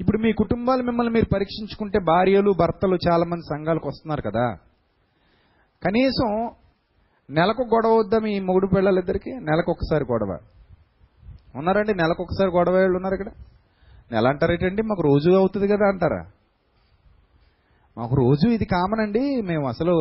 ఇప్పుడు 0.00 0.18
మీ 0.18 0.32
కుటుంబాలు 0.32 0.82
మిమ్మల్ని 0.82 1.12
మీరు 1.12 1.26
పరీక్షించుకుంటే 1.34 1.98
భార్యలు 1.98 2.54
భర్తలు 2.60 2.98
చాలామంది 3.08 3.42
సంఘాలకు 3.42 3.88
వస్తున్నారు 3.88 4.22
కదా. 4.22 4.56
కనీసం 5.84 6.50
నెలకు 7.30 7.62
గొడవ 7.62 7.98
వద్దా 7.98 8.18
మీ 8.18 8.40
మొగుడు 8.40 8.66
పిల్లలిద్దరికి? 8.66 9.30
నెలకు 9.30 9.70
ఒకసారి 9.72 10.04
గొడవ. 10.04 10.38
ఉన్నారండి? 11.56 11.94
నెలకు 11.94 12.22
ఒకసారి 12.22 12.50
గొడవ 12.50 12.72
వాళ్ళు 12.72 12.96
ఉన్నారు 12.96 13.14
ఇక్కడ. 13.14 13.28
నెల 14.12 14.28
అంటారేటండి? 14.28 14.82
మాకు 14.82 15.02
రోజు 15.02 15.30
అవుతుంది 15.30 15.68
కదా 15.68 15.88
అంటారా? 15.88 16.26
మాకు 17.98 18.14
రోజు 18.14 18.48
ఇది 18.48 18.64
కామన్ 18.64 19.00
అండి. 19.00 19.42
మేము 19.42 19.68
అసలు 19.68 19.92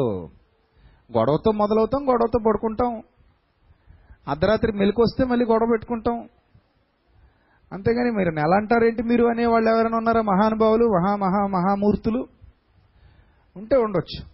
గొడవతో 1.17 1.51
మొదలవుతాం 1.51 2.09
గొడవతో 2.09 2.39
పడుకుంటాం. 2.47 3.03
అర్ధరాత్రి 4.27 4.71
మెలకు 4.71 5.01
వస్తే 5.01 5.23
మళ్ళీ 5.23 5.45
గొడవ 5.45 5.67
పెట్టుకుంటాం. 5.71 6.29
అంతేగాని 7.73 8.11
మీరు 8.11 8.29
నెల 8.29 8.53
అంటారేంటి 8.53 9.03
మీరు 9.03 9.25
అనే 9.25 9.45
వాళ్ళు 9.45 9.69
ఎవరైనా 9.69 9.97
ఉన్నారా? 9.97 10.21
మహానుభావులు 10.21 10.85
మహా 10.85 11.15
మహా 11.15 11.47
మహామూర్తులు? 11.47 12.27
ఉంటే 13.57 13.75
ఉండొచ్చు. 13.75 14.25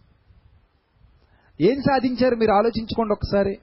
ఏం 1.61 1.81
సాధించారు 1.81 2.35
మీరు? 2.35 2.51
ఆలోచించుకోండి 2.51 3.13
ఒకసారి. 3.13 3.57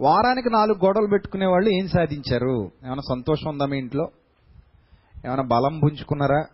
వారానికి 0.00 0.50
నాలుగు 0.50 0.86
గొడవలు 0.86 1.06
పెట్టుకునే 1.06 1.46
వాళ్ళు 1.46 1.70
ఏం 1.70 1.88
సాధించారు? 1.88 2.70
ఏమైనా 2.86 3.02
సంతోషం 3.10 3.50
ఉందా 3.50 3.66
మీ 3.66 3.78
ఇంట్లో? 3.78 4.08
ఏమైనా 5.26 5.42
బలం 5.42 5.78
పుంజుకున్నారా? 5.78 6.44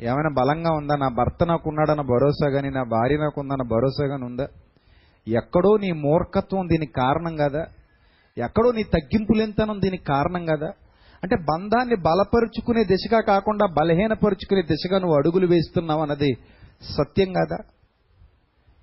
ఏమైనా 0.00 0.28
బలంగా 0.28 0.70
ఉందా? 0.72 0.96
నా 0.96 1.08
భర్త 1.08 1.44
నాకు 1.44 1.68
ఉన్నాడన్న 1.68 2.00
భరోసా 2.00 2.48
కానీ 2.48 2.70
నా 2.70 2.82
భార్య 2.82 3.16
నాకు 3.16 3.40
ఉందన్న 3.40 3.62
భరోసా 3.62 4.06
కానీ 4.06 4.24
ఉందా? 4.24 4.46
ఎక్కడో 5.28 5.76
నీ 5.76 5.92
మూర్ఖత్వం 5.92 6.68
దీనికి 6.68 6.92
కారణం 6.92 7.36
కదా? 7.36 7.66
ఎక్కడో 8.36 8.68
నీ 8.72 8.82
తగ్గింపులెంతనం 8.94 9.76
దీనికి 9.84 10.04
కారణం 10.04 10.42
కదా. 10.52 10.70
అంటే 11.22 11.36
బంధాన్ని 11.50 11.96
బలపరుచుకునే 12.06 12.84
దిశగా 12.84 13.20
కాకుండా 13.28 13.66
బలహీనపరుచుకునే 13.76 14.62
దిశగా 14.70 14.98
నువ్వు 14.98 15.16
అడుగులు 15.18 15.46
వేస్తున్నావు 15.46 16.02
అన్నది 16.02 16.30
సత్యం 16.96 17.30
కదా? 17.32 17.58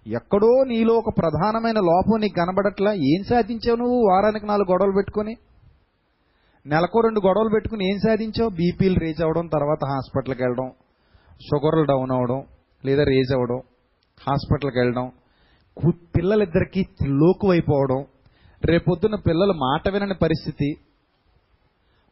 ఎక్కడో 0.05 0.51
నీలో 0.71 0.93
ఒక 1.01 1.09
ప్రధానమైన 1.19 1.79
లోపం 1.89 2.19
నీకు 2.23 2.35
కనబడట్లా? 2.39 2.91
ఏం 3.11 3.21
సాధించావు 3.31 3.77
నువ్వు 3.81 3.97
వారానికి 4.09 4.45
నాలుగు 4.45 4.69
గొడవలు 4.71 4.95
పెట్టుకొని? 4.99 5.33
నెలకో 6.65 6.99
రెండు 6.99 7.19
గొడవలు 7.19 7.51
పెట్టుకుని 7.55 7.83
ఏం 7.91 7.97
సాధించావు? 7.99 8.49
బీపీలు 8.59 8.97
రేజ్ 8.99 9.21
అవ్వడం 9.25 9.45
తర్వాత 9.47 9.81
హాస్పిటల్కి 9.93 10.43
వెళ్ళడం 10.43 10.67
షుగర్లు 11.47 11.85
డౌన్ 11.91 12.13
అవ్వడం 12.17 12.41
లేదా 12.83 13.03
రేజ్ 13.03 13.31
అవ్వడం 13.37 13.59
హాస్పిటల్కి 14.21 14.79
వెళ్ళడం 14.79 15.05
పిల్లలిద్దరికీ 16.15 16.81
లోకువైపోవడం 17.21 17.99
రేపొద్దున 18.65 19.15
పిల్లలు 19.15 19.53
మాట 19.53 19.89
వినని 19.89 20.13
పరిస్థితి. 20.13 20.75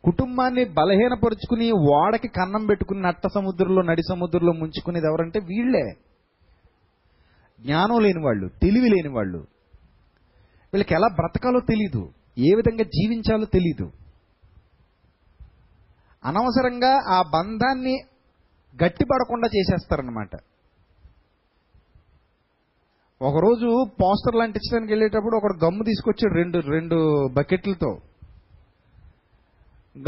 కుటుంబాన్ని 0.03 0.65
బలహీనపరుచుకుని 0.65 1.71
ఓడకి 1.71 2.27
కన్నం 2.27 2.65
పెట్టుకుని 2.65 3.01
నట్ట 3.01 3.27
సముద్రంలో 3.27 3.81
నడి 3.81 4.01
సముద్రంలో 4.09 4.53
ముంచుకునేది 4.53 5.05
ఎవరంటే 5.05 5.39
వీళ్ళే. 5.39 5.93
జ్ఞానం 7.61 7.99
లేని 7.99 8.23
వాళ్ళు 8.25 8.49
తెలివి 8.61 8.89
లేని 8.89 9.07
వాళ్ళు. 9.07 9.37
వీళ్ళకి 10.73 10.93
ఎలా 10.93 11.07
బ్రతకాలో 11.07 11.59
తెలీదు 11.59 12.09
ఏ 12.37 12.55
విధంగా 12.55 12.83
జీవించాలో 12.83 13.45
తెలీదు. 13.45 13.91
అనవసరంగా 16.25 16.99
ఆ 17.13 17.21
బంధాన్ని 17.21 17.97
గట్టిపడకుండా 18.83 19.47
చేసేస్తారనమాట 19.47 20.29
ఒకరోజు 23.21 23.85
పోస్టర్లు 24.01 24.41
అంటించడానికి 24.41 24.91
వెళ్ళేటప్పుడు 24.91 25.37
ఒకడు 25.37 25.65
గమ్ము 25.65 25.83
తీసుకొచ్చాడు 25.83 26.33
రెండు 26.33 26.57
రెండు 26.59 27.27
బకెట్లతో. 27.27 27.97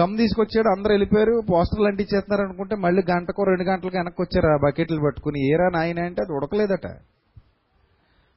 గమ్ 0.02 0.18
తీసుకొచ్చాడు 0.18 0.68
అందరూ 0.68 0.92
వెళ్ళిపోయారు 0.92 1.42
పోస్టర్లు 1.52 1.88
అంటించేస్తున్నారు 1.88 2.48
అనుకుంటే 2.48 2.76
మళ్ళీ 2.76 3.04
గంటకో 3.12 3.44
రెండు 3.44 3.64
గంటలకు 3.64 3.98
వెనక్కి 3.98 4.22
వచ్చారు 4.22 4.48
ఆ 4.48 4.58
బకెట్లు 4.68 5.02
పట్టుకుని. 5.06 5.54
ఏరా 5.54 5.70
నాయన 5.70 6.00
అంటే 6.00 6.22
అది 6.22 6.34
ఉడకలేదట. 6.34 6.88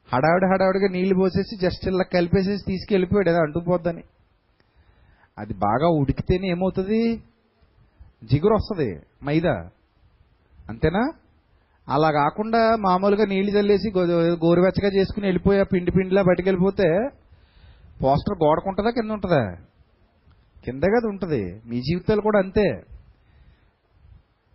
హడావిడి 0.09 0.47
హడావిడిగా 0.47 0.89
నీళ్ళు 0.89 1.14
పోసేసి 1.14 1.57
జస్ట్ 1.57 1.89
ఇలా 1.89 2.05
కలిపేసేసి 2.14 2.64
తీసుకెళ్ళిపోయాడు 2.66 3.31
ఏదో 3.31 3.39
అంటుకుపోద్దని 3.39 4.03
అది 5.39 5.55
బాగా 5.55 5.89
ఉడికితేనే 5.89 6.49
ఏమవుతుంది? 6.49 7.16
జిగురు 8.25 8.55
వస్తుంది 8.55 9.03
మైదా. 9.25 9.70
అంతేనా? 10.68 11.12
అలా 11.89 12.11
కాకుండా 12.11 12.76
మామూలుగా 12.76 13.24
నీళ్ళు 13.24 13.59
చల్లేసి 13.59 13.91
గో- 13.99 14.45
గోరువెచ్చగా 14.45 14.89
చేసుకుని 14.89 15.26
వెళ్ళిపోయి 15.26 15.61
ఆ 15.61 15.62
పిండి 15.62 15.91
పిండిలా 15.91 16.22
బయటకెళ్ళిపోతే 16.22 17.09
పోస్టర్ 18.03 18.45
గోడకుంటుందా 18.45 18.91
కింద 18.91 19.11
ఉంటుందా 19.11 19.57
కింద 20.64 20.82
కదా 20.82 21.09
ఉంటుంది. 21.09 21.62
మీ 21.66 21.80
జీవితాలు 21.80 22.20
కూడా 22.20 22.39
అంతే. 22.39 22.82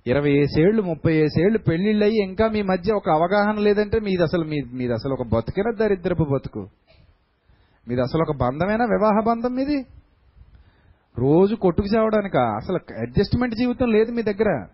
ఇరవై 0.07 0.31
ఏసేళ్ళు 0.31 0.81
ముప్పై 0.81 1.15
ఏసేళ్ళు 1.15 1.57
పెళ్ళిళ్ళు 1.57 2.05
అయ్యి 2.05 2.23
ఇంకా 2.23 2.47
మీ 2.47 2.61
మధ్య 2.61 2.93
ఒక 2.93 3.09
అవగాహన 3.09 3.59
లేదంటే 3.59 3.99
మీది 3.99 4.23
అసలు 4.23 4.45
మీ 4.45 4.61
మీది 4.73 4.93
అసలు 4.93 5.13
ఒక 5.13 5.27
బతుకిన 5.27 5.71
దరిద్రపు 5.79 6.23
బతుకు? 6.23 6.67
మీది 7.87 8.01
అసలు 8.01 8.21
ఒక 8.21 8.35
బంధమేనా 8.35 8.85
వివాహ 8.85 9.23
బంధం 9.27 9.55
మీది? 9.55 9.85
రోజు 11.17 11.55
కొట్టుకు 11.55 11.97
చావడానిక? 11.97 12.37
అసలు 12.37 12.75
అడ్జస్ట్మెంట్ 12.75 13.55
జీవితం 13.55 13.91
లేదు 13.91 14.11
మీ 14.11 14.21
దగ్గర. 14.21 14.65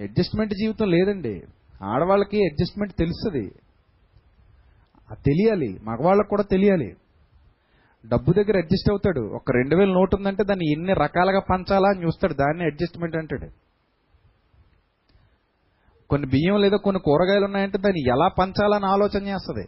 అడ్జస్ట్మెంట్ 0.00 0.54
జీవితం 0.54 0.90
లేదండి. 0.90 1.42
ఆడవాళ్ళకి 1.82 2.44
అడ్జస్ట్మెంట్ 2.44 2.92
తెలుస్తుంది. 2.92 3.52
అది 5.10 5.22
తెలియాలి. 5.22 5.80
మగవాళ్ళకు 5.84 6.28
కూడా 6.28 6.42
తెలియాలి. 6.42 6.96
డబ్బు 8.06 8.32
దగ్గర 8.32 8.56
అడ్జస్ట్ 8.56 8.90
అవుతాడు. 8.90 9.20
ఒక 9.20 9.52
రెండు 9.52 9.76
వేల 9.76 9.92
నోటు 9.92 10.16
ఉందంటే 10.16 10.44
దాన్ని 10.44 10.72
ఎన్ని 10.72 10.92
రకాలుగా 10.92 11.40
పంచాలా 11.40 11.88
అని 11.88 12.04
చూస్తాడు. 12.04 12.34
దాన్ని 12.34 12.64
అడ్జస్ట్మెంట్ 12.64 13.16
అంటాడు. 13.16 13.48
కొన్ని 16.08 16.28
బియ్యం 16.28 16.60
లేదా 16.60 16.76
కొన్ని 16.76 17.02
కూరగాయలు 17.04 17.44
ఉన్నాయంటే 17.44 17.78
దాన్ని 17.78 18.08
ఎలా 18.08 18.28
పంచాలని 18.28 18.86
ఆలోచన 18.86 19.26
చేస్తుంది. 19.26 19.66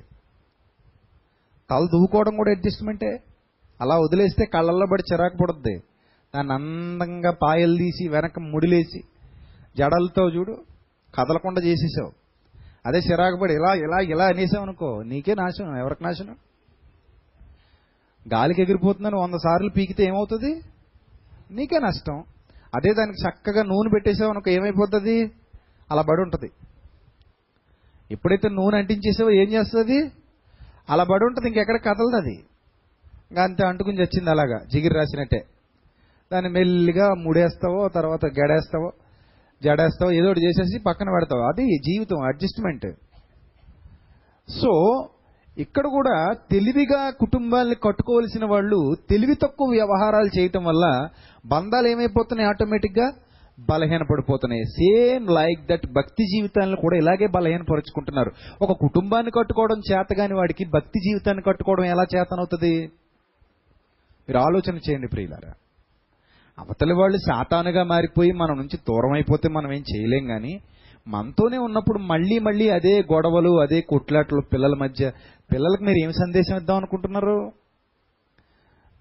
తల 1.71 1.79
దువ్వుకోవడం 1.79 2.37
కూడా 2.37 2.51
అడ్జస్ట్మెంటే. 2.51 3.19
అలా 3.81 3.97
వదిలేస్తే 3.97 4.47
కళ్ళల్లో 4.47 4.87
పడి 4.93 5.03
చిరాకు 5.13 5.37
పడుద్ది. 5.37 5.79
దాన్ని 6.35 6.53
అందంగా 6.53 7.37
పాయలు 7.43 7.77
తీసి 7.77 8.09
వెనక 8.09 8.39
ముడిలేసి 8.39 9.03
జడలతో 9.79 10.29
చూడు 10.29 10.53
కదలకుండా 11.15 11.61
చేసేసావు. 11.61 12.13
అదే 12.87 12.99
చిరాకు 12.99 13.39
పడి 13.43 13.55
ఇలా 13.55 13.75
ఇలా 13.75 14.01
ఇలా 14.01 14.25
అనేసావు 14.25 14.63
అనుకో 14.63 15.03
నీకే 15.03 15.35
నాశనం 15.35 15.77
ఎవరికి 15.77 16.05
నాశనం? 16.05 16.37
గాలికి 18.35 18.63
ఎగిరిపోతుందని 18.63 19.17
వంద 19.17 19.35
సార్లు 19.35 19.71
పీకితే 19.71 20.05
ఏమవుతుంది? 20.05 20.61
నీకే 21.51 21.79
నష్టం. 21.79 22.25
అదే 22.75 22.95
దానికి 22.95 23.29
చక్కగా 23.29 23.63
నూనె 23.63 23.91
పెట్టేసావు 23.95 24.31
అనుకో 24.31 24.51
ఏమైపోతుంది? 24.51 25.33
అలా 25.91 26.03
బడి 26.03 26.23
ఉంటుంది. 26.23 26.53
ఎప్పుడైతే 28.11 28.49
నూనె 28.49 28.79
అంటించేసావో 28.79 29.31
ఏం 29.31 29.49
చేస్తుంది? 29.49 30.13
అలా 30.91 31.05
బడి 31.05 31.25
ఉంటుంది 31.25 31.49
ఇంకెక్కడ 31.49 31.77
కదలదు 31.77 32.17
అది. 32.17 32.45
అంతే 33.41 33.67
అంటుకుని 33.67 33.99
చచ్చింది 33.99 34.31
అలాగా 34.31 34.59
జిగిరి 34.73 34.95
రాసినట్టే. 34.95 35.45
దాన్ని 36.33 36.51
మెల్లిగా 36.51 37.15
ముడేస్తావో 37.15 37.89
తర్వాత 37.89 38.25
గడేస్తావో 38.25 38.93
జడేస్తావు 39.65 40.13
ఏదో 40.13 40.29
ఒకటి 40.29 40.45
చేసేసి 40.47 40.79
పక్కన 40.87 41.11
పెడతావు. 41.11 41.43
అది 41.43 41.67
జీవితం 41.79 42.21
అడ్జస్ట్మెంట్. 42.21 42.87
సో 44.61 44.73
ఇక్కడ 45.59 45.87
కూడా 45.87 46.15
తెలివిగా 46.51 47.11
కుటుంబాన్ని 47.11 47.75
కట్టుకోవలసిన 47.75 48.45
వాళ్ళు 48.45 48.97
తెలివి 49.11 49.35
తక్కువ 49.35 49.69
వ్యవహారాలు 49.71 50.31
చేయటం 50.39 50.65
వల్ల 50.65 51.09
బంధాలు 51.47 51.89
ఏమైపోతున్నాయి 51.89 52.49
ఆటోమేటిక్గా? 52.49 53.13
బలహీనపడిపోతున్నాయి. 53.71 54.65
సేమ్ 54.65 55.27
లైక్ 55.31 55.61
దట్ 55.71 55.87
భక్తి 55.93 56.25
జీవితాలను 56.25 56.77
కూడా 56.77 56.97
ఇలాగే 56.97 57.27
బలహీనపరుచుకుంటున్నారు. 57.27 58.33
ఒక 58.63 58.73
కుటుంబాన్ని 58.81 59.33
కట్టుకోవడం 59.39 59.81
చేతగాని 59.93 60.35
వాడికి 60.35 60.65
భక్తి 60.75 61.01
జీవితాన్ని 61.01 61.43
కట్టుకోవడం 61.43 61.85
ఎలా 61.85 62.05
చేతనవుతుంది? 62.15 62.75
మీరు 64.29 64.39
ఆలోచన 64.39 64.77
చేయండి 64.77 65.09
ప్రియులారా. 65.13 65.53
అవతలి 66.59 66.95
వాళ్ళు 66.95 67.19
శాతానుగా 67.19 67.83
మారిపోయి 67.83 68.33
మన 68.33 68.53
నుంచి 68.53 68.77
దూరం 68.77 69.13
అయిపోతే 69.13 69.49
మనం 69.49 69.73
ఏం 69.73 69.85
చేయలేం 69.97 70.27
కానీ 70.27 70.61
మనతోనే 71.09 71.59
ఉన్నప్పుడు 71.59 71.99
మళ్ళీ 71.99 72.39
మళ్ళీ 72.39 72.69
అదే 72.69 73.03
గొడవలు 73.13 73.61
అదే 73.61 73.81
కొట్లాట్లు 73.81 74.43
పిల్లల 74.53 74.75
మధ్య. 74.75 75.13
పిల్లలకు 75.53 75.85
మీరు 75.85 75.97
ఏం 75.97 76.13
సందేశం 76.13 76.57
ఇద్దాం 76.57 76.77
అనుకుంటున్నారు? 76.77 77.53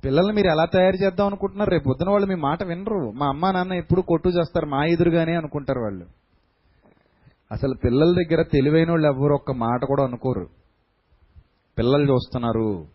పిల్లల్ని 0.05 0.33
మీరు 0.33 0.47
ఎలా 0.47 0.65
తయారు 0.65 0.95
చేద్దాం 0.95 1.27
అనుకుంటున్నారు? 1.27 1.69
రేపు 1.69 1.83
పొద్దున 1.83 2.09
వాళ్ళు 2.09 2.27
మీ 2.27 2.35
మాట 2.35 2.63
వినరు. 2.63 3.11
మా 3.11 3.27
అమ్మ 3.27 3.51
నాన్న 3.51 3.73
ఎప్పుడు 3.73 4.01
కొట్టు 4.01 4.29
చేస్తారు 4.29 4.65
మా 4.65 4.85
ఎదురుగానే 4.85 5.35
అనుకుంటారు 5.35 5.79
వాళ్ళు. 5.79 6.05
అసలు 7.51 7.73
పిల్లల 7.83 8.13
దగ్గర 8.13 8.43
తెలివైన 8.43 8.89
వాళ్ళు 8.89 9.07
ఎవరు 9.07 9.33
ఒక్క 9.33 9.51
మాట 9.51 9.85
కూడా 9.85 10.03
అనుకోరు. 10.03 10.47
పిల్లలు 11.77 12.13
చూస్తున్నారు. 12.13 12.85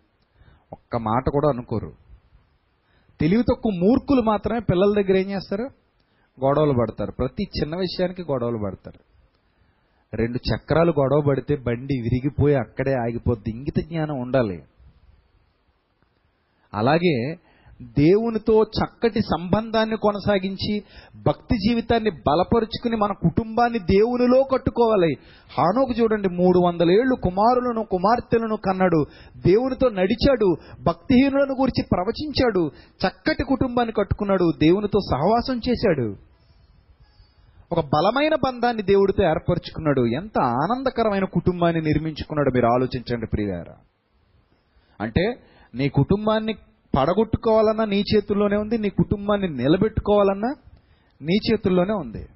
ఒక్క 0.72 0.96
మాట 0.96 1.24
కూడా 1.32 1.48
అనుకోరు. 1.48 2.07
తెలివి 3.20 3.42
తక్కువ 3.42 3.72
మూర్ఖులు 3.72 4.22
మాత్రమే 4.22 4.60
పిల్లల 4.60 5.02
దగ్గర 5.02 5.16
ఏం 5.16 5.30
చేస్తారు? 5.30 5.62
గొడవలు 6.44 6.72
పడతారు. 6.72 7.12
ప్రతి 7.18 7.42
చిన్న 7.42 7.76
విషయానికి 7.76 8.22
గొడవలు 8.22 8.58
పడతారు. 8.64 8.98
రెండు 10.16 10.38
చక్రాలు 10.38 10.92
గొడవ 10.98 11.22
పడితే 11.28 11.56
బండి 11.56 12.00
విరిగిపోయి 12.02 12.54
అక్కడే 12.54 12.94
ఆగిపోద్ది. 12.94 13.50
ఇంగిత 13.50 13.88
జ్ఞానం 13.88 14.20
ఉండాలి. 14.20 14.62
అలాగే 16.74 17.34
దేవునితో 17.82 18.62
చక్కటి 18.62 19.20
సంబంధాన్ని 19.20 19.96
కొనసాగించి 19.96 20.82
భక్తి 21.16 21.56
జీవితాన్ని 21.56 22.10
బలపరుచుకుని 22.10 22.96
మన 22.96 23.12
కుటుంబాన్ని 23.12 23.78
దేవునిలో 23.78 24.42
కట్టుకోవాలి. 24.42 25.14
హానోకు 25.58 25.92
చూడండి 25.92 26.28
మూడు 26.28 26.58
వందల 26.58 26.90
ఏళ్ళు 26.90 27.14
కుమారులను 27.14 27.84
కుమార్తెలను 27.84 28.56
కన్నాడు. 28.56 29.04
దేవునితో 29.36 29.88
నడిచాడు 29.88 30.56
భక్తిహీనులను 30.82 31.54
గురించి 31.60 31.86
ప్రవచించాడు 31.92 32.70
చక్కటి 33.06 33.44
కుటుంబాన్ని 33.44 33.94
కట్టుకున్నాడు 33.98 34.52
దేవునితో 34.62 34.98
సహవాసం 35.12 35.60
చేశాడు. 35.68 36.16
ఒక 37.72 37.80
బలమైన 37.80 38.34
బంధాన్ని 38.34 38.82
దేవుడితో 38.82 39.24
ఏర్పరచుకున్నాడు. 39.24 40.06
ఎంత 40.06 40.40
ఆనందకరమైన 40.40 41.24
కుటుంబాన్ని 41.24 41.82
నిర్మించుకున్నాడు 41.82 42.50
మీరు 42.50 42.66
ఆలోచించండి 42.66 43.26
ప్రియారా. 43.32 43.74
అంటే 45.00 45.34
నీ 45.74 45.88
కుటుంబాన్ని 45.88 46.54
పడగొట్టుకోవాలన్నా 46.98 47.84
నీ 47.84 48.04
చేతుల్లోనే 48.14 48.56
ఉంది 48.56 48.78
నీ 48.78 48.88
కుటుంబాన్ని 48.88 49.48
నిలబెట్టుకోవాలన్నా 49.48 50.54
నీ 51.22 51.38
చేతుల్లోనే 51.52 51.92
ఉంది. 51.92 52.26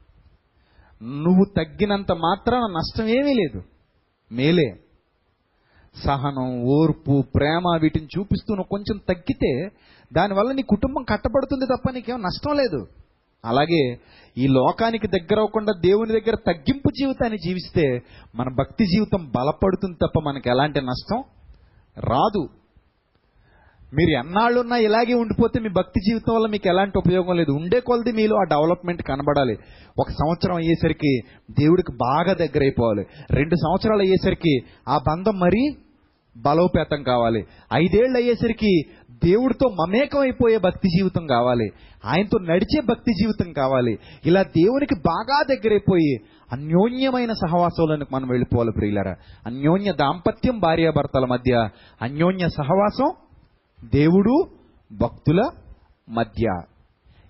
నువ్వు 1.02 1.44
తగ్గినంత 1.56 2.12
మాత్రాన 2.12 2.60
నష్టం 2.60 3.06
ఏమీ 3.08 3.34
లేదు. 3.34 3.62
మేలే. 4.32 4.74
సహనం 6.04 6.62
ఓర్పు 6.62 7.24
ప్రేమ 7.34 7.78
వీటిని 7.82 8.06
చూపిస్తూ 8.18 8.54
నువ్వు 8.54 8.68
కొంచెం 8.70 9.00
తగ్గితే 9.08 9.68
దానివల్ల 10.12 10.52
నీ 10.52 10.62
కుటుంబం 10.62 11.02
కట్టబడుతుంది 11.02 11.66
తప్ప 11.66 11.90
నీకేం 11.90 12.22
నష్టం 12.22 12.56
లేదు. 12.56 12.86
అలాగే 13.44 13.98
ఈ 14.38 14.46
లోకానికి 14.46 15.06
దగ్గర 15.06 15.38
అవ్వకుండా 15.38 15.72
దేవుని 15.80 16.20
దగ్గర 16.20 16.36
తగ్గింపు 16.46 16.90
జీవితాన్ని 16.90 17.38
జీవిస్తే 17.38 18.02
మన 18.34 18.48
భక్తి 18.58 18.84
జీవితం 18.84 19.32
బలపడుతుంది 19.36 19.94
తప్ప 19.94 20.20
మనకు 20.20 20.48
ఎలాంటి 20.48 20.80
నష్టం 20.80 21.24
రాదు. 21.98 22.61
మీరు 23.94 24.10
ఎన్నాళ్ళున్నా 24.10 24.76
ఇలాగే 24.76 25.14
ఉండిపోతే 25.14 25.60
మీ 25.60 25.68
భక్తి 25.68 26.00
జీవితం 26.00 26.34
వల్ల 26.34 26.46
మీకు 26.46 26.68
ఎలాంటి 26.68 26.98
ఉపయోగం 26.98 27.36
లేదు. 27.36 27.52
ఉండే 27.52 27.80
కొలది 27.80 28.12
మీలో 28.12 28.36
ఆ 28.36 28.42
డెవలప్మెంట్ 28.42 29.02
కనబడాలి. 29.02 29.58
ఒక 29.98 30.10
సంవత్సరం 30.10 30.56
అయ్యేసరికి 30.56 31.20
దేవుడికి 31.50 31.92
బాగా 31.92 32.32
దగ్గర 32.32 32.62
అయిపోవాలి 32.62 33.06
రెండు 33.30 33.54
సంవత్సరాలు 33.54 34.00
అయ్యేసరికి 34.00 34.60
ఆ 34.88 34.98
బంధం 35.08 35.38
మరీ 35.38 35.76
బలోపేతం 36.36 37.02
కావాలి. 37.02 37.44
ఐదేళ్ళు 37.74 38.18
అయ్యేసరికి 38.18 38.82
దేవుడితో 39.24 39.68
మమేకం 39.68 40.20
అయిపోయే 40.20 40.58
భక్తి 40.58 40.88
జీవితం 40.88 41.26
కావాలి. 41.26 41.70
ఆయనతో 42.04 42.38
నడిచే 42.38 42.80
భక్తి 42.80 43.12
జీవితం 43.12 43.52
కావాలి. 43.52 43.98
ఇలా 44.26 44.42
దేవునికి 44.42 44.94
బాగా 44.94 45.42
దగ్గరైపోయి 45.50 46.20
అన్యోన్యమైన 46.52 47.32
సహవాసంలోనికి 47.32 48.14
మనం 48.14 48.28
వెళ్ళిపోవాలి 48.28 48.70
ప్రియులరా. 48.72 49.14
అన్యోన్య 49.46 49.92
దాంపత్యం 49.92 50.58
భార్యాభర్తల 50.58 51.24
మధ్య 51.24 51.68
అన్యోన్య 52.02 52.48
సహవాసం 52.48 53.10
దేవుడు 53.84 54.44
భక్తుల 54.92 55.42
మధ్య. 56.08 56.60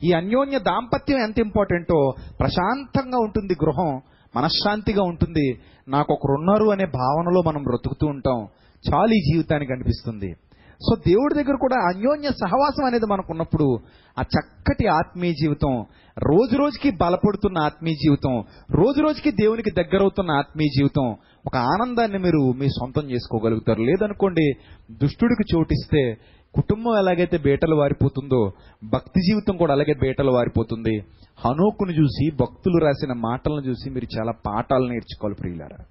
ఈ 0.05 0.12
అన్యోన్య 0.12 0.59
దాంపత్యం 0.59 1.18
ఎంత 1.22 1.38
ఇంపార్టెంటో 1.38 2.12
ప్రశాంతంగా 2.40 3.18
ఉంటుంది 3.18 3.55
గృహం 3.64 4.00
మనశ్శాంతిగా 4.36 5.03
ఉంటుంది. 5.03 5.59
నాకు 5.88 6.12
ఒకరున్నారు 6.12 6.70
అనే 6.70 6.84
భావనలో 6.84 7.42
మనం 7.42 7.62
బ్రతుకుతూ 7.62 8.07
ఉంటాం. 8.07 8.48
చాలు 8.92 9.14
ఈ 9.14 9.20
జీవితానికి 9.20 9.72
అనిపిస్తుంది. 9.72 10.34
సో 10.72 10.96
దేవుడి 10.96 11.34
దగ్గర 11.34 11.57
కూడా 11.61 11.76
అన్యోన్య 11.76 12.28
సహవాసం 12.28 12.84
అనేది 12.84 13.07
మనకు 13.07 13.26
ఉన్నప్పుడు 13.30 13.78
ఆ 14.18 14.22
చక్కటి 14.22 14.86
ఆత్మీయ 14.86 15.32
జీవితం 15.32 15.84
రోజు 16.18 16.57
రోజుకి 16.57 16.90
బలపడుతున్న 16.90 17.59
ఆత్మీయ 17.59 17.94
జీవితం 17.94 18.40
రోజు 18.70 19.00
రోజుకి 19.00 19.30
దేవునికి 19.30 19.70
దగ్గరవుతున్న 19.70 20.30
ఆత్మీయ 20.30 20.66
జీవితం 20.66 21.16
ఒక 21.46 21.57
ఆనందాన్ని 21.57 22.18
మీరు 22.18 22.53
మీ 22.53 22.68
సొంతం 22.68 23.11
చేసుకోగలుగుతారు. 23.11 23.82
లేదనుకోండి 23.82 24.53
దుష్టుడికి 24.90 25.57
చోటిస్తే 25.57 26.14
కుటుంబం 26.55 26.98
ఎలాగైతే 26.98 27.38
బేటలు 27.38 27.74
వారిపోతుందో 27.74 28.53
భక్తి 28.84 29.20
జీవితం 29.20 29.57
కూడా 29.57 29.72
అలాగే 29.74 29.94
బేటలు 29.94 30.30
వారిపోతుంది. 30.30 30.98
హనోకును 31.44 31.90
చూసి 31.90 32.30
భక్తులు 32.30 32.84
రాసిన 32.84 33.12
మాటలను 33.12 33.61
చూసి 33.61 33.90
మీరు 33.90 34.18
చాలా 34.18 34.32
పాఠాలు 34.32 34.88
నేర్చుకోవాలి 34.88 35.36
ప్రియులారా. 35.40 35.84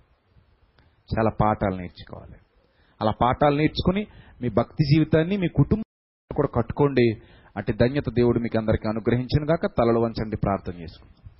చాలా 1.18 1.32
పాఠాలు 1.44 1.76
నేర్చుకోవాలి. 1.76 2.36
అలా 3.02 3.12
పాఠాలు 3.22 3.58
నేర్చుకుని 3.58 4.08
మీ 4.42 4.50
భక్తి 4.50 4.84
జీవితాన్ని 4.84 5.38
మీ 5.38 5.48
కుటుంబం 5.48 6.36
కూడా 6.36 6.48
కట్టుకోండి. 6.56 7.14
అంటే 7.58 7.74
ధన్యత 7.74 8.04
దేవుడు 8.10 8.40
మీకు 8.40 8.58
అందరికీ 8.58 8.90
అనుగ్రహించిన 8.90 9.44
గాక 9.44 9.66
తలలు 9.66 10.00
వంచండి 10.00 10.38
ప్రార్థన 10.38 10.82
చేసుకుందాం. 10.82 11.32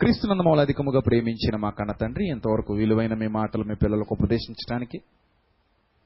క్రీస్తునందమౌల 0.00 0.60
అధికముగా 0.60 1.00
ప్రేమించిన 1.00 1.56
మా 1.56 1.70
కన్న 1.70 1.92
తండ్రి 1.92 2.28
ఎంతవరకు 2.28 2.74
విలువైన 2.74 3.14
మీ 3.14 3.26
మాటలు 3.26 3.64
మీ 3.64 3.74
పిల్లలకు 3.74 4.16
ఉపదేశించడానికి 4.20 5.00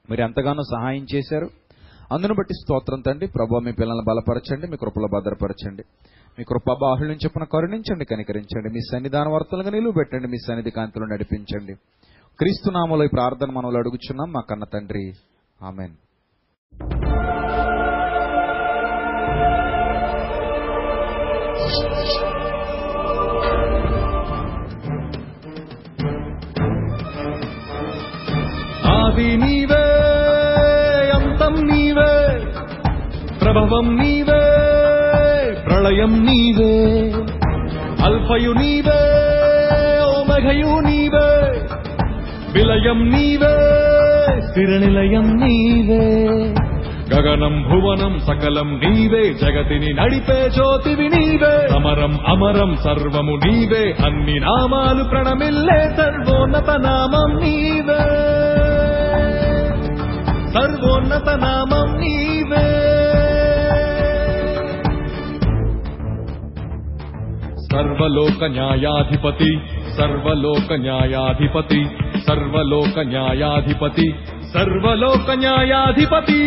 మీరు 0.09 0.21
ఎంతగానో 0.21 0.61
సహాయం 0.61 1.05
చేశారు. 1.15 1.49
అందును 2.11 2.33
బట్టి 2.33 2.53
స్తోత్రం 2.53 3.01
తండ్రి. 3.01 3.27
ప్రభా 3.27 3.59
మీ 3.59 3.71
పిల్లల్ని 3.71 4.05
బలపరచండి 4.09 4.67
మీ 4.67 4.77
కృపలో 4.77 5.07
భద్రపరచండి. 5.07 5.83
మీ 6.39 6.43
కృప 6.43 6.73
బాహుళ్యం 6.81 7.15
చెప్పున 7.15 7.43
కరుణించండి 7.43 8.05
కనికరించండి. 8.05 8.69
మీ 8.69 8.79
సన్నిధాన 8.79 9.27
వార్తలుగా 9.27 9.69
నిలువ 9.69 9.91
పెట్టండి 9.91 10.27
మీ 10.27 10.37
సన్నిధి 10.37 10.69
కాంతిలో 10.69 11.05
నడిపించండి. 11.05 11.73
క్రీస్తునామలో 12.39 13.03
ఈ 13.03 13.07
ప్రార్థన 13.07 13.51
మనలో 13.51 13.77
అడుగుచున్నాం 13.77 14.31
మా 14.31 14.41
కన్న 14.49 14.63
తండ్రి. 14.73 15.13
ఆమెన్. 15.63 15.93
ఆది 28.87 29.37
నీవే 29.37 29.84
ప్రభవం 33.55 33.95
నీవే 33.95 34.41
ప్రళయం 35.67 36.25
నీవే 36.25 36.73
అల్ఫయు 38.03 38.51
నీవే 38.51 38.97
ఓమఘయు 40.05 40.79
నీవే 40.79 41.27
విలయం 42.53 43.11
నీవే 43.11 43.53
స్థిరనిలయం 44.47 45.27
నీవే. 45.37 46.03
గగనం 47.09 47.63
భువనం 47.69 48.19
సకలం 48.27 48.79
నీవే 48.79 49.33
జగతిని 49.33 49.93
నడిపే 49.93 50.49
జ్యోతివి 50.49 51.09
నీవే. 51.09 51.75
అమరం 51.75 52.19
అమరం 52.27 52.77
సర్వము 52.83 53.35
నీవే 53.45 53.95
అన్ని 54.05 54.39
నామాలు 54.39 55.03
ప్రణమిల్లే 55.03 55.95
సర్వోన్నత 55.97 56.69
నామం 56.69 57.41
నీవే. 57.41 58.01
సర్వోన్నత 60.53 61.29
నామం 61.29 61.89
నీవే. 61.97 62.65
సర్వలోక 67.75 68.43
న్యాయాధిపతి 68.43 69.59
సర్వలోక 69.97 70.73
న్యాయాధిపతి 70.73 71.85
సర్వలోక 72.27 72.99
న్యాయాధిపతి 72.99 74.13
సర్వలోక 74.53 75.31
న్యాయాధిపతి! 75.31 76.41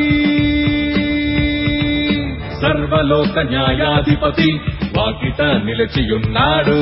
సర్వలోక 2.63 3.39
న్యాయాధిపతి 3.39 4.61
వాకిట 4.97 5.43
నిలిచియున్నాడు. 5.43 6.81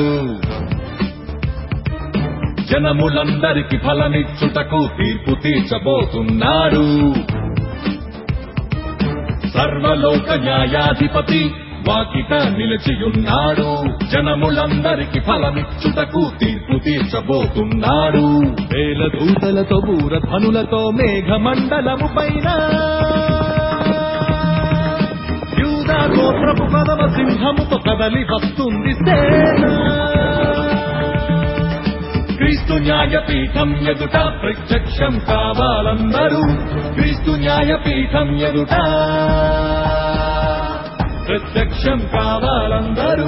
జనములందరికి 2.65 3.77
ఫలమిచ్చుటకు 3.77 4.89
తీర్పు 4.97 5.41
తీర్చబోతున్నాడు. 5.41 7.13
సర్వలోక 9.47 10.31
న్యాయాధిపతి 10.31 11.51
వాకిట 11.89 12.33
నిలిచియున్నాడు. 12.33 13.69
జనములందరికి 14.11 15.19
ఫలమిచ్చుటకు 15.19 16.31
తీర్పు 16.39 16.77
తీర్చబోతున్నాడు 16.83 18.25
వేల 18.73 19.01
దూతలతో 19.07 19.77
బూరధ్వనులతో 19.87 20.91
మేఘమండలము 20.91 22.07
పైన. 22.17 22.47
యూదా 25.59 25.99
గోత్రపు 26.15 26.65
కదవ 26.73 27.01
సింహముతో 27.15 27.77
కదలి 27.77 28.23
వస్తుంది 28.23 28.93
క్రీస్తు 32.37 32.73
న్యాయపీఠం 32.73 33.69
ఎదుట 33.89 34.17
ప్రత్యక్షం 34.41 35.19
కావాలందరూ. 35.19 36.41
క్రీస్తు 36.93 37.31
న్యాయపీఠం 37.31 38.27
ఎదుట 38.37 38.75
ప్రత్యక్షం 41.27 42.09
కావాలందరూ. 42.13 43.27